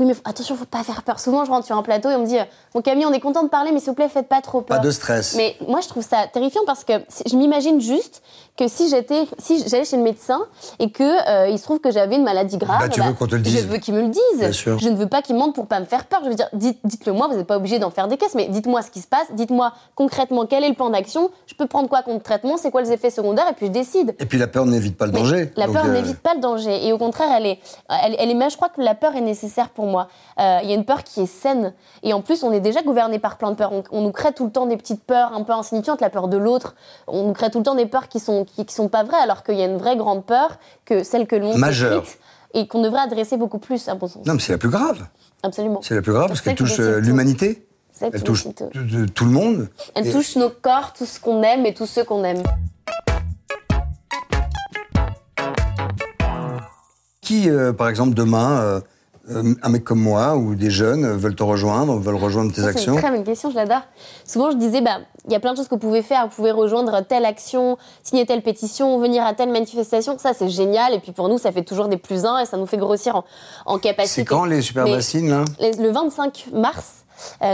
Oui, 0.00 0.06
mais 0.06 0.14
attention, 0.24 0.56
faut 0.56 0.64
pas 0.64 0.82
faire 0.82 1.02
peur. 1.02 1.20
Souvent, 1.20 1.44
je 1.44 1.50
rentre 1.50 1.66
sur 1.66 1.76
un 1.76 1.82
plateau 1.82 2.08
et 2.10 2.14
on 2.14 2.20
me 2.22 2.26
dit 2.26 2.38
euh, 2.38 2.44
Bon, 2.74 2.80
Camille, 2.80 3.04
on 3.06 3.12
est 3.12 3.20
content 3.20 3.42
de 3.42 3.48
parler, 3.50 3.72
mais 3.72 3.78
s'il 3.78 3.90
vous 3.90 3.94
plaît, 3.94 4.08
faites 4.08 4.28
pas 4.28 4.40
trop 4.40 4.62
peur. 4.62 4.78
Pas 4.78 4.82
de 4.84 4.90
stress. 4.90 5.34
Mais 5.36 5.56
moi, 5.68 5.80
je 5.82 5.88
trouve 5.88 6.02
ça 6.04 6.26
terrifiant 6.32 6.62
parce 6.66 6.82
que 6.82 6.94
je 7.26 7.36
m'imagine 7.36 7.80
juste 7.80 8.22
que 8.56 8.68
si 8.68 8.88
j'étais, 8.90 9.24
si 9.38 9.66
j'allais 9.66 9.84
chez 9.84 9.96
le 9.96 10.02
médecin 10.02 10.40
et 10.78 10.90
que 10.90 11.02
euh, 11.28 11.48
il 11.48 11.58
se 11.58 11.64
trouve 11.64 11.80
que 11.80 11.90
j'avais 11.90 12.16
une 12.16 12.22
maladie 12.22 12.58
grave, 12.58 12.80
Bah, 12.80 12.88
tu 12.88 13.00
veux 13.00 13.12
qu'on 13.14 13.26
te 13.26 13.34
le 13.34 13.38
Je 13.38 13.48
dise. 13.48 13.66
veux 13.66 13.78
qu'ils 13.78 13.94
me 13.94 14.02
le 14.02 14.52
sûr. 14.52 14.78
Je 14.78 14.88
ne 14.90 14.96
veux 14.96 15.08
pas 15.08 15.22
qu'ils 15.22 15.36
mentent 15.36 15.54
pour 15.54 15.66
pas 15.66 15.80
me 15.80 15.86
faire 15.86 16.04
peur. 16.04 16.20
Je 16.24 16.28
veux 16.28 16.34
dire, 16.34 16.48
dites, 16.52 16.78
dites-le 16.84 17.12
moi. 17.12 17.28
Vous 17.28 17.36
n'êtes 17.36 17.46
pas 17.46 17.56
obligé 17.56 17.78
d'en 17.78 17.90
faire 17.90 18.08
des 18.08 18.16
caisses, 18.18 18.34
mais 18.34 18.48
dites-moi 18.48 18.82
ce 18.82 18.90
qui 18.90 19.00
se 19.00 19.06
passe. 19.06 19.26
Dites-moi 19.32 19.72
concrètement 19.94 20.44
quel 20.46 20.64
est 20.64 20.68
le 20.68 20.74
plan 20.74 20.90
d'action. 20.90 21.30
Je 21.46 21.54
peux 21.54 21.66
prendre 21.66 21.88
quoi 21.88 22.02
contre 22.02 22.22
traitement. 22.22 22.56
C'est 22.58 22.70
quoi 22.70 22.82
les 22.82 22.92
effets 22.92 23.10
secondaires 23.10 23.48
et 23.50 23.54
puis 23.54 23.66
je 23.66 23.72
décide. 23.72 24.14
Et 24.18 24.26
puis 24.26 24.38
la 24.38 24.46
peur 24.48 24.66
n'évite 24.66 24.96
pas 24.98 25.06
le 25.06 25.12
Mais 25.12 25.18
danger. 25.20 25.52
La 25.56 25.66
peur 25.68 25.86
euh, 25.86 25.92
n'évite 25.92 26.20
pas 26.20 26.34
le 26.34 26.40
danger. 26.40 26.86
Et 26.86 26.92
au 26.92 26.98
contraire, 26.98 27.28
elle 27.34 27.46
est, 27.46 27.58
elle, 28.04 28.16
elle 28.18 28.30
est, 28.30 28.34
mais 28.34 28.50
je 28.50 28.56
crois 28.56 28.68
que 28.68 28.80
la 28.82 28.94
peur 28.94 29.16
est 29.16 29.20
nécessaire 29.22 29.70
pour 29.70 29.86
moi. 29.86 30.08
Euh, 30.38 30.58
Il 30.62 30.68
y 30.68 30.72
a 30.72 30.76
une 30.76 30.84
peur 30.84 31.04
qui 31.04 31.22
est 31.22 31.26
saine. 31.26 31.72
Et 32.02 32.12
en 32.12 32.20
plus, 32.20 32.42
on 32.44 32.52
est 32.52 32.60
déjà 32.60 32.82
gouverné 32.82 33.18
par 33.18 33.38
plein 33.38 33.50
de 33.50 33.56
peurs. 33.56 33.72
On, 33.72 33.82
on 33.92 34.02
nous 34.02 34.12
crée 34.12 34.32
tout 34.32 34.44
le 34.44 34.52
temps 34.52 34.66
des 34.66 34.76
petites 34.76 35.02
peurs 35.04 35.32
un 35.32 35.42
peu 35.42 35.52
insignifiantes, 35.52 36.00
la 36.00 36.10
peur 36.10 36.28
de 36.28 36.36
l'autre. 36.36 36.74
On 37.06 37.22
nous 37.24 37.32
crée 37.32 37.50
tout 37.50 37.58
le 37.58 37.64
temps 37.64 37.74
des 37.74 37.86
peurs 37.86 38.08
qui 38.08 38.20
sont, 38.20 38.41
qui, 38.44 38.64
qui 38.66 38.74
sont 38.74 38.88
pas 38.88 39.02
vraies, 39.04 39.20
alors 39.22 39.42
qu'il 39.42 39.56
y 39.56 39.62
a 39.62 39.66
une 39.66 39.78
vraie 39.78 39.96
grande 39.96 40.24
peur, 40.24 40.58
que 40.84 41.02
celle 41.04 41.26
que 41.26 41.36
l'on 41.36 41.52
s'écrite, 41.52 42.18
et 42.54 42.66
qu'on 42.68 42.82
devrait 42.82 43.00
adresser 43.00 43.36
beaucoup 43.36 43.58
plus, 43.58 43.88
à 43.88 43.94
mon 43.94 44.08
sens. 44.08 44.26
Non, 44.26 44.34
mais 44.34 44.40
c'est 44.40 44.52
la 44.52 44.58
plus 44.58 44.68
grave. 44.68 45.06
Absolument. 45.42 45.80
C'est 45.82 45.94
la 45.94 46.02
plus 46.02 46.12
grave 46.12 46.28
parce 46.28 46.40
qu'elle 46.40 46.54
touche 46.54 46.78
euh, 46.78 47.00
l'humanité. 47.00 47.66
Elle 48.00 48.22
touche 48.22 48.44
décide 48.46 49.12
tout. 49.14 49.24
le 49.24 49.30
monde. 49.30 49.68
Elle 49.94 50.06
Et- 50.08 50.12
touche 50.12 50.34
nos 50.36 50.50
corps, 50.50 50.92
tout 50.92 51.06
ce 51.06 51.20
qu'on 51.20 51.42
aime 51.42 51.66
et 51.66 51.74
tous 51.74 51.86
ceux 51.86 52.02
qu'on 52.04 52.24
aime. 52.24 52.42
Qui, 57.20 57.48
euh, 57.48 57.72
par 57.72 57.88
exemple, 57.88 58.14
demain, 58.14 58.60
euh, 58.60 58.62
euh, 58.76 58.80
un 59.28 59.68
mec 59.68 59.84
comme 59.84 60.00
moi 60.00 60.36
ou 60.36 60.54
des 60.54 60.70
jeunes 60.70 61.04
euh, 61.04 61.16
veulent 61.16 61.36
te 61.36 61.42
rejoindre, 61.44 61.96
veulent 61.98 62.16
rejoindre 62.16 62.50
tes 62.52 62.60
Ça, 62.60 62.72
C'est 62.72 62.78
actions 62.78 62.94
une 62.94 62.98
très 63.00 63.10
bonne 63.10 63.22
question, 63.24 63.50
je 63.50 63.54
l'adore. 63.56 63.82
Souvent, 64.26 64.50
je 64.50 64.56
disais, 64.56 64.80
bah, 64.80 64.98
il 65.26 65.32
y 65.32 65.36
a 65.36 65.40
plein 65.40 65.52
de 65.52 65.56
choses 65.56 65.68
que 65.68 65.74
vous 65.76 65.80
pouvez 65.80 66.02
faire. 66.02 66.24
Vous 66.28 66.34
pouvez 66.34 66.50
rejoindre 66.50 67.00
telle 67.06 67.24
action, 67.24 67.78
signer 68.02 68.26
telle 68.26 68.42
pétition, 68.42 68.98
venir 68.98 69.24
à 69.24 69.32
telle 69.34 69.50
manifestation. 69.50 70.18
Ça, 70.18 70.32
c'est 70.34 70.48
génial. 70.48 70.92
Et 70.94 70.98
puis 70.98 71.12
pour 71.12 71.28
nous, 71.28 71.38
ça 71.38 71.52
fait 71.52 71.62
toujours 71.64 71.86
des 71.88 71.98
plus 71.98 72.24
uns 72.24 72.38
et 72.38 72.46
ça 72.46 72.56
nous 72.56 72.66
fait 72.66 72.78
grossir 72.78 73.14
en, 73.16 73.24
en 73.66 73.78
capacité. 73.78 74.22
C'est 74.22 74.24
quand 74.24 74.44
les 74.44 74.60
super 74.60 74.84
bassines, 74.86 75.30
là? 75.30 75.44
les- 75.60 75.72
Le 75.72 75.90
25 75.90 76.46
mars, 76.52 76.84
Euh, 76.84 77.01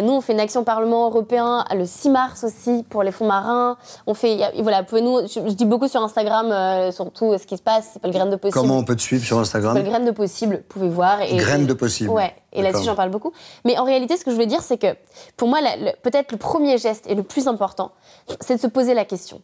nous, 0.02 0.12
on 0.12 0.20
fait 0.20 0.32
une 0.32 0.40
action 0.40 0.64
Parlement 0.64 1.06
européen 1.06 1.64
le 1.74 1.86
6 1.86 2.10
mars 2.10 2.44
aussi 2.44 2.84
pour 2.88 3.02
les 3.02 3.12
fonds 3.12 3.26
marins. 3.26 3.76
On 4.06 4.14
fait, 4.14 4.38
voilà, 4.60 4.82
pouvez-nous, 4.82 5.22
je, 5.22 5.48
je 5.48 5.54
dis 5.54 5.64
beaucoup 5.64 5.88
sur 5.88 6.02
Instagram, 6.02 6.50
euh, 6.52 6.92
surtout 6.92 7.32
euh, 7.32 7.38
ce 7.38 7.46
qui 7.46 7.56
se 7.56 7.62
passe, 7.62 7.90
c'est 7.92 8.02
pas 8.02 8.08
le 8.08 8.14
graine 8.14 8.30
de 8.30 8.36
possible. 8.36 8.60
Comment 8.60 8.78
on 8.78 8.84
peut 8.84 8.96
te 8.96 9.02
suivre 9.02 9.24
sur 9.24 9.36
C'est 9.36 9.42
Instagram 9.42 9.74
pas 9.74 9.82
le 9.82 9.88
graine 9.88 10.04
de 10.04 10.10
possible, 10.10 10.56
vous 10.56 10.62
pouvez 10.68 10.88
voir. 10.88 11.22
Et, 11.22 11.36
Graine 11.36 11.66
de 11.66 11.72
possible. 11.72 12.10
Ouais, 12.10 12.34
et 12.52 12.62
là-dessus 12.62 12.84
j'en 12.84 12.94
parle 12.94 13.10
beaucoup. 13.10 13.32
Mais 13.64 13.78
en 13.78 13.84
réalité, 13.84 14.16
ce 14.16 14.24
que 14.24 14.30
je 14.30 14.36
veux 14.36 14.46
dire, 14.46 14.62
c'est 14.62 14.78
que 14.78 14.94
pour 15.36 15.48
moi, 15.48 15.60
peut-être 16.02 16.32
le 16.32 16.38
premier 16.38 16.78
geste 16.78 17.06
et 17.08 17.14
le 17.14 17.22
plus 17.22 17.48
important, 17.48 17.92
c'est 18.40 18.56
de 18.56 18.60
se 18.60 18.66
poser 18.66 18.94
la 18.94 19.04
question. 19.04 19.40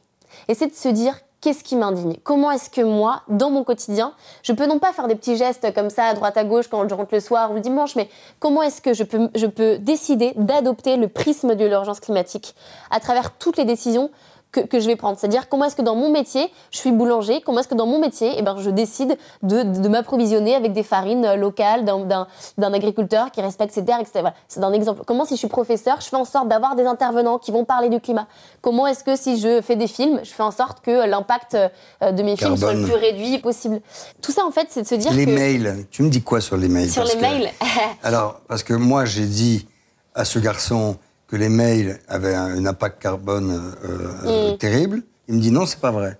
Et 0.48 0.54
c'est 0.54 0.66
de 0.66 0.74
se 0.74 0.88
dire, 0.88 1.14
qu'est-ce 1.44 1.62
qui 1.62 1.76
m'indigne? 1.76 2.16
Comment 2.24 2.50
est-ce 2.52 2.70
que 2.70 2.80
moi, 2.80 3.20
dans 3.28 3.50
mon 3.50 3.64
quotidien, 3.64 4.14
je 4.42 4.54
peux 4.54 4.64
non 4.64 4.78
pas 4.78 4.94
faire 4.94 5.08
des 5.08 5.14
petits 5.14 5.36
gestes 5.36 5.74
comme 5.74 5.90
ça 5.90 6.04
à 6.06 6.14
droite 6.14 6.38
à 6.38 6.44
gauche 6.44 6.68
quand 6.68 6.88
je 6.88 6.94
rentre 6.94 7.12
le 7.12 7.20
soir 7.20 7.50
ou 7.50 7.54
le 7.56 7.60
dimanche, 7.60 7.96
mais 7.96 8.08
comment 8.38 8.62
est-ce 8.62 8.80
que 8.80 8.94
je 8.94 9.04
peux, 9.04 9.28
je 9.34 9.44
peux 9.44 9.76
décider 9.76 10.32
d'adopter 10.36 10.96
le 10.96 11.06
prisme 11.06 11.54
de 11.54 11.66
l'urgence 11.66 12.00
climatique 12.00 12.54
à 12.90 12.98
travers 12.98 13.32
toutes 13.32 13.58
les 13.58 13.66
décisions 13.66 14.08
que, 14.54 14.60
que 14.60 14.80
je 14.80 14.86
vais 14.86 14.96
prendre. 14.96 15.18
C'est-à-dire 15.18 15.48
comment 15.48 15.64
est-ce 15.64 15.76
que 15.76 15.82
dans 15.82 15.96
mon 15.96 16.10
métier, 16.10 16.50
je 16.70 16.78
suis 16.78 16.92
boulanger, 16.92 17.40
comment 17.44 17.58
est-ce 17.60 17.68
que 17.68 17.74
dans 17.74 17.86
mon 17.86 17.98
métier, 17.98 18.32
eh 18.38 18.42
ben, 18.42 18.56
je 18.58 18.70
décide 18.70 19.18
de, 19.42 19.62
de 19.62 19.88
m'approvisionner 19.88 20.54
avec 20.54 20.72
des 20.72 20.82
farines 20.82 21.24
euh, 21.24 21.36
locales 21.36 21.84
d'un- 21.84 22.26
agriculteur 22.72 23.30
qui 23.30 23.40
respecte 23.40 23.74
ses 23.74 23.84
terres, 23.84 24.00
etc. 24.00 24.10
Voilà. 24.20 24.34
C'est 24.48 24.62
un 24.62 24.72
exemple. 24.72 25.02
Comment 25.06 25.24
si 25.24 25.34
je 25.34 25.38
suis 25.40 25.48
professeur, 25.48 26.00
je 26.00 26.06
fais 26.08 26.16
en 26.16 26.24
sorte 26.24 26.48
d'avoir 26.48 26.76
des 26.76 26.86
intervenants 26.86 27.38
qui 27.38 27.50
vont 27.52 27.64
parler 27.64 27.88
du 27.88 28.00
climat 28.00 28.26
Comment 28.62 28.86
est-ce 28.86 29.04
que 29.04 29.16
si 29.16 29.38
je 29.38 29.60
fais 29.60 29.76
des 29.76 29.86
films, 29.88 30.20
je 30.22 30.30
fais 30.30 30.42
en 30.42 30.50
sorte 30.50 30.80
que 30.80 31.06
l'impact 31.06 31.54
euh, 32.02 32.12
de 32.12 32.22
mes 32.22 32.36
films 32.36 32.56
soit 32.56 32.72
le 32.74 32.84
plus 32.84 32.94
réduit 32.94 33.38
possible 33.38 33.80
Tout 34.22 34.32
ça, 34.32 34.44
en 34.46 34.50
fait, 34.50 34.68
c'est 34.70 34.82
de 34.82 34.86
se 34.86 34.94
dire 34.94 35.12
Les 35.12 35.26
que... 35.26 35.30
mails, 35.30 35.86
tu 35.90 36.02
me 36.02 36.08
dis 36.10 36.22
quoi 36.22 36.40
sur 36.40 36.56
les 36.56 36.68
mails? 36.68 36.90
Sur 36.90 37.02
Parce 37.02 37.14
les 37.14 37.20
que- 37.20 37.26
mails 37.26 37.50
Alors, 38.02 38.40
parce 38.48 38.62
que 38.62 38.74
moi, 38.74 39.04
j'ai 39.04 39.26
dit 39.26 39.66
à 40.14 40.24
ce 40.24 40.38
garçon 40.38 40.96
que 41.26 41.36
les 41.36 41.48
mails 41.48 41.98
avaient 42.08 42.34
un, 42.34 42.56
un 42.58 42.66
impact 42.66 43.00
carbone 43.02 43.50
euh, 43.84 43.88
euh, 44.26 44.52
Mm. 44.52 44.58
terrible. 44.58 45.02
Il 45.28 45.36
me 45.36 45.40
dit 45.40 45.50
non, 45.50 45.66
c'est 45.66 45.80
pas 45.80 45.90
vrai. 45.90 46.18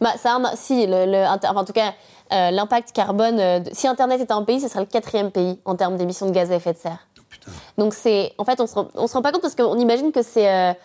Bah, 0.00 0.12
ça 0.16 0.38
si, 0.54 0.86
le, 0.86 1.04
le- 1.06 1.24
inter- 1.26 1.48
enfin, 1.50 1.60
en 1.60 1.64
tout 1.64 1.72
cas, 1.72 1.92
euh, 2.32 2.50
l'impact 2.50 2.92
carbone. 2.92 3.38
euh, 3.40 3.60
si 3.72 3.86
Internet 3.88 4.20
était 4.20 4.32
un 4.32 4.44
pays, 4.44 4.60
ce 4.60 4.68
serait 4.68 4.80
le 4.80 4.86
quatrième 4.86 5.30
pays 5.30 5.58
en 5.64 5.74
termes 5.74 5.96
d'émissions 5.96 6.26
de 6.26 6.30
gaz 6.32 6.50
à 6.52 6.54
effet 6.56 6.72
de 6.72 6.78
serre. 6.78 7.06
Putain. 7.28 7.50
Donc 7.76 7.92
c'est, 7.94 8.32
en 8.38 8.44
fait, 8.44 8.60
on 8.60 8.66
se 8.66 8.74
rend, 8.74 8.88
on 8.94 9.06
se 9.06 9.12
rend 9.14 9.22
pas 9.22 9.30
compte 9.32 9.42
parce 9.42 9.54
qu'on 9.54 9.78
imagine 9.78 10.10
que 10.12 10.22
c'est 10.22 10.76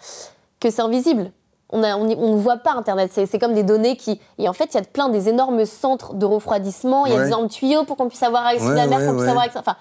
que 0.60 0.70
c'est 0.70 0.82
invisible. 0.82 1.32
On 1.72 1.82
a, 1.84 1.96
on 1.98 2.06
ne 2.06 2.36
voit 2.38 2.58
pas 2.58 2.74
Internet. 2.74 3.12
C'est 3.12 3.40
comme 3.40 3.56
des 3.56 3.64
données 3.64 3.98
qui, 3.98 4.22
et 4.38 4.48
en 4.48 4.54
fait, 4.54 4.70
il 4.74 4.76
y 4.76 4.80
a 4.80 4.84
plein 4.84 5.10
des 5.10 5.30
énormes 5.30 5.66
centres 5.66 6.14
de 6.14 6.26
refroidissement. 6.26 7.08
Il 7.08 7.12
y 7.12 7.16
a 7.16 7.18
Ouais. 7.18 7.24
des 7.24 7.28
énormes 7.30 7.50
tuyaux 7.50 7.84
pour 7.86 7.98
qu'on 7.98 8.08
puisse 8.08 8.22
avoir 8.22 8.46
accès 8.46 8.64
à 8.68 8.74
la 8.74 8.86
mer, 8.88 9.00
ouais, 9.00 9.08
qu'on 9.08 9.16
puisse 9.18 9.28
avoir 9.28 9.46
accès. 9.46 9.58
Enfin, 9.60 9.76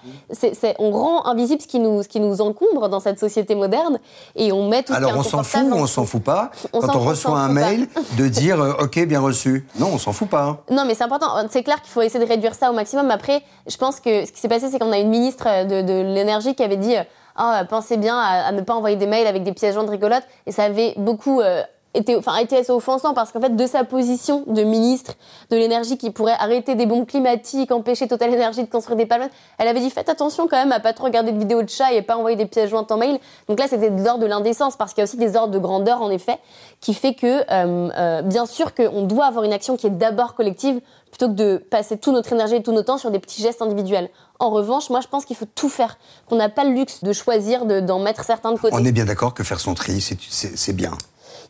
on 0.79 0.91
rend 0.91 1.25
invisible 1.27 1.61
ce 1.61 1.67
qui 1.67 1.79
nous, 1.79 2.01
ce 2.01 2.07
qui 2.07 2.19
nous 2.19 2.41
encombre 2.41 2.89
dans 2.89 2.99
cette 2.99 3.19
société 3.19 3.53
moderne, 3.53 3.99
et 4.35 4.51
on 4.51 4.67
met 4.67 4.81
tout 4.81 4.93
ce 4.93 4.97
Alors, 4.97 5.11
qui 5.11 5.15
est 5.15 5.19
on 5.19 5.23
s'en 5.23 5.43
fout 5.43 5.61
on 5.71 5.85
s'en 5.87 6.05
fout 6.05 6.23
pas 6.23 6.49
On 6.73 6.79
Quand 6.79 6.95
on 6.95 6.99
reçoit 7.01 7.37
un 7.37 7.49
mail, 7.49 7.87
de 8.17 8.27
dire 8.27 8.59
euh, 8.61 8.73
OK, 8.81 8.99
bien 9.05 9.19
reçu. 9.21 9.67
Non, 9.79 9.89
on 9.93 9.97
s'en 9.99 10.11
fout 10.11 10.27
pas. 10.29 10.43
hein. 10.43 10.57
Non, 10.71 10.85
mais 10.87 10.95
c'est 10.95 11.03
important. 11.03 11.27
C'est 11.51 11.61
clair 11.63 11.81
qu'il 11.83 11.91
faut 11.91 12.01
essayer 12.01 12.23
de 12.23 12.29
réduire 12.29 12.55
ça 12.55 12.71
au 12.71 12.73
maximum. 12.73 13.11
Après, 13.11 13.43
je 13.67 13.77
pense 13.77 13.99
que 13.99 14.25
ce 14.25 14.31
qui 14.31 14.39
s'est 14.39 14.47
passé, 14.49 14.69
c'est 14.71 14.79
qu'on 14.79 14.91
a 14.91 14.97
une 14.97 15.09
ministre 15.09 15.45
de, 15.65 15.81
de 15.83 16.13
l'énergie 16.13 16.55
qui 16.55 16.63
avait 16.63 16.77
dit 16.77 16.97
euh, 16.97 17.03
Ah, 17.35 17.63
pensez 17.69 17.97
bien 17.97 18.17
à, 18.17 18.47
à 18.47 18.51
ne 18.51 18.61
pas 18.61 18.73
envoyer 18.73 18.95
des 18.95 19.07
mails 19.07 19.27
avec 19.27 19.43
des 19.43 19.53
pièces 19.53 19.75
jointes 19.75 19.89
rigolotes. 19.89 20.23
Et 20.47 20.51
ça 20.51 20.63
avait 20.63 20.95
beaucoup. 20.97 21.41
euh, 21.41 21.61
été, 21.95 22.15
enfin, 22.15 22.35
été 22.37 22.57
assez 22.57 22.71
offensant 22.71 23.13
parce 23.13 23.31
qu'en 23.31 23.41
fait, 23.41 23.55
de 23.55 23.65
sa 23.67 23.83
position 23.83 24.43
de 24.47 24.63
ministre 24.63 25.13
de 25.49 25.55
l'énergie 25.57 25.97
qui 25.97 26.11
pourrait 26.11 26.35
arrêter 26.39 26.75
des 26.75 26.85
bombes 26.85 27.05
climatiques, 27.05 27.71
empêcher 27.71 28.07
Total 28.07 28.29
Energy 28.33 28.63
de 28.63 28.69
construire 28.69 28.97
des 28.97 29.05
palmes, 29.05 29.29
elle 29.57 29.67
avait 29.67 29.79
dit 29.79 29.89
faites 29.89 30.09
attention 30.09 30.47
quand 30.47 30.57
même 30.57 30.71
à 30.71 30.79
pas 30.79 30.93
trop 30.93 31.05
regarder 31.05 31.31
de 31.31 31.39
vidéos 31.39 31.63
de 31.63 31.69
chats 31.69 31.93
et 31.93 32.01
pas 32.01 32.17
envoyer 32.17 32.37
des 32.37 32.45
pièces 32.45 32.69
jointes 32.69 32.91
en 32.91 32.97
mail. 32.97 33.19
Donc 33.47 33.59
là, 33.59 33.67
c'était 33.69 33.89
de 33.89 34.03
l'ordre 34.03 34.21
de 34.21 34.27
l'indécence 34.27 34.75
parce 34.75 34.93
qu'il 34.93 34.99
y 34.99 35.03
a 35.03 35.05
aussi 35.05 35.17
des 35.17 35.35
ordres 35.35 35.53
de 35.53 35.59
grandeur 35.59 36.01
en 36.01 36.09
effet 36.09 36.37
qui 36.81 36.93
fait 36.93 37.13
que, 37.15 37.41
euh, 37.51 37.89
euh, 37.97 38.21
bien 38.21 38.45
sûr, 38.45 38.75
qu'on 38.75 39.03
doit 39.03 39.25
avoir 39.25 39.43
une 39.43 39.53
action 39.53 39.77
qui 39.77 39.87
est 39.87 39.91
d'abord 39.91 40.35
collective 40.35 40.81
plutôt 41.09 41.27
que 41.29 41.33
de 41.33 41.57
passer 41.57 41.97
toute 41.97 42.13
notre 42.13 42.33
énergie 42.33 42.55
et 42.55 42.63
tout 42.63 42.73
notre 42.73 42.87
temps 42.87 42.97
sur 42.97 43.09
des 43.09 43.19
petits 43.19 43.41
gestes 43.41 43.61
individuels. 43.61 44.09
En 44.39 44.49
revanche, 44.49 44.89
moi, 44.89 44.99
je 44.99 45.07
pense 45.07 45.23
qu'il 45.23 45.37
faut 45.37 45.47
tout 45.55 45.69
faire, 45.69 45.97
qu'on 46.27 46.35
n'a 46.35 46.49
pas 46.49 46.65
le 46.65 46.71
luxe 46.71 47.03
de 47.05 47.13
choisir 47.13 47.65
de- 47.65 47.79
d'en 47.79 47.99
mettre 47.99 48.25
certains 48.25 48.51
de 48.51 48.59
côté. 48.59 48.75
On 48.77 48.83
est 48.83 48.91
bien 48.91 49.05
d'accord 49.05 49.33
que 49.33 49.43
faire 49.45 49.61
son 49.61 49.73
tri, 49.75 50.01
c'est 50.01 50.73
bien. 50.73 50.91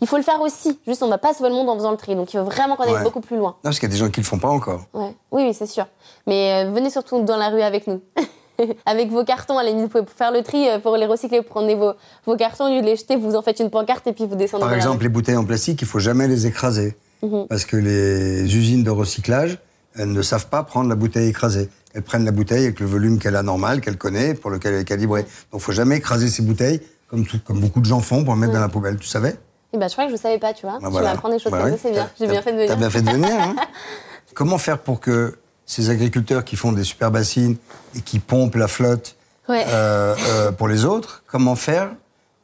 Il 0.02 0.08
faut 0.08 0.18
le 0.18 0.24
faire 0.24 0.42
aussi. 0.42 0.80
Juste, 0.88 1.02
on 1.04 1.08
va 1.10 1.18
pas 1.18 1.34
sauver 1.34 1.50
le 1.50 1.56
monde 1.56 1.70
en 1.70 1.76
faisant 1.76 1.92
le 1.92 1.98
tri. 1.98 2.16
Donc, 2.16 2.34
il 2.34 2.38
faut 2.38 2.44
vraiment 2.46 2.76
qu'on 2.76 2.84
aille 2.84 2.94
Ouais. 2.94 3.04
beaucoup 3.04 3.22
plus 3.22 3.38
loin. 3.38 3.52
Non, 3.52 3.56
parce 3.64 3.80
qu'il 3.80 3.88
y 3.90 3.92
a 3.92 3.94
des 3.94 3.98
gens 4.00 4.10
qui 4.10 4.20
le 4.22 4.26
font 4.26 4.40
pas 4.40 4.50
encore. 4.50 4.86
Ouais. 4.94 5.14
Oui, 5.32 5.44
oui, 5.48 5.54
c'est 5.54 5.66
sûr. 5.68 5.86
Mais 6.28 6.66
euh, 6.66 6.72
venez 6.72 6.90
surtout 6.90 7.22
dans 7.24 7.38
la 7.38 7.50
rue 7.50 7.62
avec 7.62 7.88
nous. 7.88 8.02
avec 8.86 9.10
vos 9.12 9.24
cartons, 9.24 9.58
à 9.58 9.64
la 9.64 9.70
limite, 9.70 9.84
vous 9.92 10.00
pouvez 10.04 10.06
faire 10.16 10.32
le 10.32 10.42
tri 10.42 10.70
euh, 10.70 10.80
pour 10.80 10.96
les 10.98 11.06
recycler. 11.06 11.40
Vous 11.40 11.46
prenez 11.50 11.76
vos, 11.76 11.94
vos 12.26 12.36
cartons, 12.38 12.66
au 12.66 12.70
lieu 12.76 12.82
de 12.82 12.86
les 12.86 12.96
jeter, 12.96 13.16
vous 13.16 13.36
en 13.36 13.42
faites 13.42 13.60
une 13.60 13.70
pancarte 13.70 14.08
et 14.08 14.14
puis 14.14 14.26
vous 14.26 14.36
descendez 14.36 14.62
Par 14.62 14.70
dans 14.70 14.72
la 14.72 14.78
exemple, 14.78 14.98
rue. 15.00 15.04
les 15.04 15.10
bouteilles 15.10 15.38
en 15.38 15.44
plastique, 15.46 15.82
il 15.82 15.88
faut 15.88 16.00
jamais 16.00 16.28
les 16.28 16.48
écraser. 16.48 16.96
Mhm. 17.22 17.48
Parce 17.48 17.66
que 17.66 17.78
les 17.78 18.44
usines 18.56 18.84
de 18.84 18.90
recyclage, 18.92 19.58
elles 19.98 20.12
ne 20.12 20.22
savent 20.22 20.48
pas 20.48 20.64
prendre 20.64 20.90
la 20.90 20.96
bouteille 20.96 21.30
écrasée. 21.30 21.70
Elles 21.94 22.02
prennent 22.04 22.26
la 22.26 22.32
bouteille 22.32 22.64
avec 22.66 22.80
le 22.82 22.86
volume 22.86 23.20
qu'elle 23.20 23.36
a 23.38 23.44
normal, 23.44 23.80
qu'elle 23.82 23.98
connaît, 23.98 24.34
pour 24.34 24.52
lequel 24.52 24.74
elle 24.74 24.82
est 24.82 24.86
calibrée. 24.86 25.22
Donc, 25.52 25.62
il 25.62 25.64
faut 25.64 25.72
jamais 25.72 25.98
écraser 25.98 26.28
ces 26.28 26.42
bouteilles, 26.44 26.82
comme, 27.10 27.26
tout- 27.26 27.40
comme 27.46 27.60
beaucoup 27.62 27.80
de 27.80 27.86
gens 27.86 28.02
font, 28.02 28.24
pour 28.26 28.34
en 28.34 28.36
mettre 28.36 28.52
dans 28.54 28.60
la 28.60 28.68
poubelle. 28.68 28.98
Tu 28.98 29.08
savais? 29.08 29.36
Ben, 29.78 29.88
je 29.88 29.94
crois 29.94 30.06
que 30.06 30.12
je 30.12 30.18
savais 30.18 30.40
pas, 30.40 30.54
tu 30.54 30.66
vois. 30.66 30.76
Ah, 30.82 30.86
tu 30.86 30.92
voilà. 30.92 31.12
m'apprends 31.14 31.30
des 31.30 31.40
choses 31.40 31.52
Bah 31.52 31.60
comme 31.60 31.68
oui. 31.72 31.78
ça, 31.78 31.80
c'est 31.84 31.92
bien. 31.92 32.10
J'ai 32.20 32.28
bien 32.28 32.42
fait 32.42 32.52
de 32.52 32.58
venir. 32.58 32.70
T'as 32.70 32.76
bien 32.76 32.90
fait 32.90 33.02
de 33.02 33.10
venir. 33.12 33.36
hein. 33.40 33.56
Comment 34.34 34.58
faire 34.58 34.80
pour 34.80 35.00
que 35.00 35.38
ces 35.66 35.90
agriculteurs 35.90 36.44
qui 36.44 36.56
font 36.56 36.72
des 36.72 36.84
super 36.84 37.10
bassines 37.12 37.56
et 37.96 38.02
qui 38.02 38.20
pompent 38.20 38.56
la 38.56 38.68
flotte 38.68 39.16
Ouais. 39.48 39.64
euh, 39.68 40.16
euh, 40.30 40.52
pour 40.52 40.68
les 40.68 40.86
autres, 40.86 41.24
comment 41.28 41.56
faire 41.56 41.92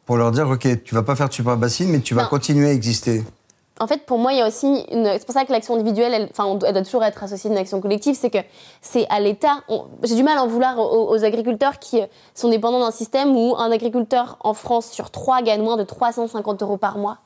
pour 0.06 0.18
leur 0.18 0.32
dire, 0.32 0.48
OK, 0.50 0.68
tu 0.84 0.94
vas 0.96 1.02
pas 1.04 1.16
faire 1.16 1.30
de 1.30 1.34
super 1.34 1.58
bassine, 1.58 1.90
mais 1.90 2.00
tu 2.00 2.14
vas 2.14 2.24
Non. 2.24 2.30
continuer 2.30 2.70
à 2.70 2.74
exister? 2.74 3.24
En 3.82 3.88
fait, 3.88 4.06
pour 4.06 4.20
moi, 4.20 4.32
il 4.32 4.38
y 4.38 4.42
a 4.42 4.48
aussi 4.48 4.68
une. 4.92 5.06
C'est 5.18 5.26
pour 5.26 5.34
ça 5.34 5.44
que 5.44 5.52
l'action 5.52 5.74
individuelle, 5.74 6.14
elle, 6.14 6.30
enfin, 6.32 6.58
elle 6.66 6.74
doit 6.74 6.84
toujours 6.84 7.04
être 7.04 7.24
associée 7.24 7.50
à 7.50 7.54
une 7.54 7.60
action 7.60 7.82
collective. 7.82 8.16
C'est 8.20 8.30
que 8.30 8.38
c'est 8.82 9.08
à 9.10 9.20
l'État. 9.20 9.64
on- 9.70 9.86
J'ai 10.04 10.16
du 10.16 10.24
mal 10.24 10.38
à 10.38 10.44
en 10.44 10.48
vouloir 10.48 10.78
aux, 10.78 11.10
aux 11.10 11.24
agriculteurs 11.26 11.80
qui 11.80 12.00
euh, 12.00 12.06
sont 12.36 12.50
dépendants 12.50 12.80
d'un 12.80 12.92
système 12.92 13.36
où 13.36 13.56
un 13.58 13.72
agriculteur 13.72 14.38
en 14.42 14.54
France 14.54 14.90
sur 14.92 15.10
trois 15.10 15.42
gagne 15.42 15.62
moins 15.64 15.78
de 15.78 15.84
350 15.84 16.62
euros 16.62 16.78
par 16.78 16.98
mois. 17.00 17.18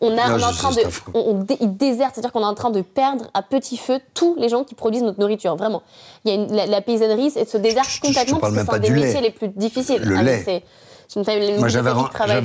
On, 0.00 0.16
a, 0.16 0.28
Non, 0.28 0.34
on 0.36 0.38
est 0.38 0.44
en 0.44 0.52
train 0.52 0.70
de, 0.70 0.82
on, 1.14 1.20
on 1.30 1.34
dé- 1.42 1.56
il 1.60 1.76
déserte, 1.76 2.12
c'est-à-dire 2.14 2.30
qu'on 2.32 2.42
est 2.42 2.44
en 2.44 2.54
train 2.54 2.70
de 2.70 2.80
perdre 2.82 3.24
à 3.34 3.42
petit 3.42 3.76
feu 3.76 3.98
tous 4.14 4.36
les 4.38 4.48
gens 4.48 4.62
qui 4.62 4.74
produisent 4.76 5.02
notre 5.02 5.18
nourriture. 5.20 5.56
Vraiment, 5.56 5.82
il 6.24 6.28
y 6.28 6.32
a 6.32 6.36
une- 6.40 6.54
la, 6.54 6.66
la 6.66 6.80
paysannerie, 6.80 7.32
se 7.32 7.56
déserte 7.56 7.88
je 7.90 8.00
complètement 8.00 8.38
parce 8.38 8.52
que 8.54 8.60
c'est 8.64 8.72
un 8.74 8.78
des 8.78 8.90
métiers 8.90 9.14
lait. 9.14 9.20
les 9.20 9.30
plus 9.30 9.48
difficiles. 9.48 10.00
Le 10.04 10.16
Ah, 10.16 10.22
lait. 10.22 10.62
Moi, 11.58 11.68
j'avais 11.68 11.90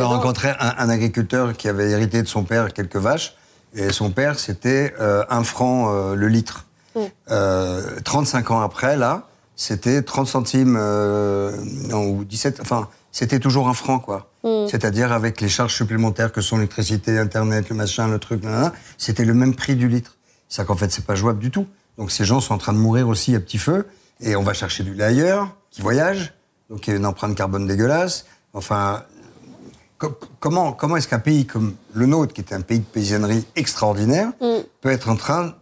rencontré 0.03 0.49
un, 0.59 0.73
un 0.77 0.89
agriculteur 0.89 1.53
qui 1.55 1.67
avait 1.69 1.91
hérité 1.91 2.21
de 2.21 2.27
son 2.27 2.43
père 2.43 2.73
quelques 2.73 2.97
vaches. 2.97 3.35
Et 3.73 3.91
son 3.91 4.09
père, 4.09 4.39
c'était 4.39 4.93
euh, 4.99 5.23
un 5.29 5.43
franc 5.43 5.93
euh, 5.93 6.15
le 6.15 6.27
litre. 6.27 6.65
Euh, 7.31 7.99
35 8.03 8.51
ans 8.51 8.61
après, 8.61 8.97
là, 8.97 9.27
c'était 9.55 10.01
30 10.01 10.27
centimes 10.27 10.77
euh, 10.79 11.55
non, 11.87 12.07
ou 12.09 12.25
17. 12.25 12.59
Enfin, 12.61 12.89
c'était 13.11 13.39
toujours 13.39 13.69
un 13.69 13.73
franc, 13.73 13.99
quoi. 13.99 14.31
C'est-à-dire 14.43 15.11
avec 15.11 15.41
les 15.41 15.49
charges 15.49 15.75
supplémentaires 15.75 16.31
que 16.31 16.39
sont 16.39 16.55
l'électricité, 16.55 17.17
Internet, 17.17 17.69
le 17.69 17.75
machin, 17.75 18.07
le 18.07 18.19
truc, 18.19 18.41
c'était 18.97 19.25
le 19.25 19.33
même 19.33 19.53
prix 19.53 19.75
du 19.75 19.89
litre. 19.89 20.15
C'est 20.47 20.65
qu'en 20.65 20.77
fait, 20.77 20.89
c'est 20.91 21.05
pas 21.05 21.15
jouable 21.15 21.39
du 21.39 21.51
tout. 21.51 21.67
Donc 21.97 22.09
ces 22.09 22.23
gens 22.23 22.39
sont 22.39 22.53
en 22.53 22.57
train 22.57 22.71
de 22.71 22.77
mourir 22.77 23.09
aussi 23.09 23.35
à 23.35 23.41
petit 23.41 23.57
feu. 23.57 23.85
Et 24.21 24.37
on 24.37 24.43
va 24.43 24.53
chercher 24.53 24.83
du 24.83 24.93
lait 24.93 25.03
ailleurs, 25.03 25.53
qui 25.71 25.81
voyage. 25.81 26.33
Donc 26.69 26.87
il 26.87 26.91
y 26.91 26.93
a 26.93 26.97
une 26.97 27.05
empreinte 27.05 27.35
carbone 27.35 27.67
dégueulasse. 27.67 28.25
Enfin, 28.53 29.03
comment, 30.39 30.71
comment 30.73 30.97
est-ce 30.97 31.07
qu'un 31.07 31.19
pays 31.19 31.45
comme 31.45 31.75
le 31.93 32.05
nôtre, 32.05 32.33
qui 32.33 32.41
est 32.41 32.53
un 32.53 32.61
pays 32.61 32.79
de 32.79 32.85
paysannerie 32.85 33.45
extraordinaire, 33.55 34.31
peut 34.81 34.89
être 34.89 35.09
en 35.09 35.15
train 35.15 35.53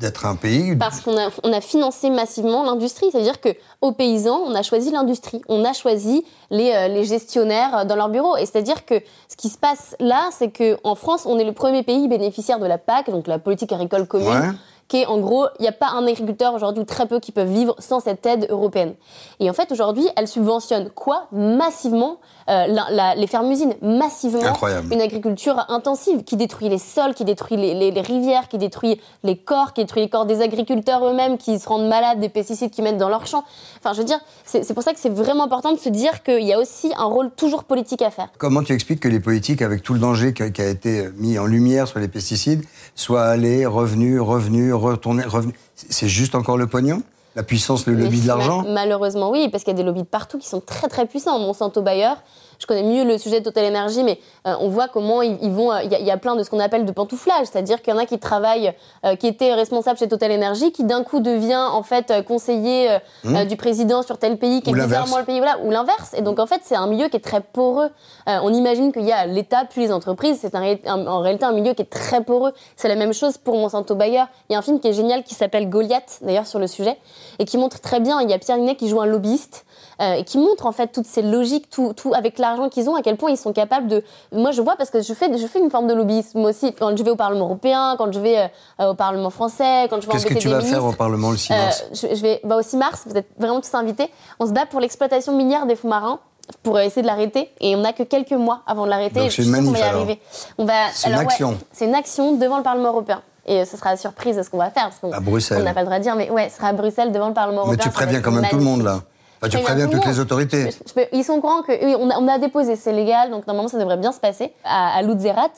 d'être 0.00 0.26
un 0.26 0.36
pays 0.36 0.76
Parce 0.76 1.00
qu'on 1.00 1.16
a, 1.16 1.30
on 1.42 1.52
a 1.52 1.60
financé 1.60 2.10
massivement 2.10 2.64
l'industrie. 2.64 3.06
C'est-à-dire 3.10 3.40
que 3.40 3.50
aux 3.80 3.92
paysans, 3.92 4.40
on 4.44 4.54
a 4.54 4.62
choisi 4.62 4.90
l'industrie. 4.90 5.42
On 5.48 5.64
a 5.64 5.72
choisi 5.72 6.24
les, 6.50 6.72
euh, 6.72 6.88
les 6.88 7.04
gestionnaires 7.04 7.78
euh, 7.78 7.84
dans 7.84 7.96
leur 7.96 8.08
bureau. 8.08 8.36
Et 8.36 8.46
c'est-à-dire 8.46 8.84
que 8.84 9.00
ce 9.28 9.36
qui 9.36 9.48
se 9.48 9.58
passe 9.58 9.96
là, 10.00 10.28
c'est 10.32 10.50
qu'en 10.50 10.94
France, 10.94 11.24
on 11.26 11.38
est 11.38 11.44
le 11.44 11.52
premier 11.52 11.82
pays 11.82 12.08
bénéficiaire 12.08 12.58
de 12.58 12.66
la 12.66 12.78
PAC, 12.78 13.10
donc 13.10 13.26
la 13.26 13.38
politique 13.38 13.72
agricole 13.72 14.06
commune. 14.06 14.28
Ouais. 14.28 14.50
Qui 14.88 14.98
est 14.98 15.06
en 15.06 15.18
gros, 15.18 15.46
il 15.58 15.62
n'y 15.62 15.68
a 15.68 15.72
pas 15.72 15.88
un 15.88 16.06
agriculteur 16.06 16.54
aujourd'hui 16.54 16.80
ou 16.82 16.84
très 16.84 17.06
peu 17.08 17.18
qui 17.18 17.32
peuvent 17.32 17.50
vivre 17.50 17.74
sans 17.80 17.98
cette 17.98 18.24
aide 18.24 18.46
européenne. 18.50 18.94
Et 19.40 19.50
en 19.50 19.52
fait, 19.52 19.72
aujourd'hui, 19.72 20.06
elle 20.14 20.28
subventionne 20.28 20.90
quoi? 20.90 21.26
Massivement 21.32 22.18
euh, 22.48 22.66
la- 22.68 22.88
la- 22.90 23.14
les 23.14 23.26
fermes-usines, 23.26 23.74
massivement 23.82 24.42
Incroyable. 24.44 24.92
une 24.92 25.00
agriculture 25.00 25.64
intensive 25.68 26.22
qui 26.24 26.36
détruit 26.36 26.68
les 26.68 26.78
sols, 26.78 27.14
qui 27.14 27.24
détruit 27.24 27.56
les, 27.56 27.74
les- 27.74 27.90
les 27.90 28.00
rivières, 28.00 28.48
qui 28.48 28.58
détruit 28.58 29.00
les 29.24 29.36
corps, 29.36 29.72
qui 29.72 29.82
détruit 29.82 30.02
les 30.02 30.08
corps 30.08 30.26
des 30.26 30.40
agriculteurs 30.42 31.04
eux-mêmes, 31.06 31.38
qui 31.38 31.58
se 31.58 31.68
rendent 31.68 31.88
malades 31.88 32.20
des 32.20 32.28
pesticides 32.28 32.70
qu'ils 32.70 32.84
mettent 32.84 32.98
dans 32.98 33.08
leurs 33.08 33.26
champs. 33.26 33.44
Enfin, 33.78 33.92
je 33.92 33.98
veux 33.98 34.04
dire, 34.04 34.20
c'est 34.44 34.74
pour 34.74 34.82
ça 34.82 34.92
que 34.92 35.00
c'est 35.00 35.08
vraiment 35.12 35.44
important 35.44 35.72
de 35.72 35.78
se 35.78 35.88
dire 35.88 36.22
qu'il 36.22 36.42
y 36.44 36.52
a 36.52 36.58
aussi 36.60 36.92
un 36.96 37.04
rôle 37.04 37.30
toujours 37.30 37.64
politique 37.64 38.02
à 38.02 38.10
faire. 38.10 38.28
Comment 38.38 38.62
tu 38.62 38.72
expliques 38.72 39.00
que 39.00 39.08
les 39.08 39.20
politiques, 39.20 39.62
avec 39.62 39.82
tout 39.82 39.94
le 39.94 40.00
danger 40.00 40.32
qui 40.32 40.42
a, 40.42 40.46
été 40.66 41.08
mis 41.16 41.38
en 41.38 41.46
lumière 41.46 41.88
sur 41.88 41.98
les 41.98 42.08
pesticides, 42.08 42.64
soient 42.94 43.24
allés, 43.26 43.66
revenus, 43.66 44.20
revenus, 44.20 44.72
retournés, 44.74 45.24
revenus? 45.24 45.54
C'est 45.74 46.08
juste 46.08 46.34
encore 46.34 46.56
le 46.56 46.66
pognon? 46.66 47.02
La 47.36 47.42
puissance, 47.42 47.86
le 47.86 47.92
lobby 47.92 48.22
de 48.22 48.26
l'argent 48.26 48.64
Malheureusement, 48.66 49.30
oui, 49.30 49.50
parce 49.50 49.62
qu'il 49.62 49.72
y 49.72 49.76
a 49.76 49.76
des 49.76 49.82
lobbies 49.82 50.02
de 50.02 50.06
partout 50.06 50.38
qui 50.38 50.48
sont 50.48 50.60
très 50.60 50.88
très 50.88 51.06
puissants. 51.06 51.38
Monsanto 51.38 51.82
Bayer, 51.82 52.14
je 52.58 52.66
connais 52.66 52.82
mieux 52.82 53.04
le 53.04 53.18
sujet 53.18 53.40
de 53.40 53.44
Total 53.44 53.64
Energy, 53.66 54.02
mais 54.04 54.18
euh, 54.46 54.54
on 54.60 54.68
voit 54.68 54.88
comment 54.88 55.22
ils, 55.22 55.38
ils 55.42 55.50
vont. 55.50 55.72
euh, 55.72 55.82
Il 55.84 55.90
y, 55.92 55.94
a- 55.94 55.98
il 55.98 56.06
y 56.06 56.10
a 56.10 56.16
plein 56.16 56.36
de 56.36 56.42
ce 56.42 56.50
qu'on 56.50 56.60
appelle 56.60 56.84
de 56.84 56.92
pantouflage, 56.92 57.46
c'est-à-dire 57.50 57.82
qu'il 57.82 57.92
y 57.92 57.96
en 57.96 57.98
a 58.00 58.06
qui 58.06 58.18
travaillent, 58.18 58.72
euh, 59.04 59.16
qui 59.16 59.26
étaient 59.26 59.52
responsables 59.54 59.98
chez 59.98 60.08
Total 60.08 60.30
Energy, 60.32 60.72
qui 60.72 60.84
d'un 60.84 61.02
coup 61.02 61.20
devient 61.20 61.56
en 61.70 61.82
fait 61.82 62.12
conseiller 62.26 62.90
euh, 63.24 63.44
du 63.44 63.56
président 63.56 64.02
sur 64.02 64.18
tel 64.18 64.38
pays, 64.38 64.62
qui 64.62 64.70
Mmh. 64.72 64.74
Ou 64.74 64.80
est 64.82 64.84
bizarrement 64.86 65.18
le 65.18 65.24
pays, 65.24 65.38
voilà, 65.38 65.58
ou 65.64 65.70
l'inverse. 65.70 66.14
Et 66.16 66.22
donc 66.22 66.38
en 66.38 66.46
fait, 66.46 66.60
c'est 66.64 66.76
un 66.76 66.86
milieu 66.86 67.08
qui 67.08 67.16
est 67.16 67.20
très 67.20 67.40
poreux. 67.40 67.90
On 68.26 68.52
imagine 68.52 68.92
qu'il 68.92 69.04
y 69.04 69.12
a 69.12 69.26
l'État 69.26 69.64
puis 69.68 69.82
les 69.82 69.92
entreprises. 69.92 70.38
C'est 70.40 70.54
un 70.54 70.60
ré- 70.60 70.82
un- 70.86 71.06
en 71.06 71.20
réalité 71.20 71.44
un 71.44 71.52
milieu 71.52 71.74
qui 71.74 71.82
est 71.82 71.90
très 71.90 72.22
poreux. 72.24 72.52
C'est 72.76 72.88
la 72.88 72.96
même 72.96 73.12
chose 73.12 73.38
pour 73.38 73.56
Monsanto 73.56 73.94
Bayer. 73.94 74.22
Il 74.48 74.52
y 74.52 74.56
a 74.56 74.58
un 74.58 74.62
film 74.62 74.80
qui 74.80 74.88
est 74.88 74.92
génial 74.92 75.22
qui 75.24 75.34
s'appelle 75.34 75.68
Goliath, 75.68 76.18
d'ailleurs 76.22 76.46
sur 76.46 76.58
le 76.58 76.66
sujet, 76.66 76.96
et 77.38 77.44
qui 77.44 77.58
montre 77.58 77.80
très 77.80 78.00
bien. 78.00 78.20
Il 78.20 78.30
y 78.30 78.32
a 78.34 78.38
Pierre 78.38 78.56
Ninet 78.58 78.76
qui 78.76 78.88
joue 78.88 79.00
un 79.00 79.06
lobbyiste. 79.06 79.65
Euh, 80.00 80.14
et 80.14 80.24
qui 80.24 80.38
montre 80.38 80.66
en 80.66 80.72
fait 80.72 80.88
toutes 80.88 81.06
ces 81.06 81.22
logiques, 81.22 81.70
tout, 81.70 81.92
tout 81.94 82.12
avec 82.14 82.38
l'argent 82.38 82.68
qu'ils 82.68 82.88
ont, 82.90 82.94
à 82.96 83.02
quel 83.02 83.16
point 83.16 83.30
ils 83.30 83.36
sont 83.36 83.52
capables 83.52 83.88
de. 83.88 84.02
Moi, 84.32 84.50
je 84.50 84.60
vois 84.62 84.76
parce 84.76 84.90
que 84.90 85.00
je 85.02 85.14
fais, 85.14 85.36
je 85.36 85.46
fais 85.46 85.58
une 85.58 85.70
forme 85.70 85.86
de 85.86 85.94
lobbyisme 85.94 86.44
aussi 86.44 86.72
quand 86.74 86.96
je 86.96 87.02
vais 87.02 87.10
au 87.10 87.16
Parlement 87.16 87.46
européen, 87.46 87.94
quand 87.98 88.12
je 88.12 88.20
vais 88.20 88.50
euh, 88.80 88.90
au 88.90 88.94
Parlement 88.94 89.30
français, 89.30 89.86
quand 89.88 90.00
je 90.00 90.06
vais 90.06 90.12
Qu'est-ce 90.12 90.26
que 90.26 90.34
tu 90.34 90.48
des 90.48 90.54
vas 90.54 90.60
faire 90.60 90.84
au. 90.84 90.92
Parlement 90.92 91.30
le 91.30 91.36
6 91.36 91.52
Euh, 91.52 91.56
mars 91.56 91.84
je, 91.92 92.14
je 92.14 92.22
vais 92.22 92.40
bah, 92.44 92.56
au 92.56 92.62
6 92.62 92.76
mars, 92.76 93.02
vous 93.06 93.16
êtes 93.16 93.28
vraiment 93.38 93.60
tous 93.60 93.74
invités. 93.74 94.10
On 94.40 94.46
se 94.46 94.52
bat 94.52 94.66
pour 94.66 94.80
l'exploitation 94.80 95.36
minière 95.36 95.66
des 95.66 95.76
fonds 95.76 95.88
marins 95.88 96.18
pour 96.62 96.76
euh, 96.76 96.80
essayer 96.80 97.02
de 97.02 97.06
l'arrêter 97.06 97.50
et 97.60 97.74
on 97.74 97.80
n'a 97.80 97.92
que 97.92 98.02
quelques 98.04 98.32
mois 98.32 98.60
avant 98.66 98.84
de 98.84 98.90
l'arrêter. 98.90 99.28
C'est 99.30 99.42
je 99.42 99.42
une 99.42 99.50
manif, 99.50 99.72
va 99.72 99.78
y 99.78 99.82
arriver. 99.82 100.20
On 100.58 100.64
va, 100.64 100.72
C'est 100.92 101.08
une 101.08 101.14
ouais, 101.16 101.20
action. 101.22 101.58
c'est 101.72 101.86
une 101.86 101.94
action 101.94 102.36
devant 102.36 102.58
le 102.58 102.62
Parlement 102.62 102.90
européen. 102.90 103.22
Et 103.48 103.60
euh, 103.60 103.64
ce 103.64 103.76
sera 103.76 103.90
la 103.90 103.96
surprise 103.96 104.36
de 104.36 104.42
ce 104.42 104.50
qu'on 104.50 104.58
va 104.58 104.70
faire. 104.70 104.84
Parce 104.84 104.98
qu'on 104.98 105.12
À 105.12 105.20
Bruxelles. 105.20 105.58
On 105.60 105.64
n'a 105.64 105.72
pas 105.74 105.80
le 105.80 105.86
droit 105.86 105.98
de 105.98 106.02
dire, 106.02 106.16
mais 106.16 106.30
ouais, 106.30 106.48
ce 106.48 106.56
sera 106.56 106.68
à 106.68 106.72
Bruxelles 106.72 107.12
devant 107.12 107.28
le 107.28 107.34
Parlement 107.34 107.62
Mais 107.64 107.74
européen. 107.74 107.76
tu 107.78 107.88
ça 107.90 107.90
va 107.90 108.06
préviens 108.06 108.20
quand 108.20 108.32
même 108.32 108.48
tout 108.48 108.56
le 108.56 108.62
monde 108.64 108.82
là. 108.82 109.00
Enfin, 109.42 109.48
tu 109.50 109.58
préviens 109.62 109.88
toutes 109.88 110.06
les 110.06 110.18
autorités. 110.20 110.70
Je 110.86 110.92
peux- 110.92 111.06
ils 111.12 111.24
sont 111.24 111.34
au 111.34 111.40
courant 111.40 111.62
que 111.62 111.72
oui, 111.84 111.94
on, 111.98 112.08
a, 112.10 112.18
on 112.18 112.26
a 112.28 112.38
déposé, 112.38 112.74
c'est 112.76 112.92
légal, 112.92 113.30
donc 113.30 113.46
normalement 113.46 113.68
ça 113.68 113.78
devrait 113.78 113.96
bien 113.98 114.12
se 114.12 114.20
passer. 114.20 114.52
À, 114.64 114.96
à 114.96 115.02
Lutzerat, 115.02 115.50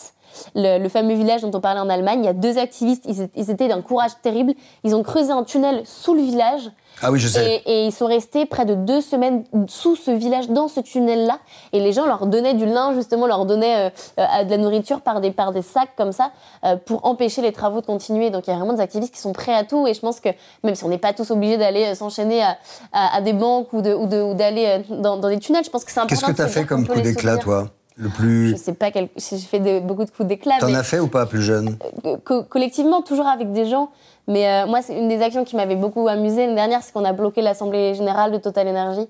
le, 0.54 0.78
le 0.82 0.88
fameux 0.88 1.14
village 1.14 1.42
dont 1.42 1.50
on 1.54 1.60
parlait 1.60 1.80
en 1.80 1.88
Allemagne, 1.88 2.20
il 2.22 2.26
y 2.26 2.28
a 2.28 2.32
deux 2.32 2.58
activistes, 2.58 3.04
ils, 3.06 3.22
étaient- 3.22 3.40
ils 3.40 3.50
étaient 3.50 3.68
d'un 3.68 3.82
courage 3.82 4.12
terrible. 4.22 4.54
Ils 4.84 4.94
ont 4.94 5.02
creusé 5.02 5.32
un 5.32 5.44
tunnel 5.44 5.82
sous 5.84 6.14
le 6.14 6.22
village. 6.22 6.70
Ah 7.00 7.12
oui, 7.12 7.20
je 7.20 7.28
sais. 7.28 7.62
Et, 7.64 7.70
et 7.82 7.86
ils 7.86 7.92
sont 7.92 8.06
restés 8.06 8.44
près 8.44 8.64
de 8.64 8.74
deux 8.74 9.00
semaines 9.00 9.44
sous 9.68 9.94
ce 9.94 10.10
village, 10.10 10.48
dans 10.48 10.66
ce 10.66 10.80
tunnel-là. 10.80 11.38
Et 11.72 11.78
les 11.78 11.92
gens 11.92 12.06
leur 12.06 12.26
donnaient 12.26 12.54
du 12.54 12.66
linge, 12.66 12.96
justement, 12.96 13.26
leur 13.28 13.46
donnaient 13.46 13.86
euh, 13.86 13.90
euh, 14.18 14.44
de 14.44 14.50
la 14.50 14.56
nourriture 14.58 15.00
par 15.02 15.20
des, 15.20 15.30
par 15.30 15.52
des 15.52 15.62
sacs 15.62 15.94
comme 15.96 16.10
ça, 16.10 16.32
euh, 16.64 16.74
pour 16.76 17.04
empêcher 17.06 17.40
les 17.40 17.52
travaux 17.52 17.80
de 17.80 17.86
continuer. 17.86 18.30
Donc 18.30 18.48
il 18.48 18.50
y 18.50 18.52
a 18.52 18.56
vraiment 18.56 18.72
des 18.72 18.80
activistes 18.80 19.14
qui 19.14 19.20
sont 19.20 19.32
prêts 19.32 19.54
à 19.54 19.62
tout. 19.62 19.86
Et 19.86 19.94
je 19.94 20.00
pense 20.00 20.18
que 20.18 20.30
même 20.64 20.74
si 20.74 20.82
on 20.82 20.88
n'est 20.88 20.98
pas 20.98 21.12
tous 21.12 21.30
obligés 21.30 21.56
d'aller 21.56 21.94
s'enchaîner 21.94 22.42
à, 22.42 22.58
à- 22.92 23.16
à 23.18 23.20
des 23.20 23.32
banques 23.32 23.72
ou 23.72 23.80
de- 23.80 23.94
ou 23.94 24.06
de- 24.06 24.20
ou 24.22 24.34
d'aller 24.34 24.66
euh, 24.90 24.94
dans, 24.96 25.16
dans 25.18 25.28
des 25.28 25.38
tunnels, 25.38 25.62
je 25.64 25.70
pense 25.70 25.84
que 25.84 25.92
c'est 25.92 26.00
important. 26.00 26.16
Qu'est-ce 26.16 26.26
que 26.26 26.32
de 26.32 26.36
tu 26.36 26.42
as 26.42 26.48
fait 26.48 26.66
comme 26.66 26.84
coup 26.88 27.00
d'éclat, 27.00 27.36
toi? 27.36 27.68
Le 27.98 28.08
plus. 28.08 28.50
Je 28.50 28.56
sais 28.56 28.74
pas, 28.74 28.90
quel... 28.90 29.08
j'ai 29.16 29.38
fait 29.38 29.58
de- 29.60 29.80
beaucoup 29.80 30.04
de 30.04 30.10
coups 30.10 30.28
d'éclat. 30.28 30.54
T'en 30.60 30.72
as 30.72 30.82
fait 30.84 31.00
ou 31.00 31.08
pas 31.08 31.26
plus 31.26 31.42
jeune 31.42 31.76
co- 32.24 32.44
collectivement, 32.44 33.02
toujours 33.02 33.26
avec 33.26 33.52
des 33.52 33.64
gens. 33.66 33.90
Mais 34.28 34.46
euh, 34.48 34.66
moi, 34.66 34.82
c'est 34.82 34.96
une 34.96 35.08
des 35.08 35.20
actions 35.22 35.44
qui 35.44 35.56
m'avait 35.56 35.74
beaucoup 35.76 36.06
amusée 36.06 36.42
l'année 36.42 36.54
dernière, 36.54 36.82
c'est 36.82 36.92
qu'on 36.92 37.04
a 37.04 37.12
bloqué 37.12 37.42
l'Assemblée 37.42 37.94
Générale 37.94 38.30
de 38.30 38.36
Total 38.38 38.68
Energy. 38.68 39.08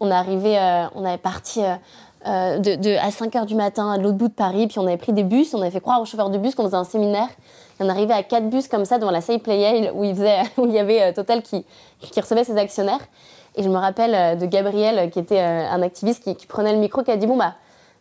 On 0.00 0.08
est 0.10 0.14
arrivé, 0.14 0.56
euh, 0.58 0.84
on 0.94 1.04
avait 1.04 1.18
parti 1.18 1.62
euh, 1.64 1.74
euh, 2.26 2.58
de, 2.58 2.74
de- 2.76 2.96
à 3.04 3.10
5 3.10 3.32
h 3.34 3.46
du 3.46 3.54
matin 3.54 3.90
à 3.90 3.96
l'autre 3.98 4.16
bout 4.18 4.28
de 4.28 4.32
Paris, 4.34 4.66
puis 4.68 4.78
on 4.78 4.86
avait 4.86 4.96
pris 4.98 5.12
des 5.12 5.24
bus, 5.24 5.52
on 5.54 5.60
avait 5.62 5.70
fait 5.70 5.80
croire 5.80 6.00
aux 6.00 6.04
chauffeurs 6.04 6.30
de 6.30 6.38
bus 6.38 6.54
qu'on 6.54 6.64
faisait 6.66 6.76
un 6.76 6.84
séminaire. 6.84 7.28
Et 7.80 7.82
on 7.84 7.88
arrivait 7.88 8.12
à 8.14 8.22
quatre 8.22 8.48
bus 8.50 8.68
comme 8.68 8.84
ça 8.84 8.98
devant 8.98 9.10
la 9.10 9.22
salle 9.22 9.40
Playel 9.40 9.90
où 9.94 10.04
il, 10.04 10.14
faisait, 10.14 10.38
où 10.58 10.66
il 10.66 10.72
y 10.72 10.78
avait 10.78 11.02
euh, 11.02 11.12
Total 11.12 11.42
qui, 11.42 11.64
qui 12.00 12.20
recevait 12.20 12.44
ses 12.44 12.56
actionnaires. 12.58 13.00
Et 13.56 13.62
je 13.62 13.68
me 13.68 13.76
rappelle 13.78 14.14
euh, 14.14 14.34
de 14.36 14.46
Gabriel, 14.46 14.98
euh, 14.98 15.06
qui 15.08 15.18
était 15.18 15.40
euh, 15.40 15.68
un 15.70 15.82
activiste 15.82 16.22
qui, 16.22 16.36
qui 16.36 16.46
prenait 16.46 16.72
le 16.72 16.78
micro, 16.78 17.02
qui 17.02 17.10
a 17.10 17.16
dit 17.16 17.26
Bon, 17.26 17.36
bah, 17.36 17.54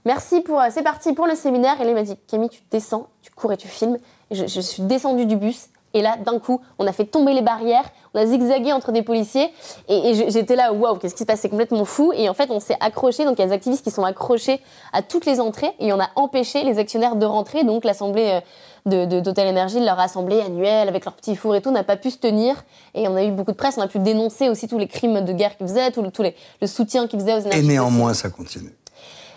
merci 0.06 0.42
pour. 0.42 0.60
euh, 0.60 0.68
c'est 0.72 0.84
parti 0.84 1.14
pour 1.14 1.28
le 1.28 1.36
séminaire. 1.36 1.80
Et 1.80 1.84
là, 1.84 1.90
il 1.90 1.96
m'a 1.96 2.04
dit 2.04 2.16
Camille, 2.28 2.50
tu 2.50 2.62
descends, 2.72 3.08
tu 3.22 3.32
cours 3.32 3.52
et 3.54 3.58
tu 3.58 3.68
filmes. 3.68 3.98
Et 4.32 4.36
je, 4.36 4.48
je 4.48 4.62
suis 4.62 4.84
descendue 4.84 5.26
du 5.26 5.36
bus. 5.36 5.70
Et 5.96 6.04
là, 6.04 6.18
d'un 6.24 6.38
coup, 6.38 6.62
on 6.78 6.86
a 6.86 6.92
fait 6.92 7.06
tomber 7.06 7.34
les 7.34 7.42
barrières, 7.42 7.90
on 8.14 8.20
a 8.20 8.26
zigzagué 8.28 8.72
entre 8.74 8.92
des 8.92 9.02
policiers. 9.02 9.52
Et, 9.88 10.12
et 10.12 10.30
j'étais 10.30 10.56
là, 10.56 10.72
waouh, 10.72 10.98
qu'est-ce 10.98 11.16
qui 11.16 11.22
se 11.22 11.26
passe? 11.26 11.40
C'est 11.40 11.50
complètement 11.50 11.84
fou. 11.84 12.14
Et 12.14 12.30
en 12.30 12.36
fait, 12.36 12.52
on 12.52 12.60
s'est 12.60 12.78
accroché. 12.80 13.26
Donc, 13.26 13.40
il 13.40 13.42
y 13.42 13.44
a 13.44 13.48
des 13.48 13.54
activistes 13.54 13.84
qui 13.84 13.90
sont 13.90 14.04
accrochés 14.04 14.62
à 14.94 15.02
toutes 15.02 15.26
les 15.26 15.40
entrées. 15.40 15.72
Et 15.80 15.92
on 15.92 16.00
a 16.00 16.10
empêché 16.16 16.64
les 16.64 16.78
actionnaires 16.78 17.16
de 17.16 17.26
rentrer. 17.26 17.64
Donc, 17.64 17.86
l'assemblée 17.86 18.40
euh, 18.88 19.06
de, 19.06 19.06
de 19.06 19.20
Total 19.20 19.48
Energy, 19.48 19.80
leur 19.80 20.00
assemblée 20.00 20.42
annuelle 20.42 20.88
avec 20.90 21.06
leurs 21.06 21.16
petits 21.16 21.36
fours 21.36 21.56
et 21.56 21.62
tout, 21.64 21.72
n'a 21.72 21.84
pas 21.84 21.98
pu 21.98 22.12
se 22.12 22.20
tenir. 22.20 22.64
Et 22.94 23.08
on 23.08 23.16
a 23.16 23.24
eu 23.24 23.32
beaucoup 23.32 23.52
de 23.52 23.58
presse. 23.58 23.80
On 23.80 23.82
a 23.82 23.88
pu 23.88 23.98
dénoncer 23.98 24.48
aussi 24.48 24.68
tous 24.68 24.78
les 24.78 24.88
crimes 24.88 25.22
de 25.26 25.34
guerre 25.34 25.58
qu'ils 25.58 25.68
faisaient, 25.68 25.90
tout 25.90 26.04
le, 26.04 26.12
tous 26.12 26.22
les, 26.22 26.36
le 26.62 26.68
soutien 26.68 27.08
qu'ils 27.08 27.20
faisaient 27.20 27.34
aux 27.34 27.40
Et 27.40 27.46
énergies 27.48 27.68
néanmoins, 27.68 28.14
ça 28.14 28.30
continue. 28.30 28.76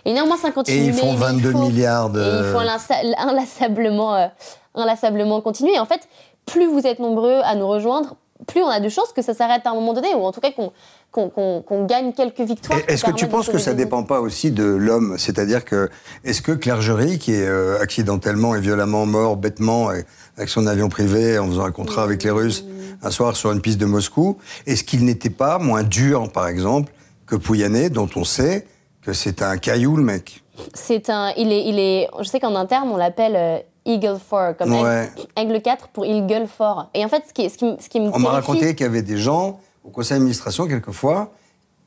Et 0.05 0.13
néanmoins, 0.13 0.37
ça 0.37 0.51
continue. 0.51 0.79
Et 0.79 0.87
ils 0.87 0.93
font 0.95 1.07
mais- 1.07 1.13
mais 1.13 1.19
22 1.27 1.49
il 1.51 1.53
faut- 1.53 1.59
milliards 1.67 2.11
de- 2.11 2.21
Et 2.21 2.39
il 2.47 2.53
faut 2.53 2.59
inlassa- 2.59 3.03
inlassablement, 3.19 4.15
euh, 4.17 4.27
inlassablement 4.75 5.41
continuer. 5.41 5.75
Et 5.75 5.79
en 5.79 5.87
fait, 5.87 6.01
plus 6.47 6.67
vous 6.67 6.87
êtes 6.87 6.99
nombreux 6.99 7.41
à 7.45 7.55
nous 7.55 7.69
rejoindre, 7.69 8.17
plus 8.47 8.63
on 8.63 8.69
a 8.69 8.81
de 8.81 8.89
chances 8.89 9.13
que 9.13 9.23
ça 9.23 9.35
s'arrête 9.35 9.63
à 9.67 9.71
un 9.71 9.75
moment 9.75 9.93
donné, 9.93 10.15
ou 10.15 10.23
en 10.25 10.33
tout 10.33 10.41
cas 10.41 10.51
qu'on 10.53 10.73
qu'on- 11.13 11.61
qu'on 11.61 11.85
gagne 11.85 12.15
quelques 12.15 12.41
victoires. 12.41 12.79
Est-ce 12.89 13.05
que 13.05 13.11
tu 13.11 13.27
penses 13.27 13.51
que 13.51 13.59
ça 13.59 13.73
vies. 13.73 13.77
dépend 13.77 14.03
pas 14.03 14.21
aussi 14.23 14.51
de 14.51 14.65
l'homme? 14.65 15.17
C'est-à-dire 15.19 15.63
que, 15.63 15.91
est-ce 16.25 16.41
que 16.41 16.59
Jury, 16.81 17.19
qui 17.19 17.35
est 17.35 17.47
euh, 17.47 17.79
accidentellement 17.83 18.55
et 18.55 18.61
violemment 18.63 19.05
mort 19.05 19.37
bêtement 19.37 19.93
et- 19.93 20.07
avec 20.39 20.49
son 20.49 20.67
avion 20.67 20.89
privé 20.89 21.39
en 21.39 21.47
faisant 21.49 21.65
un 21.67 21.71
contrat 21.71 22.03
avec 22.05 22.23
les 22.25 22.31
Russes 22.31 22.65
un 23.03 23.11
soir 23.11 23.37
sur 23.37 23.53
une 23.53 23.61
piste 23.61 23.77
de 23.79 23.85
Moscou, 23.85 24.39
est-ce 24.67 24.85
qu'il 24.85 25.05
n'était 25.05 25.29
pas 25.29 25.59
moins 25.59 25.83
dur, 25.83 26.33
par 26.33 26.49
exemple, 26.49 26.91
que 27.27 27.37
Pouyanné, 27.37 27.91
dont 27.91 28.09
on 28.17 28.25
sait 28.25 28.67
que 29.03 29.13
c'est 29.13 29.43
un 29.43 29.59
caillou, 29.59 29.97
le 29.97 30.03
mec 30.05 30.43
C'est 30.75 31.11
un, 31.11 31.33
il 31.37 31.53
est, 31.53 31.65
il 31.69 31.79
est, 31.79 32.09
je 32.21 32.25
sais 32.25 32.41
qu'en 32.41 32.55
interne 32.55 32.89
on 32.91 32.97
l'appelle 32.97 33.35
euh, 33.37 33.59
Eagle 33.85 34.19
4, 34.31 34.57
comme 34.57 34.73
Ouais. 34.81 35.11
aigle, 35.37 35.55
aigle 35.57 35.63
4 35.63 35.89
pour 35.89 36.05
Eagle 36.07 36.47
4. 36.57 36.91
Et 36.95 37.05
en 37.05 37.09
fait, 37.09 37.25
ce 37.29 37.33
qui, 37.35 37.51
ce 37.51 37.59
qui, 37.59 37.65
me- 37.65 37.77
ce 37.81 37.89
qui 37.89 38.01
me 38.01 38.15
On 38.15 38.19
m'a 38.21 38.31
raconté 38.31 38.75
qu'il 38.77 38.87
y 38.87 38.89
avait 38.89 39.03
des 39.03 39.19
gens 39.19 39.59
au 39.85 39.91
conseil 39.91 40.17
d'administration, 40.19 40.69
quelquefois, 40.69 41.33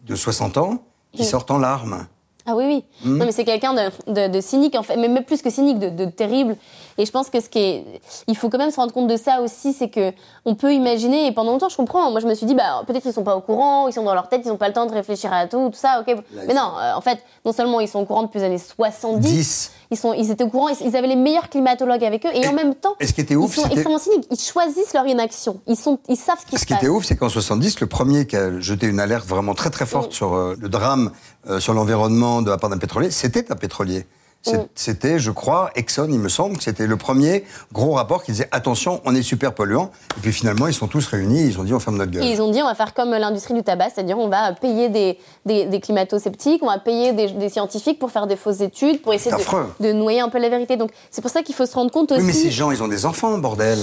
de 0.06 0.16
60 0.16 0.58
ans, 0.58 0.80
qui 1.14 1.22
Mm. 1.22 1.26
sortent 1.26 1.52
en 1.52 1.58
larmes. 1.58 2.06
Ah 2.46 2.54
oui, 2.56 2.66
oui. 2.68 2.84
Hmm. 3.04 3.18
Non, 3.18 3.26
mais 3.26 3.32
c'est 3.32 3.46
quelqu'un 3.46 3.74
de, 3.74 4.12
de, 4.14 4.28
de 4.28 4.42
cynique, 4.42 4.76
en 4.76 4.84
fait, 4.84 4.98
mais 4.98 5.08
même 5.08 5.24
plus 5.24 5.42
que 5.42 5.50
cynique, 5.50 5.80
de, 5.80 5.90
de 5.90 6.06
terrible. 6.06 6.58
Et 6.98 7.06
je 7.06 7.12
pense 7.12 7.30
que 7.30 7.42
ce 7.42 7.50
qui 7.50 7.60
est. 7.60 7.86
Il 8.28 8.38
faut 8.38 8.50
quand 8.50 8.58
même 8.58 8.72
se 8.72 8.78
rendre 8.78 8.94
compte 8.94 9.08
de 9.08 9.18
ça 9.18 9.42
aussi, 9.42 9.74
c'est 9.74 9.90
que 9.90 10.14
on 10.46 10.56
peut 10.56 10.74
imaginer, 10.74 11.28
et 11.28 11.32
pendant 11.34 11.52
longtemps, 11.52 11.68
je 11.70 11.76
comprends. 11.76 12.10
Moi, 12.12 12.20
je 12.22 12.28
me 12.28 12.34
suis 12.36 12.46
dit, 12.46 12.56
bah, 12.56 12.84
peut-être 12.88 13.06
ils 13.06 13.12
sont 13.14 13.24
pas 13.24 13.36
au 13.36 13.42
courant, 13.42 13.88
ils 13.90 13.94
sont 13.94 14.04
dans 14.04 14.14
leur 14.14 14.30
tête, 14.30 14.42
ils 14.46 14.52
ont 14.52 14.58
pas 14.58 14.68
le 14.68 14.74
temps 14.74 14.86
de 14.86 14.94
réfléchir 14.94 15.34
à 15.34 15.46
tout, 15.48 15.70
tout 15.70 15.78
ça, 15.78 16.02
ok. 16.08 16.16
mais 16.48 16.54
non, 16.54 16.72
euh, 16.80 16.94
en 16.96 17.02
fait, 17.02 17.20
non 17.46 17.52
seulement 17.52 17.80
ils 17.82 17.88
sont 17.90 18.00
au 18.00 18.06
courant 18.06 18.24
depuis 18.24 18.40
les 18.40 18.46
années 18.46 18.58
70, 18.58 19.20
10. 19.22 19.72
ils, 19.92 19.98
sont, 19.98 20.14
ils 20.14 20.32
étaient 20.32 20.44
au 20.46 20.50
courant, 20.50 20.70
ils, 20.70 20.88
ils 20.88 20.96
avaient 20.96 21.08
les 21.08 21.16
meilleurs 21.18 21.50
climatologues 21.50 22.04
avec 22.06 22.26
eux, 22.26 22.30
et, 22.34 22.44
Et- 22.44 22.48
en 22.48 22.54
même 22.54 22.76
temps, 22.76 22.96
et 23.00 23.08
ce 23.08 23.14
qui 23.14 23.22
était 23.22 23.34
ils 23.34 23.38
ouf, 23.38 23.54
sont 23.56 23.64
c'était- 23.64 23.74
extrêmement 23.74 24.00
cyniques. 24.00 24.28
Ils 24.32 24.40
choisissent 24.40 24.94
leur 24.94 25.06
inaction. 25.06 25.60
Ils, 25.68 25.76
sont, 25.76 26.00
ils 26.08 26.16
savent 26.16 26.40
ce 26.40 26.46
qui 26.46 26.56
Ce 26.56 26.62
se 26.62 26.66
qui 26.66 26.74
passe. 26.74 26.82
était 26.84 26.90
ouf, 26.90 27.04
c'est 27.04 27.18
qu'en 27.18 27.28
70, 27.30 27.80
le 27.82 27.88
premier 27.88 28.26
qui 28.28 28.38
a 28.38 28.60
jeté 28.62 28.88
une 28.88 29.00
alerte 29.02 29.26
vraiment 29.28 29.54
très 29.54 29.70
très 29.70 29.86
forte 29.86 30.12
Mm. 30.12 30.14
sur 30.14 30.34
euh, 30.34 30.56
le 30.60 30.70
drame 30.70 31.12
euh, 31.50 31.60
sur 31.60 31.74
l'environnement 31.74 32.42
de 32.42 32.50
la 32.50 32.58
part 32.58 32.70
d'un 32.70 32.78
pétrolier, 32.78 33.12
c'était 33.12 33.52
un 33.52 33.56
pétrolier. 33.56 34.06
Mm. 34.54 34.68
C'était, 34.76 35.20
je 35.20 35.32
crois, 35.32 35.72
Exxon, 35.76 36.08
il 36.10 36.20
me 36.20 36.30
semble, 36.30 36.58
que 36.58 36.64
c'était 36.64 36.88
le 36.88 36.98
premier 36.98 37.44
gros 37.74 37.94
rapport 37.94 38.24
qui 38.24 38.32
disait 38.32 38.48
attention, 38.52 39.02
on 39.06 39.16
est 39.16 39.22
super 39.22 39.54
polluant. 39.54 39.92
Et 40.18 40.22
puis 40.22 40.32
finalement, 40.32 40.68
ils 40.68 40.74
sont 40.74 40.88
tous 40.88 41.06
réunis, 41.08 41.46
ils 41.46 41.60
ont 41.60 41.64
dit 41.64 41.74
on 41.74 41.80
ferme 41.80 41.98
notre 41.98 42.12
gueule. 42.12 42.24
Et 42.24 42.32
ils 42.32 42.42
ont 42.42 42.52
dit 42.52 42.62
on 42.62 42.68
va 42.68 42.76
faire 42.76 42.94
comme 42.94 43.12
l'industrie 43.12 43.54
du 43.54 43.64
tabac, 43.64 43.90
c'est-à-dire 43.94 44.18
on 44.18 44.28
va 44.28 44.54
payer 44.54 44.90
des, 44.90 45.18
des, 45.46 45.66
des 45.66 45.80
climato-sceptiques, 45.80 46.62
on 46.64 46.68
va 46.68 46.80
payer 46.80 47.14
des, 47.14 47.30
des 47.32 47.50
scientifiques 47.50 48.00
pour 48.00 48.12
faire 48.12 48.28
des 48.28 48.36
fausses 48.36 48.62
études, 48.62 49.02
pour 49.02 49.14
essayer 49.14 49.36
de, 49.36 49.84
de 49.84 49.94
noyer 49.94 50.20
un 50.20 50.30
peu 50.30 50.40
la 50.40 50.50
vérité. 50.50 50.78
Donc 50.78 50.92
c'est 51.12 51.22
pour 51.22 51.32
ça 51.32 51.42
qu'il 51.42 51.56
faut 51.56 51.66
se 51.66 51.76
rendre 51.76 51.92
compte 51.92 52.12
aussi. 52.12 52.22
Oui, 52.22 52.28
mais 52.28 52.34
ces 52.34 52.52
gens, 52.52 52.72
ils 52.72 52.82
ont 52.84 52.88
des 52.88 53.06
enfants, 53.06 53.38
bordel. 53.38 53.80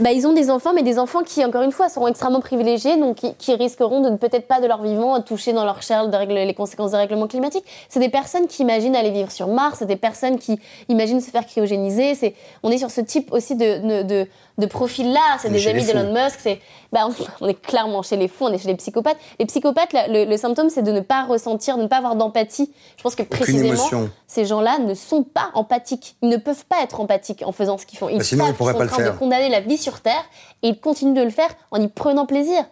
Bah, 0.00 0.10
ils 0.10 0.26
ont 0.26 0.32
des 0.32 0.50
enfants, 0.50 0.72
mais 0.74 0.82
des 0.82 0.98
enfants 0.98 1.22
qui, 1.22 1.44
encore 1.44 1.62
une 1.62 1.70
fois, 1.70 1.88
seront 1.88 2.08
extrêmement 2.08 2.40
privilégiés, 2.40 2.96
donc 2.96 3.16
qui, 3.16 3.34
qui 3.34 3.54
risqueront 3.54 4.00
de 4.00 4.10
ne 4.10 4.16
peut-être 4.16 4.48
pas 4.48 4.60
de 4.60 4.66
leur 4.66 4.82
vivant 4.82 5.20
toucher 5.20 5.52
dans 5.52 5.64
leur 5.64 5.82
chair 5.82 6.08
de 6.08 6.16
règle- 6.16 6.34
les 6.34 6.52
conséquences 6.54 6.90
des 6.90 6.96
règlements 6.96 7.28
climatiques. 7.28 7.64
C'est 7.88 8.00
des 8.00 8.08
personnes 8.08 8.48
qui 8.48 8.62
imaginent 8.62 8.96
aller 8.96 9.12
vivre 9.12 9.30
sur 9.30 9.46
Mars, 9.46 9.76
c'est 9.78 9.86
des 9.86 9.94
personnes 9.94 10.38
qui 10.38 10.58
imaginent 10.88 11.20
se 11.20 11.30
faire 11.30 11.46
cryogéniser. 11.46 12.16
C'est, 12.16 12.34
on 12.64 12.72
est 12.72 12.78
sur 12.78 12.90
ce 12.90 13.00
type 13.02 13.32
aussi 13.32 13.54
de, 13.54 14.02
de, 14.02 14.02
de, 14.02 14.26
de 14.58 14.66
profil-là. 14.66 15.20
C'est 15.40 15.50
des 15.50 15.68
amis 15.68 15.84
d'Elon 15.84 16.12
Musk. 16.12 16.40
C'est, 16.40 16.60
bah, 16.94 17.08
on, 17.40 17.48
est 17.48 17.60
clairement 17.60 18.02
chez 18.02 18.16
les 18.16 18.28
fous, 18.28 18.44
on 18.44 18.52
est 18.52 18.58
chez 18.58 18.68
les 18.68 18.76
psychopathes. 18.76 19.16
Les 19.40 19.46
psychopathes, 19.46 19.92
le, 19.92 20.24
le 20.30 20.36
symptôme, 20.36 20.70
c'est 20.70 20.82
de 20.82 20.92
ne 20.92 21.00
pas 21.00 21.24
ressentir, 21.24 21.76
de 21.76 21.82
ne 21.82 21.88
pas 21.88 21.96
avoir 21.96 22.14
d'empathie. 22.14 22.72
Je 22.96 23.02
pense 23.02 23.16
que 23.16 23.24
précisément, 23.24 23.74
émotion. 23.74 24.10
ces 24.28 24.44
gens-là 24.44 24.78
ne 24.78 24.94
sont 24.94 25.24
pas 25.24 25.50
empathiques. 25.54 26.14
Ils 26.22 26.28
ne 26.28 26.36
peuvent 26.36 26.64
pas 26.66 26.82
être 26.84 27.00
empathiques 27.00 27.42
en 27.44 27.50
faisant 27.50 27.78
ce 27.78 27.84
qu'ils 27.84 27.98
font. 27.98 28.08
Ils 28.08 28.18
Bah, 28.18 28.24
sinon, 28.24 28.46
ils 28.46 28.54
pas 28.54 28.72
sont 28.72 28.78
le 28.78 28.84
en 28.84 28.86
train 28.86 28.96
faire. 29.02 29.12
de 29.12 29.18
condamner 29.18 29.48
la 29.48 29.60
vie 29.60 29.76
sur 29.76 30.00
Terre 30.00 30.24
et 30.62 30.68
ils 30.68 30.80
continuent 30.80 31.14
de 31.14 31.22
le 31.22 31.30
faire 31.30 31.50
en 31.72 31.80
y 31.80 31.88
prenant 31.88 32.26
plaisir. 32.26 32.64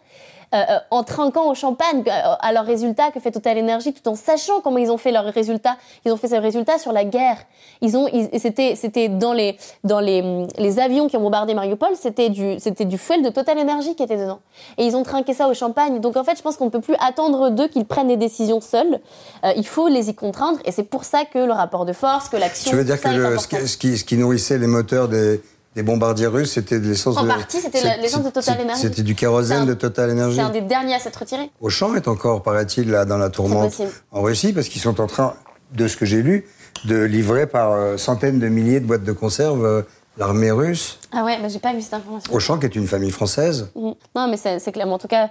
Euh, 0.55 0.57
euh, 0.71 0.79
en 0.91 1.03
trinquant 1.03 1.51
au 1.51 1.55
champagne 1.55 2.03
euh, 2.07 2.35
à 2.41 2.53
leurs 2.53 2.65
résultats 2.67 3.11
que 3.11 3.21
fait 3.21 3.31
Total 3.31 3.59
Energy, 3.59 3.93
tout 3.93 4.09
en 4.09 4.15
sachant 4.15 4.61
comment 4.61 4.79
ils 4.79 4.91
ont 4.91 4.99
fait 4.99 5.13
leurs 5.13 5.25
résultats. 5.25 5.77
Ils 6.05 6.13
ont 6.13 6.17
fait 6.17 6.29
ces 6.29 6.39
résultats 6.39 6.79
sur 6.79 6.93
la 6.93 7.05
guerre. 7.05 7.39
Ils 7.81 7.97
ont, 7.97 8.07
c'était, 8.39 8.75
c'était 8.77 9.09
dans 9.09 9.33
les, 9.33 9.57
dans 9.85 10.01
les, 10.01 10.47
les 10.59 10.79
avions 10.79 11.09
qui 11.09 11.17
ont 11.17 11.21
bombardé 11.23 11.55
Mariupol, 11.55 11.91
c'était 11.95 12.29
du, 12.29 12.59
c'était 12.61 12.85
du 12.85 12.99
fuel 12.99 13.23
de 13.23 13.29
Total 13.31 13.59
Energy 13.59 13.95
qui 13.95 14.03
était 14.03 14.17
dedans. 14.17 14.41
Et 14.79 14.87
ils 14.87 14.97
ont 14.97 15.03
trinqué 15.03 15.35
ça 15.35 15.49
au 15.49 15.55
champagne. 15.55 16.01
Donc 16.01 16.17
en 16.17 16.25
fait, 16.25 16.37
je 16.37 16.43
pense 16.43 16.57
qu'on 16.57 16.67
ne 16.67 16.71
peut 16.71 16.81
plus 16.81 16.97
attendre 17.01 17.51
d'eux 17.51 17.69
qu'ils 17.69 17.85
prennent 17.87 18.09
des 18.09 18.17
décisions 18.17 18.61
seuls. 18.61 19.01
Euh, 19.45 19.53
il 19.57 19.67
faut 19.67 19.89
les 19.89 20.11
y 20.11 20.15
contraindre, 20.15 20.59
et 20.65 20.73
c'est 20.73 20.83
pour 20.85 21.05
ça 21.05 21.25
que 21.25 21.39
le 21.39 21.53
rapport 21.53 21.85
de 21.85 21.93
force, 21.93 22.29
que 22.29 22.37
l'action. 22.37 22.71
Tu 22.71 22.77
veux 22.77 22.85
dire 22.85 23.01
que 23.01 23.09
le- 23.09 23.39
ce 23.39 23.77
qui- 23.77 23.97
ce 23.99 24.05
qui 24.05 24.17
nourrissait 24.17 24.59
les 24.59 24.67
moteurs 24.67 25.09
des, 25.09 25.41
des 25.75 25.83
bombardiers 25.83 26.27
russes, 26.27 26.53
c'était 26.53 26.79
de 26.81 26.87
l'essence 26.89 27.17
En 27.17 27.23
de... 27.23 27.29
partie, 27.29 27.61
c'était 27.61 27.97
l'essence 27.99 28.25
de 28.25 28.31
Total 28.31 28.61
Energy. 28.61 28.81
C'était 28.83 29.03
du 29.03 29.15
kérosène 29.15 29.63
un- 29.63 29.67
de 29.67 29.75
Total 29.75 30.11
Energy. 30.11 30.37
C'est 30.37 30.43
un 30.43 30.51
des 30.51 30.61
derniers 30.61 30.95
à 30.95 30.99
s'être 30.99 31.17
retiré. 31.19 31.51
Auchan 31.61 31.95
est 31.95 32.09
encore, 32.09 32.43
paraît-il, 32.43 32.91
là, 32.91 33.05
dans 33.05 33.19
la 33.19 33.31
tourmente 33.31 33.81
en 34.11 34.23
Russie, 34.23 34.53
parce 34.53 34.69
qu'ils 34.69 34.83
sont 34.83 35.01
en 35.01 35.07
train, 35.07 35.35
de 35.73 35.89
ce 35.89 35.97
que 35.97 36.05
j'ai 36.05 36.23
lu, 36.23 36.45
de 36.85 36.97
livrer 37.03 37.47
par 37.47 37.73
euh, 37.73 37.97
centaines 37.97 38.39
de 38.39 38.49
milliers 38.49 38.81
de 38.81 38.87
boîtes 38.87 39.05
de 39.05 39.13
conserve 39.13 39.65
euh, 39.65 39.83
l'armée 40.19 40.51
russe. 40.51 40.99
Ah 41.13 41.25
ouais, 41.25 41.39
bah, 41.41 41.49
j'ai 41.49 41.59
pas 41.61 41.73
vu 41.73 41.81
cette 41.81 41.95
information. 41.95 42.31
Auchan, 42.35 42.59
qui 42.59 42.67
est 42.67 42.75
une 42.77 42.87
famille 42.87 43.11
française. 43.11 43.69
Mhm. 43.75 43.95
Non, 44.15 44.29
mais 44.29 44.37
c'est 44.37 44.59
c'est 44.59 44.73
clairement. 44.73 44.97
En 44.97 44.99
tout 44.99 45.09
cas, 45.09 45.31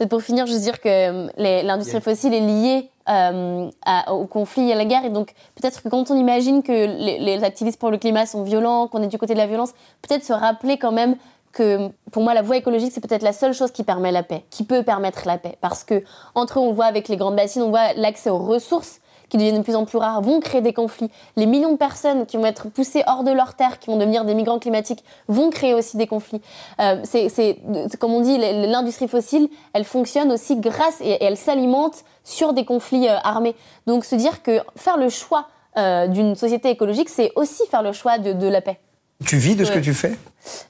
peut-être 0.00 0.10
pour 0.10 0.22
finir, 0.22 0.46
juste 0.46 0.62
dire 0.62 0.80
que 0.80 0.88
euh, 0.88 1.62
l'industrie 1.62 2.00
fossile 2.00 2.32
est 2.32 2.40
liée 2.40 2.90
euh, 3.10 3.68
à- 3.84 4.14
au 4.14 4.26
conflit 4.26 4.70
et 4.70 4.72
à 4.72 4.76
la 4.76 4.86
guerre. 4.86 5.04
Et 5.04 5.10
donc, 5.10 5.34
peut-être 5.56 5.82
que 5.82 5.88
quand 5.90 6.10
on 6.10 6.16
imagine 6.16 6.62
que 6.62 6.72
les, 6.72 7.18
les 7.18 7.44
activistes 7.44 7.78
pour 7.78 7.90
le 7.90 7.98
climat 7.98 8.24
sont 8.24 8.42
violents, 8.42 8.88
qu'on 8.88 9.02
est 9.02 9.08
du 9.08 9.18
côté 9.18 9.34
de 9.34 9.38
la 9.38 9.46
violence, 9.46 9.72
peut-être 10.00 10.24
se 10.24 10.32
rappeler 10.32 10.78
quand 10.78 10.92
même 10.92 11.16
que 11.52 11.90
pour 12.12 12.22
moi, 12.22 12.32
la 12.32 12.40
voie 12.42 12.56
écologique, 12.56 12.92
c'est 12.94 13.00
peut-être 13.06 13.22
la 13.22 13.32
seule 13.34 13.52
chose 13.52 13.72
qui 13.72 13.82
permet 13.82 14.12
la 14.12 14.22
paix, 14.22 14.44
qui 14.50 14.64
peut 14.64 14.84
permettre 14.84 15.26
la 15.26 15.36
paix. 15.36 15.58
Parce 15.60 15.84
que, 15.84 16.02
entre 16.34 16.58
eux, 16.60 16.62
on 16.62 16.72
voit 16.72 16.86
avec 16.86 17.08
les 17.08 17.16
grandes 17.18 17.36
bassines, 17.36 17.62
on 17.62 17.70
voit 17.70 17.92
l'accès 17.96 18.30
aux 18.30 18.38
ressources 18.38 19.00
qui 19.30 19.38
deviennent 19.38 19.58
de 19.58 19.62
plus 19.62 19.76
en 19.76 19.86
plus 19.86 19.96
rares, 19.96 20.20
vont 20.20 20.40
créer 20.40 20.60
des 20.60 20.74
conflits. 20.74 21.08
Les 21.36 21.46
millions 21.46 21.72
de 21.72 21.76
personnes 21.78 22.26
qui 22.26 22.36
vont 22.36 22.44
être 22.44 22.68
poussées 22.68 23.02
hors 23.06 23.24
de 23.24 23.30
leur 23.30 23.54
terre, 23.54 23.78
qui 23.78 23.86
vont 23.88 23.96
devenir 23.96 24.24
des 24.26 24.34
migrants 24.34 24.58
climatiques, 24.58 25.02
vont 25.28 25.48
créer 25.48 25.72
aussi 25.72 25.96
des 25.96 26.06
conflits. 26.06 26.42
Euh, 26.80 26.96
c'est, 27.04 27.56
comme 27.98 28.12
on 28.12 28.20
dit, 28.20 28.36
l'industrie 28.38 29.08
fossile, 29.08 29.48
elle 29.72 29.84
fonctionne 29.84 30.30
aussi 30.32 30.56
grâce 30.56 31.00
et, 31.00 31.10
et 31.10 31.24
elle 31.24 31.36
s'alimente 31.38 32.04
sur 32.24 32.52
des 32.52 32.64
conflits 32.64 33.08
euh, 33.08 33.16
armés. 33.24 33.54
Donc 33.86 34.04
se 34.04 34.14
dire 34.16 34.42
que 34.42 34.60
faire 34.76 34.98
le 34.98 35.08
choix 35.08 35.46
euh, 35.78 36.08
d'une 36.08 36.34
société 36.34 36.68
écologique, 36.68 37.08
c'est 37.08 37.32
aussi 37.36 37.62
faire 37.70 37.82
le 37.82 37.92
choix 37.92 38.18
de, 38.18 38.32
de 38.32 38.46
la 38.48 38.60
paix. 38.60 38.78
Tu 39.24 39.36
vis 39.36 39.54
de 39.54 39.64
ce 39.64 39.70
Ouais. 39.70 39.78
que 39.78 39.84
tu 39.84 39.94
fais? 39.94 40.16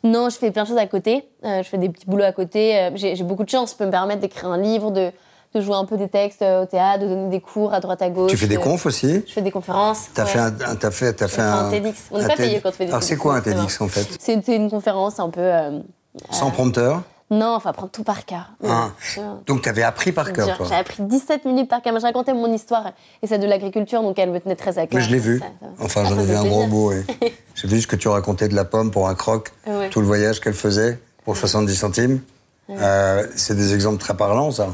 Non, 0.02 0.28
je 0.28 0.36
fais 0.36 0.50
plein 0.50 0.64
de 0.64 0.68
choses 0.68 0.76
à 0.76 0.86
côté. 0.86 1.24
Euh, 1.44 1.62
je 1.62 1.68
fais 1.68 1.78
des 1.78 1.88
petits 1.88 2.04
boulots 2.06 2.24
à 2.24 2.32
côté. 2.32 2.76
Euh, 2.76 2.90
j'ai, 2.96 3.14
j'ai 3.14 3.22
beaucoup 3.24 3.44
de 3.44 3.48
chance. 3.48 3.70
Je 3.70 3.76
peux 3.76 3.86
me 3.86 3.92
permettre 3.92 4.20
d'écrire 4.20 4.50
un 4.50 4.58
livre, 4.58 4.90
de, 4.90 5.12
de 5.55 5.61
jouer 5.61 5.74
un 5.74 5.84
peu 5.84 5.96
des 5.96 6.09
textes 6.09 6.42
euh, 6.42 6.62
au 6.62 6.66
théâtre, 6.66 7.03
de 7.03 7.09
donner 7.09 7.28
des 7.28 7.40
cours 7.40 7.74
à 7.74 7.80
droite 7.80 8.03
à 8.03 8.09
gauche. 8.11 8.30
Tu 8.30 8.36
fais 8.36 8.46
des 8.46 8.57
Euh, 8.57 8.61
confs 8.61 8.86
aussi 8.86 9.24
Je 9.26 9.32
fais 9.32 9.42
des 9.42 9.51
conférences. 9.51 10.07
T'as 10.14 10.24
ouais. 10.24 10.30
fait 10.30 10.38
un, 10.38 10.55
un- 10.66 10.76
t'as 10.76 10.90
fait, 10.90 11.12
t'as 11.14 11.28
fait 11.28 11.42
un 11.42 11.66
un, 11.66 11.70
TEDx. 11.70 11.98
On 12.12 12.18
n'est 12.20 12.26
pas 12.28 12.36
payé 12.36 12.61
quand 12.61 12.68
on 12.68 12.72
fait 12.72 12.84
des 12.86 12.90
Alors 12.92 13.03
c'est 13.03 13.16
quoi 13.16 13.34
un 13.36 13.40
TEDx 13.40 13.80
en 13.80 13.88
fait 13.88 14.07
C'était 14.20 14.57
une 14.57 14.70
conférence 14.70 15.18
un 15.18 15.28
peu. 15.30 15.40
euh, 15.40 15.80
Sans 16.30 16.51
prompteur 16.51 17.03
Non, 17.32 17.55
enfin, 17.57 17.70
apprendre 17.70 17.90
tout 17.90 18.05
par 18.05 18.24
cœur. 18.26 18.51
Ah. 18.64 18.90
Ouais. 19.16 19.22
Donc 19.46 19.62
t'avais 19.62 19.82
appris 19.82 20.12
par 20.12 20.32
cœur 20.32 20.57
J'ai 20.68 20.74
appris 20.76 21.03
17 21.03 21.44
minutes 21.44 21.68
par 21.68 21.82
cœur. 21.82 21.92
Moi, 21.92 22.01
Je 22.01 22.07
racontais 22.07 22.32
mon 22.34 22.53
histoire 22.53 22.92
et 23.22 23.26
celle 23.26 23.40
de 23.40 23.46
l'agriculture, 23.46 24.03
donc 24.03 24.18
elle 24.20 24.30
me 24.30 24.38
tenait 24.40 24.57
très 24.57 24.78
à 24.78 24.86
cœur. 24.86 25.01
Mais 25.01 25.05
je 25.05 25.11
l'ai 25.11 25.18
vu. 25.18 25.38
Ça- 25.40 25.46
ça- 25.61 25.84
Enfin, 25.84 26.03
Ah, 26.05 26.09
j'en 26.11 26.20
ai 26.20 26.24
vu 26.26 26.36
un 26.36 26.44
gros 26.44 26.66
bout. 26.66 26.90
oui. 26.92 27.32
J'ai 27.57 27.68
vu 27.68 27.80
ce 27.80 27.86
que 27.88 27.96
tu 27.96 28.09
racontais 28.09 28.48
de 28.48 28.55
la 28.55 28.64
pomme 28.64 28.90
pour 28.92 29.09
un 29.09 29.14
croc, 29.14 29.51
Ouais. 29.66 29.90
tout 29.90 30.01
le 30.01 30.07
voyage 30.07 30.40
qu'elle 30.40 30.55
faisait 30.55 30.98
pour 31.24 31.36
70 31.36 31.74
centimes. 31.74 32.20
Euh, 32.70 33.26
c'est 33.36 33.57
des 33.57 33.74
exemples 33.74 33.98
très 33.98 34.16
parlants, 34.16 34.51
ça. 34.53 34.68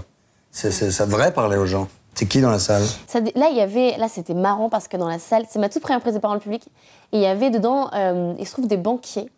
C'est, 0.57 1.07
devrait 1.07 1.33
parler 1.33 1.59
aux 1.59 1.67
gens. 1.67 1.87
C'est 2.15 2.25
qui 2.27 2.41
dans 2.41 2.51
la 2.51 2.59
salle? 2.59 2.83
Ça 3.07 3.21
là, 3.21 3.49
il 3.51 3.57
y 3.57 3.61
avait, 3.61 3.99
là, 3.99 4.09
c'était 4.09 4.33
marrant 4.33 4.71
parce 4.71 4.89
que 4.89 4.97
dans 4.97 5.07
la 5.09 5.19
salle, 5.19 5.45
c'est 5.51 5.59
ma 5.59 5.69
toute 5.69 5.83
première 5.83 6.01
prise 6.01 6.15
de 6.15 6.19
parole 6.19 6.39
publique, 6.39 6.67
et 7.13 7.19
il 7.19 7.21
y 7.21 7.27
avait 7.27 7.51
dedans, 7.51 7.91
euh, 7.95 8.33
il 8.39 8.47
se 8.47 8.53
trouve 8.53 8.67
des 8.67 8.79
banquiers, 8.79 9.31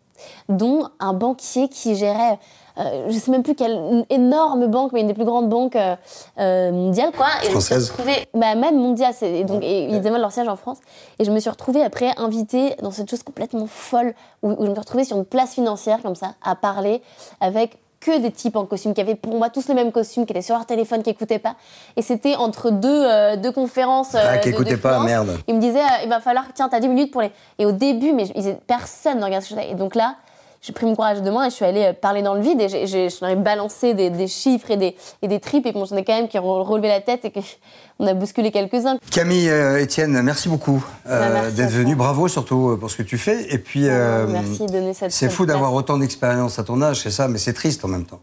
dont 0.47 0.87
un 1.01 1.11
banquier 1.11 1.67
qui 1.67 1.95
gérait, 1.95 2.39
euh, 2.77 3.07
je 3.09 3.17
sais 3.19 3.31
même 3.31 3.43
plus 3.43 3.53
quelle 3.55 3.73
une 3.73 4.05
énorme 4.09 4.67
banque, 4.67 4.93
mais 4.93 5.01
une 5.01 5.07
des 5.07 5.13
plus 5.13 5.25
grandes 5.25 5.49
banques 5.49 5.75
euh, 5.75 5.97
euh, 6.39 6.71
mondiales, 6.71 7.11
quoi. 7.11 7.27
Et 7.43 7.49
je 7.49 7.55
me 7.55 7.59
suis 7.59 7.73
Française 7.75 7.89
retrouvée- 7.89 8.27
bah, 8.33 8.55
même 8.55 8.79
mondiale, 8.79 9.13
et 9.21 9.43
donc, 9.43 9.61
et, 9.61 9.89
ils 9.89 10.07
avaient 10.07 10.19
leur 10.19 10.31
siège 10.31 10.47
en 10.47 10.55
France, 10.55 10.77
et 11.19 11.25
je 11.25 11.31
me 11.31 11.39
suis 11.41 11.49
retrouvée 11.49 11.83
après 11.83 12.13
invitée 12.15 12.75
dans 12.81 12.91
cette 12.91 13.09
chose 13.09 13.23
complètement 13.23 13.67
folle, 13.67 14.13
où, 14.41 14.51
où 14.51 14.63
je 14.63 14.69
me 14.69 14.73
suis 14.73 14.79
retrouvée 14.79 15.03
sur 15.03 15.17
une 15.17 15.25
place 15.25 15.53
financière, 15.53 16.01
comme 16.01 16.15
ça, 16.15 16.35
à 16.41 16.55
parler 16.55 17.01
avec 17.41 17.77
que 17.99 18.17
des 18.19 18.31
types 18.31 18.55
en 18.55 18.65
costume 18.65 18.93
qui 18.93 19.01
avaient 19.01 19.15
pour 19.15 19.35
moi 19.35 19.49
tous 19.49 19.67
le 19.67 19.75
même 19.75 19.91
costume, 19.91 20.25
qui 20.25 20.31
étaient 20.31 20.41
sur 20.41 20.55
leur 20.55 20.65
téléphone, 20.65 21.03
qui 21.03 21.09
écoutaient 21.09 21.39
pas. 21.39 21.55
Et 21.97 22.01
c'était 22.01 22.35
entre 22.35 22.71
deux, 22.71 22.87
euh, 23.05 23.35
deux 23.35 23.51
conférences. 23.51 24.15
euh, 24.15 24.19
Ah, 24.23 24.37
qui 24.37 24.49
de- 24.51 24.55
de 24.55 24.61
écoutaient 24.61 24.77
pas, 24.77 24.99
merde. 25.03 25.37
Ils 25.47 25.55
me 25.55 25.59
disaient, 25.59 25.79
euh, 25.81 26.03
il 26.03 26.09
va 26.09 26.19
falloir, 26.21 26.45
tiens, 26.53 26.69
t'as 26.69 26.79
10 26.79 26.87
minutes 26.87 27.11
pour 27.11 27.21
les. 27.21 27.31
Et 27.57 27.65
au 27.65 27.71
début, 27.73 28.13
mais 28.13 28.25
je- 28.25 28.31
ils 28.35 28.47
étaient- 28.47 28.61
personne 28.67 29.19
ne 29.19 29.23
regardait 29.25 29.45
ce 29.45 29.53
que 29.53 29.61
je. 29.61 29.67
Et 29.67 29.73
donc 29.75 29.95
là, 29.95 30.15
j'ai 30.61 30.73
pris 30.73 30.85
mon 30.85 30.95
courage 30.95 31.21
de 31.21 31.29
main 31.29 31.45
et 31.45 31.49
je 31.49 31.55
suis 31.55 31.65
allée 31.65 31.83
euh, 31.85 31.93
parler 31.93 32.21
dans 32.21 32.33
le 32.33 32.41
vide 32.41 32.59
et 32.59 32.67
j'ai- 32.69 32.85
j'ai- 32.87 33.09
je 33.09 33.17
leur 33.21 33.29
ai 33.29 33.35
balancé 33.35 33.93
des, 33.93 34.09
des 34.09 34.27
chiffres 34.27 34.71
et 34.71 34.77
des, 34.77 34.95
et 35.21 35.27
des 35.27 35.39
tripes 35.39 35.65
et 35.65 35.71
bon, 35.71 35.85
j'en 35.85 35.95
ai 35.95 36.03
quand 36.03 36.15
même 36.15 36.27
qui 36.27 36.37
ont 36.39 36.63
relevé 36.63 36.87
la 36.89 36.99
tête 37.01 37.23
et 37.25 37.31
qu'on 37.31 38.05
a 38.07 38.13
bousculé 38.13 38.51
quelques-uns. 38.51 38.97
Camille, 39.11 39.49
euh, 39.49 39.79
Étienne, 39.81 40.21
merci 40.21 40.49
beaucoup 40.49 40.83
euh, 41.07 41.19
Bah, 41.19 41.29
merci 41.41 41.55
d'être 41.55 41.71
venu. 41.71 41.95
Bravo 41.95 42.27
surtout 42.27 42.69
euh, 42.71 42.77
pour 42.77 42.89
ce 42.91 42.97
que 42.97 43.03
tu 43.03 43.17
fais. 43.17 43.53
Et 43.53 43.57
puis, 43.57 43.87
euh, 43.87 44.27
Merci 44.27 44.65
de 44.65 44.71
donner 44.71 44.93
cette 44.93 45.11
c'est 45.11 45.29
fou 45.29 45.45
d'avoir 45.45 45.73
autant 45.73 45.97
d'expérience 45.97 46.59
à 46.59 46.63
ton 46.63 46.81
âge, 46.81 47.01
c'est 47.03 47.11
ça, 47.11 47.27
mais 47.27 47.37
c'est 47.37 47.53
triste 47.53 47.85
en 47.85 47.87
même 47.87 48.05
temps. 48.05 48.19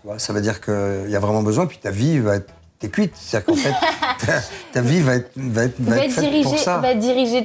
Tu 0.00 0.06
vois, 0.06 0.18
ça 0.18 0.32
veut 0.32 0.40
dire 0.40 0.60
qu'il 0.60 1.08
y 1.10 1.16
a 1.16 1.20
vraiment 1.20 1.42
besoin, 1.42 1.66
puis 1.66 1.78
ta 1.78 1.90
vie 1.90 2.18
va 2.18 2.36
être. 2.36 2.52
T'es 2.80 2.88
cuite. 2.88 3.12
C'est-à-dire 3.14 3.46
qu'en 3.46 3.54
fait, 3.56 3.74
ta, 4.26 4.32
ta 4.72 4.80
vie 4.80 5.00
va 5.02 5.16
être, 5.16 5.30
va 5.36 5.64
être, 5.64 5.78
va 5.78 5.90
va 5.90 5.96
être 5.98 6.04
être 6.06 6.12
faite 6.14 6.24
dirigé, 6.24 6.42
pour 6.44 6.58
ça. 6.58 6.78
va. 6.78 6.94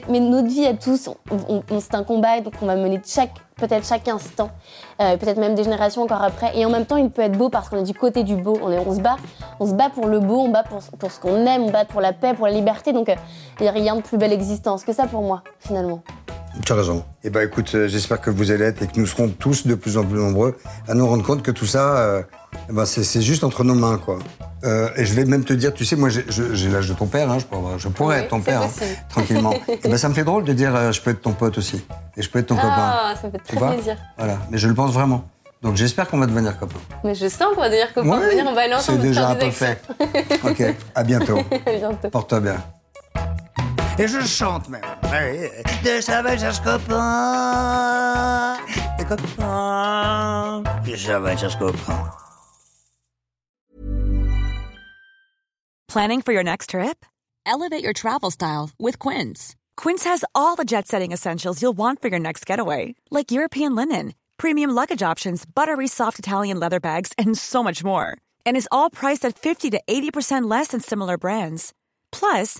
Mais 0.10 0.20
notre 0.22 0.48
vie 0.48 0.66
à 0.66 0.74
tous, 0.74 1.10
on, 1.10 1.16
on- 1.30 1.62
on- 1.70 1.80
c'est 1.82 1.94
un 1.94 2.04
combat, 2.04 2.40
donc 2.40 2.54
on 2.62 2.66
va 2.66 2.78
mener 2.78 3.02
chaque, 3.06 3.34
peut-être 3.58 3.86
chaque 3.86 4.08
instant, 4.08 4.50
euh, 5.02 5.18
peut-être 5.18 5.38
même 5.38 5.54
des 5.54 5.64
générations 5.66 6.04
encore 6.04 6.24
après. 6.24 6.58
Et 6.58 6.66
en 6.66 6.70
même 6.70 6.86
temps, 6.86 6.96
il 6.96 7.10
peut 7.10 7.22
être 7.22 7.38
beau 7.38 7.50
parce 7.50 7.68
qu'on 7.68 7.78
est 7.80 7.84
du 7.84 7.94
côté 7.94 8.24
du 8.24 8.38
beau. 8.38 8.58
On, 8.64 8.72
est, 8.72 8.80
on 8.80 8.96
se 8.96 9.02
bat, 9.02 9.18
on 9.60 9.66
se 9.68 9.74
bat 9.74 9.90
pour 9.90 10.08
le 10.08 10.22
beau, 10.22 10.40
on 10.40 10.50
bat 10.50 10.64
pour, 10.64 10.80
pour 10.98 11.12
ce 11.12 11.20
qu'on 11.20 11.46
aime, 11.46 11.64
on 11.64 11.70
bat 11.70 11.84
pour 11.84 12.00
la 12.00 12.14
paix, 12.14 12.34
pour 12.34 12.48
la 12.48 12.54
liberté. 12.54 12.94
Donc, 12.94 13.10
euh, 13.10 13.16
il 13.60 13.64
n'y 13.64 13.68
a 13.70 13.74
rien 13.74 13.98
de 13.98 14.02
plus 14.02 14.18
belle 14.18 14.32
existence 14.34 14.86
que 14.86 14.94
ça 14.94 15.06
pour 15.06 15.22
moi, 15.22 15.44
finalement. 15.60 16.02
Tu 16.64 16.72
as 16.72 16.76
raison. 16.76 17.04
Eh 17.24 17.30
ben, 17.30 17.42
écoute, 17.46 17.72
euh, 17.76 17.88
j'espère 17.88 18.22
que 18.22 18.30
vous 18.30 18.50
allez 18.52 18.64
être 18.66 18.82
et 18.82 18.88
que 18.88 19.00
nous 19.00 19.06
serons 19.06 19.28
tous 19.30 19.68
de 19.68 19.76
plus 19.76 19.98
en 19.98 20.04
plus 20.04 20.18
nombreux 20.18 20.56
à 20.88 20.94
nous 20.94 21.06
rendre 21.08 21.24
compte 21.24 21.44
que 21.44 21.52
tout 21.52 21.66
ça, 21.66 21.98
euh, 21.98 22.24
eh 22.70 22.74
ben, 22.74 22.86
c'est 22.86 23.04
c'est 23.04 23.22
juste 23.22 23.44
entre 23.44 23.64
nos 23.64 23.76
mains, 23.76 23.98
quoi. 24.04 24.18
Euh, 24.64 24.90
et 24.96 25.06
je 25.06 25.14
vais 25.14 25.26
même 25.26 25.44
te 25.44 25.54
dire, 25.54 25.74
tu 25.74 25.86
sais, 25.86 25.96
moi, 25.96 26.10
j'ai- 26.10 26.26
je- 26.30 26.56
j'ai 26.56 26.70
l'âge 26.70 26.88
de 26.90 26.94
ton 26.94 27.06
père, 27.08 27.30
hein, 27.30 27.38
je, 27.40 27.46
pourrais, 27.46 27.78
je 27.78 27.88
pourrais 27.90 28.16
Oui, 28.18 28.22
être 28.24 28.30
ton 28.30 28.42
père, 28.42 28.64
hein, 28.64 28.70
tranquillement. 29.10 29.54
et 29.68 29.88
ben, 29.88 29.98
ça 29.98 30.10
me 30.10 30.14
fait 30.14 30.24
drôle 30.24 30.44
de 30.44 30.54
dire, 30.54 30.76
euh, 30.76 30.92
je 30.92 31.02
peux 31.02 31.12
être 31.12 31.22
ton 31.22 31.34
pote 31.34 31.58
aussi. 31.58 31.86
Et 32.18 32.22
je 32.22 32.30
peux 32.30 32.40
être 32.40 32.48
ton 32.48 32.56
copain. 32.56 32.70
Ah, 32.78 33.14
ça 33.20 33.28
me 33.28 33.32
fait 33.34 33.38
Tu 33.40 33.44
très 33.44 33.58
vois 33.58 33.74
plaisir. 33.74 33.98
Voilà. 34.18 34.38
Mais 34.50 34.58
je 34.58 34.68
le 34.68 34.74
pense 34.74 34.92
vraiment. 34.92 35.28
Donc, 35.62 35.76
j'espère 35.76 36.08
qu'on 36.08 36.18
va 36.20 36.26
devenir 36.26 36.58
copains. 36.58 36.80
Mais 37.04 37.14
je 37.16 37.28
sens 37.28 37.50
qu'on 37.54 37.62
va 37.62 37.70
devenir 37.70 37.94
copains. 37.94 38.08
On 38.08 38.54
va 38.54 38.62
aller 38.62 38.74
c'est 38.80 38.98
déjà 38.98 39.30
un 39.30 39.36
peu 39.36 39.52
fait. 39.52 39.82
ok, 40.44 40.64
à 40.96 41.04
bientôt. 41.04 41.38
À 41.66 41.72
bientôt. 41.78 42.10
Porte-toi 42.10 42.40
bien. 42.40 42.58
Et 43.98 44.08
je 44.08 44.22
chante 44.28 44.68
même. 44.68 44.82
De 45.84 46.02
sauvages 46.02 46.62
copains. 46.62 48.58
Des 48.98 49.06
copains. 49.06 50.64
Des 50.84 50.98
sauvages 50.98 51.58
copains. 51.58 52.12
Planning 55.88 56.22
for 56.22 56.34
your 56.34 56.44
next 56.44 56.72
trip? 56.72 57.06
Elevate 57.46 57.82
your 57.82 57.94
travel 57.94 58.30
style 58.32 58.72
with 58.78 59.00
Quince. 59.00 59.56
Quince 59.78 60.04
has 60.04 60.26
all 60.34 60.58
the 60.58 60.66
jet 60.66 60.88
setting 60.90 61.14
essentials 61.14 61.62
you'll 61.62 61.78
want 61.78 62.02
for 62.02 62.10
your 62.10 62.20
next 62.20 62.46
getaway, 62.46 62.96
like 63.12 63.32
European 63.32 63.76
linen, 63.76 64.14
premium 64.38 64.72
luggage 64.72 65.02
options, 65.04 65.46
buttery 65.46 65.88
soft 65.88 66.20
Italian 66.20 66.60
leather 66.60 66.82
bags, 66.82 67.14
and 67.18 67.38
so 67.38 67.64
much 67.64 67.82
more. 67.82 68.18
And 68.46 68.58
is 68.58 68.68
all 68.74 68.90
priced 68.90 69.24
at 69.24 69.40
50 69.40 69.70
to 69.70 69.82
80% 69.88 70.50
less 70.52 70.70
than 70.70 70.82
similar 70.82 71.18
brands. 71.18 71.72
Plus, 72.12 72.60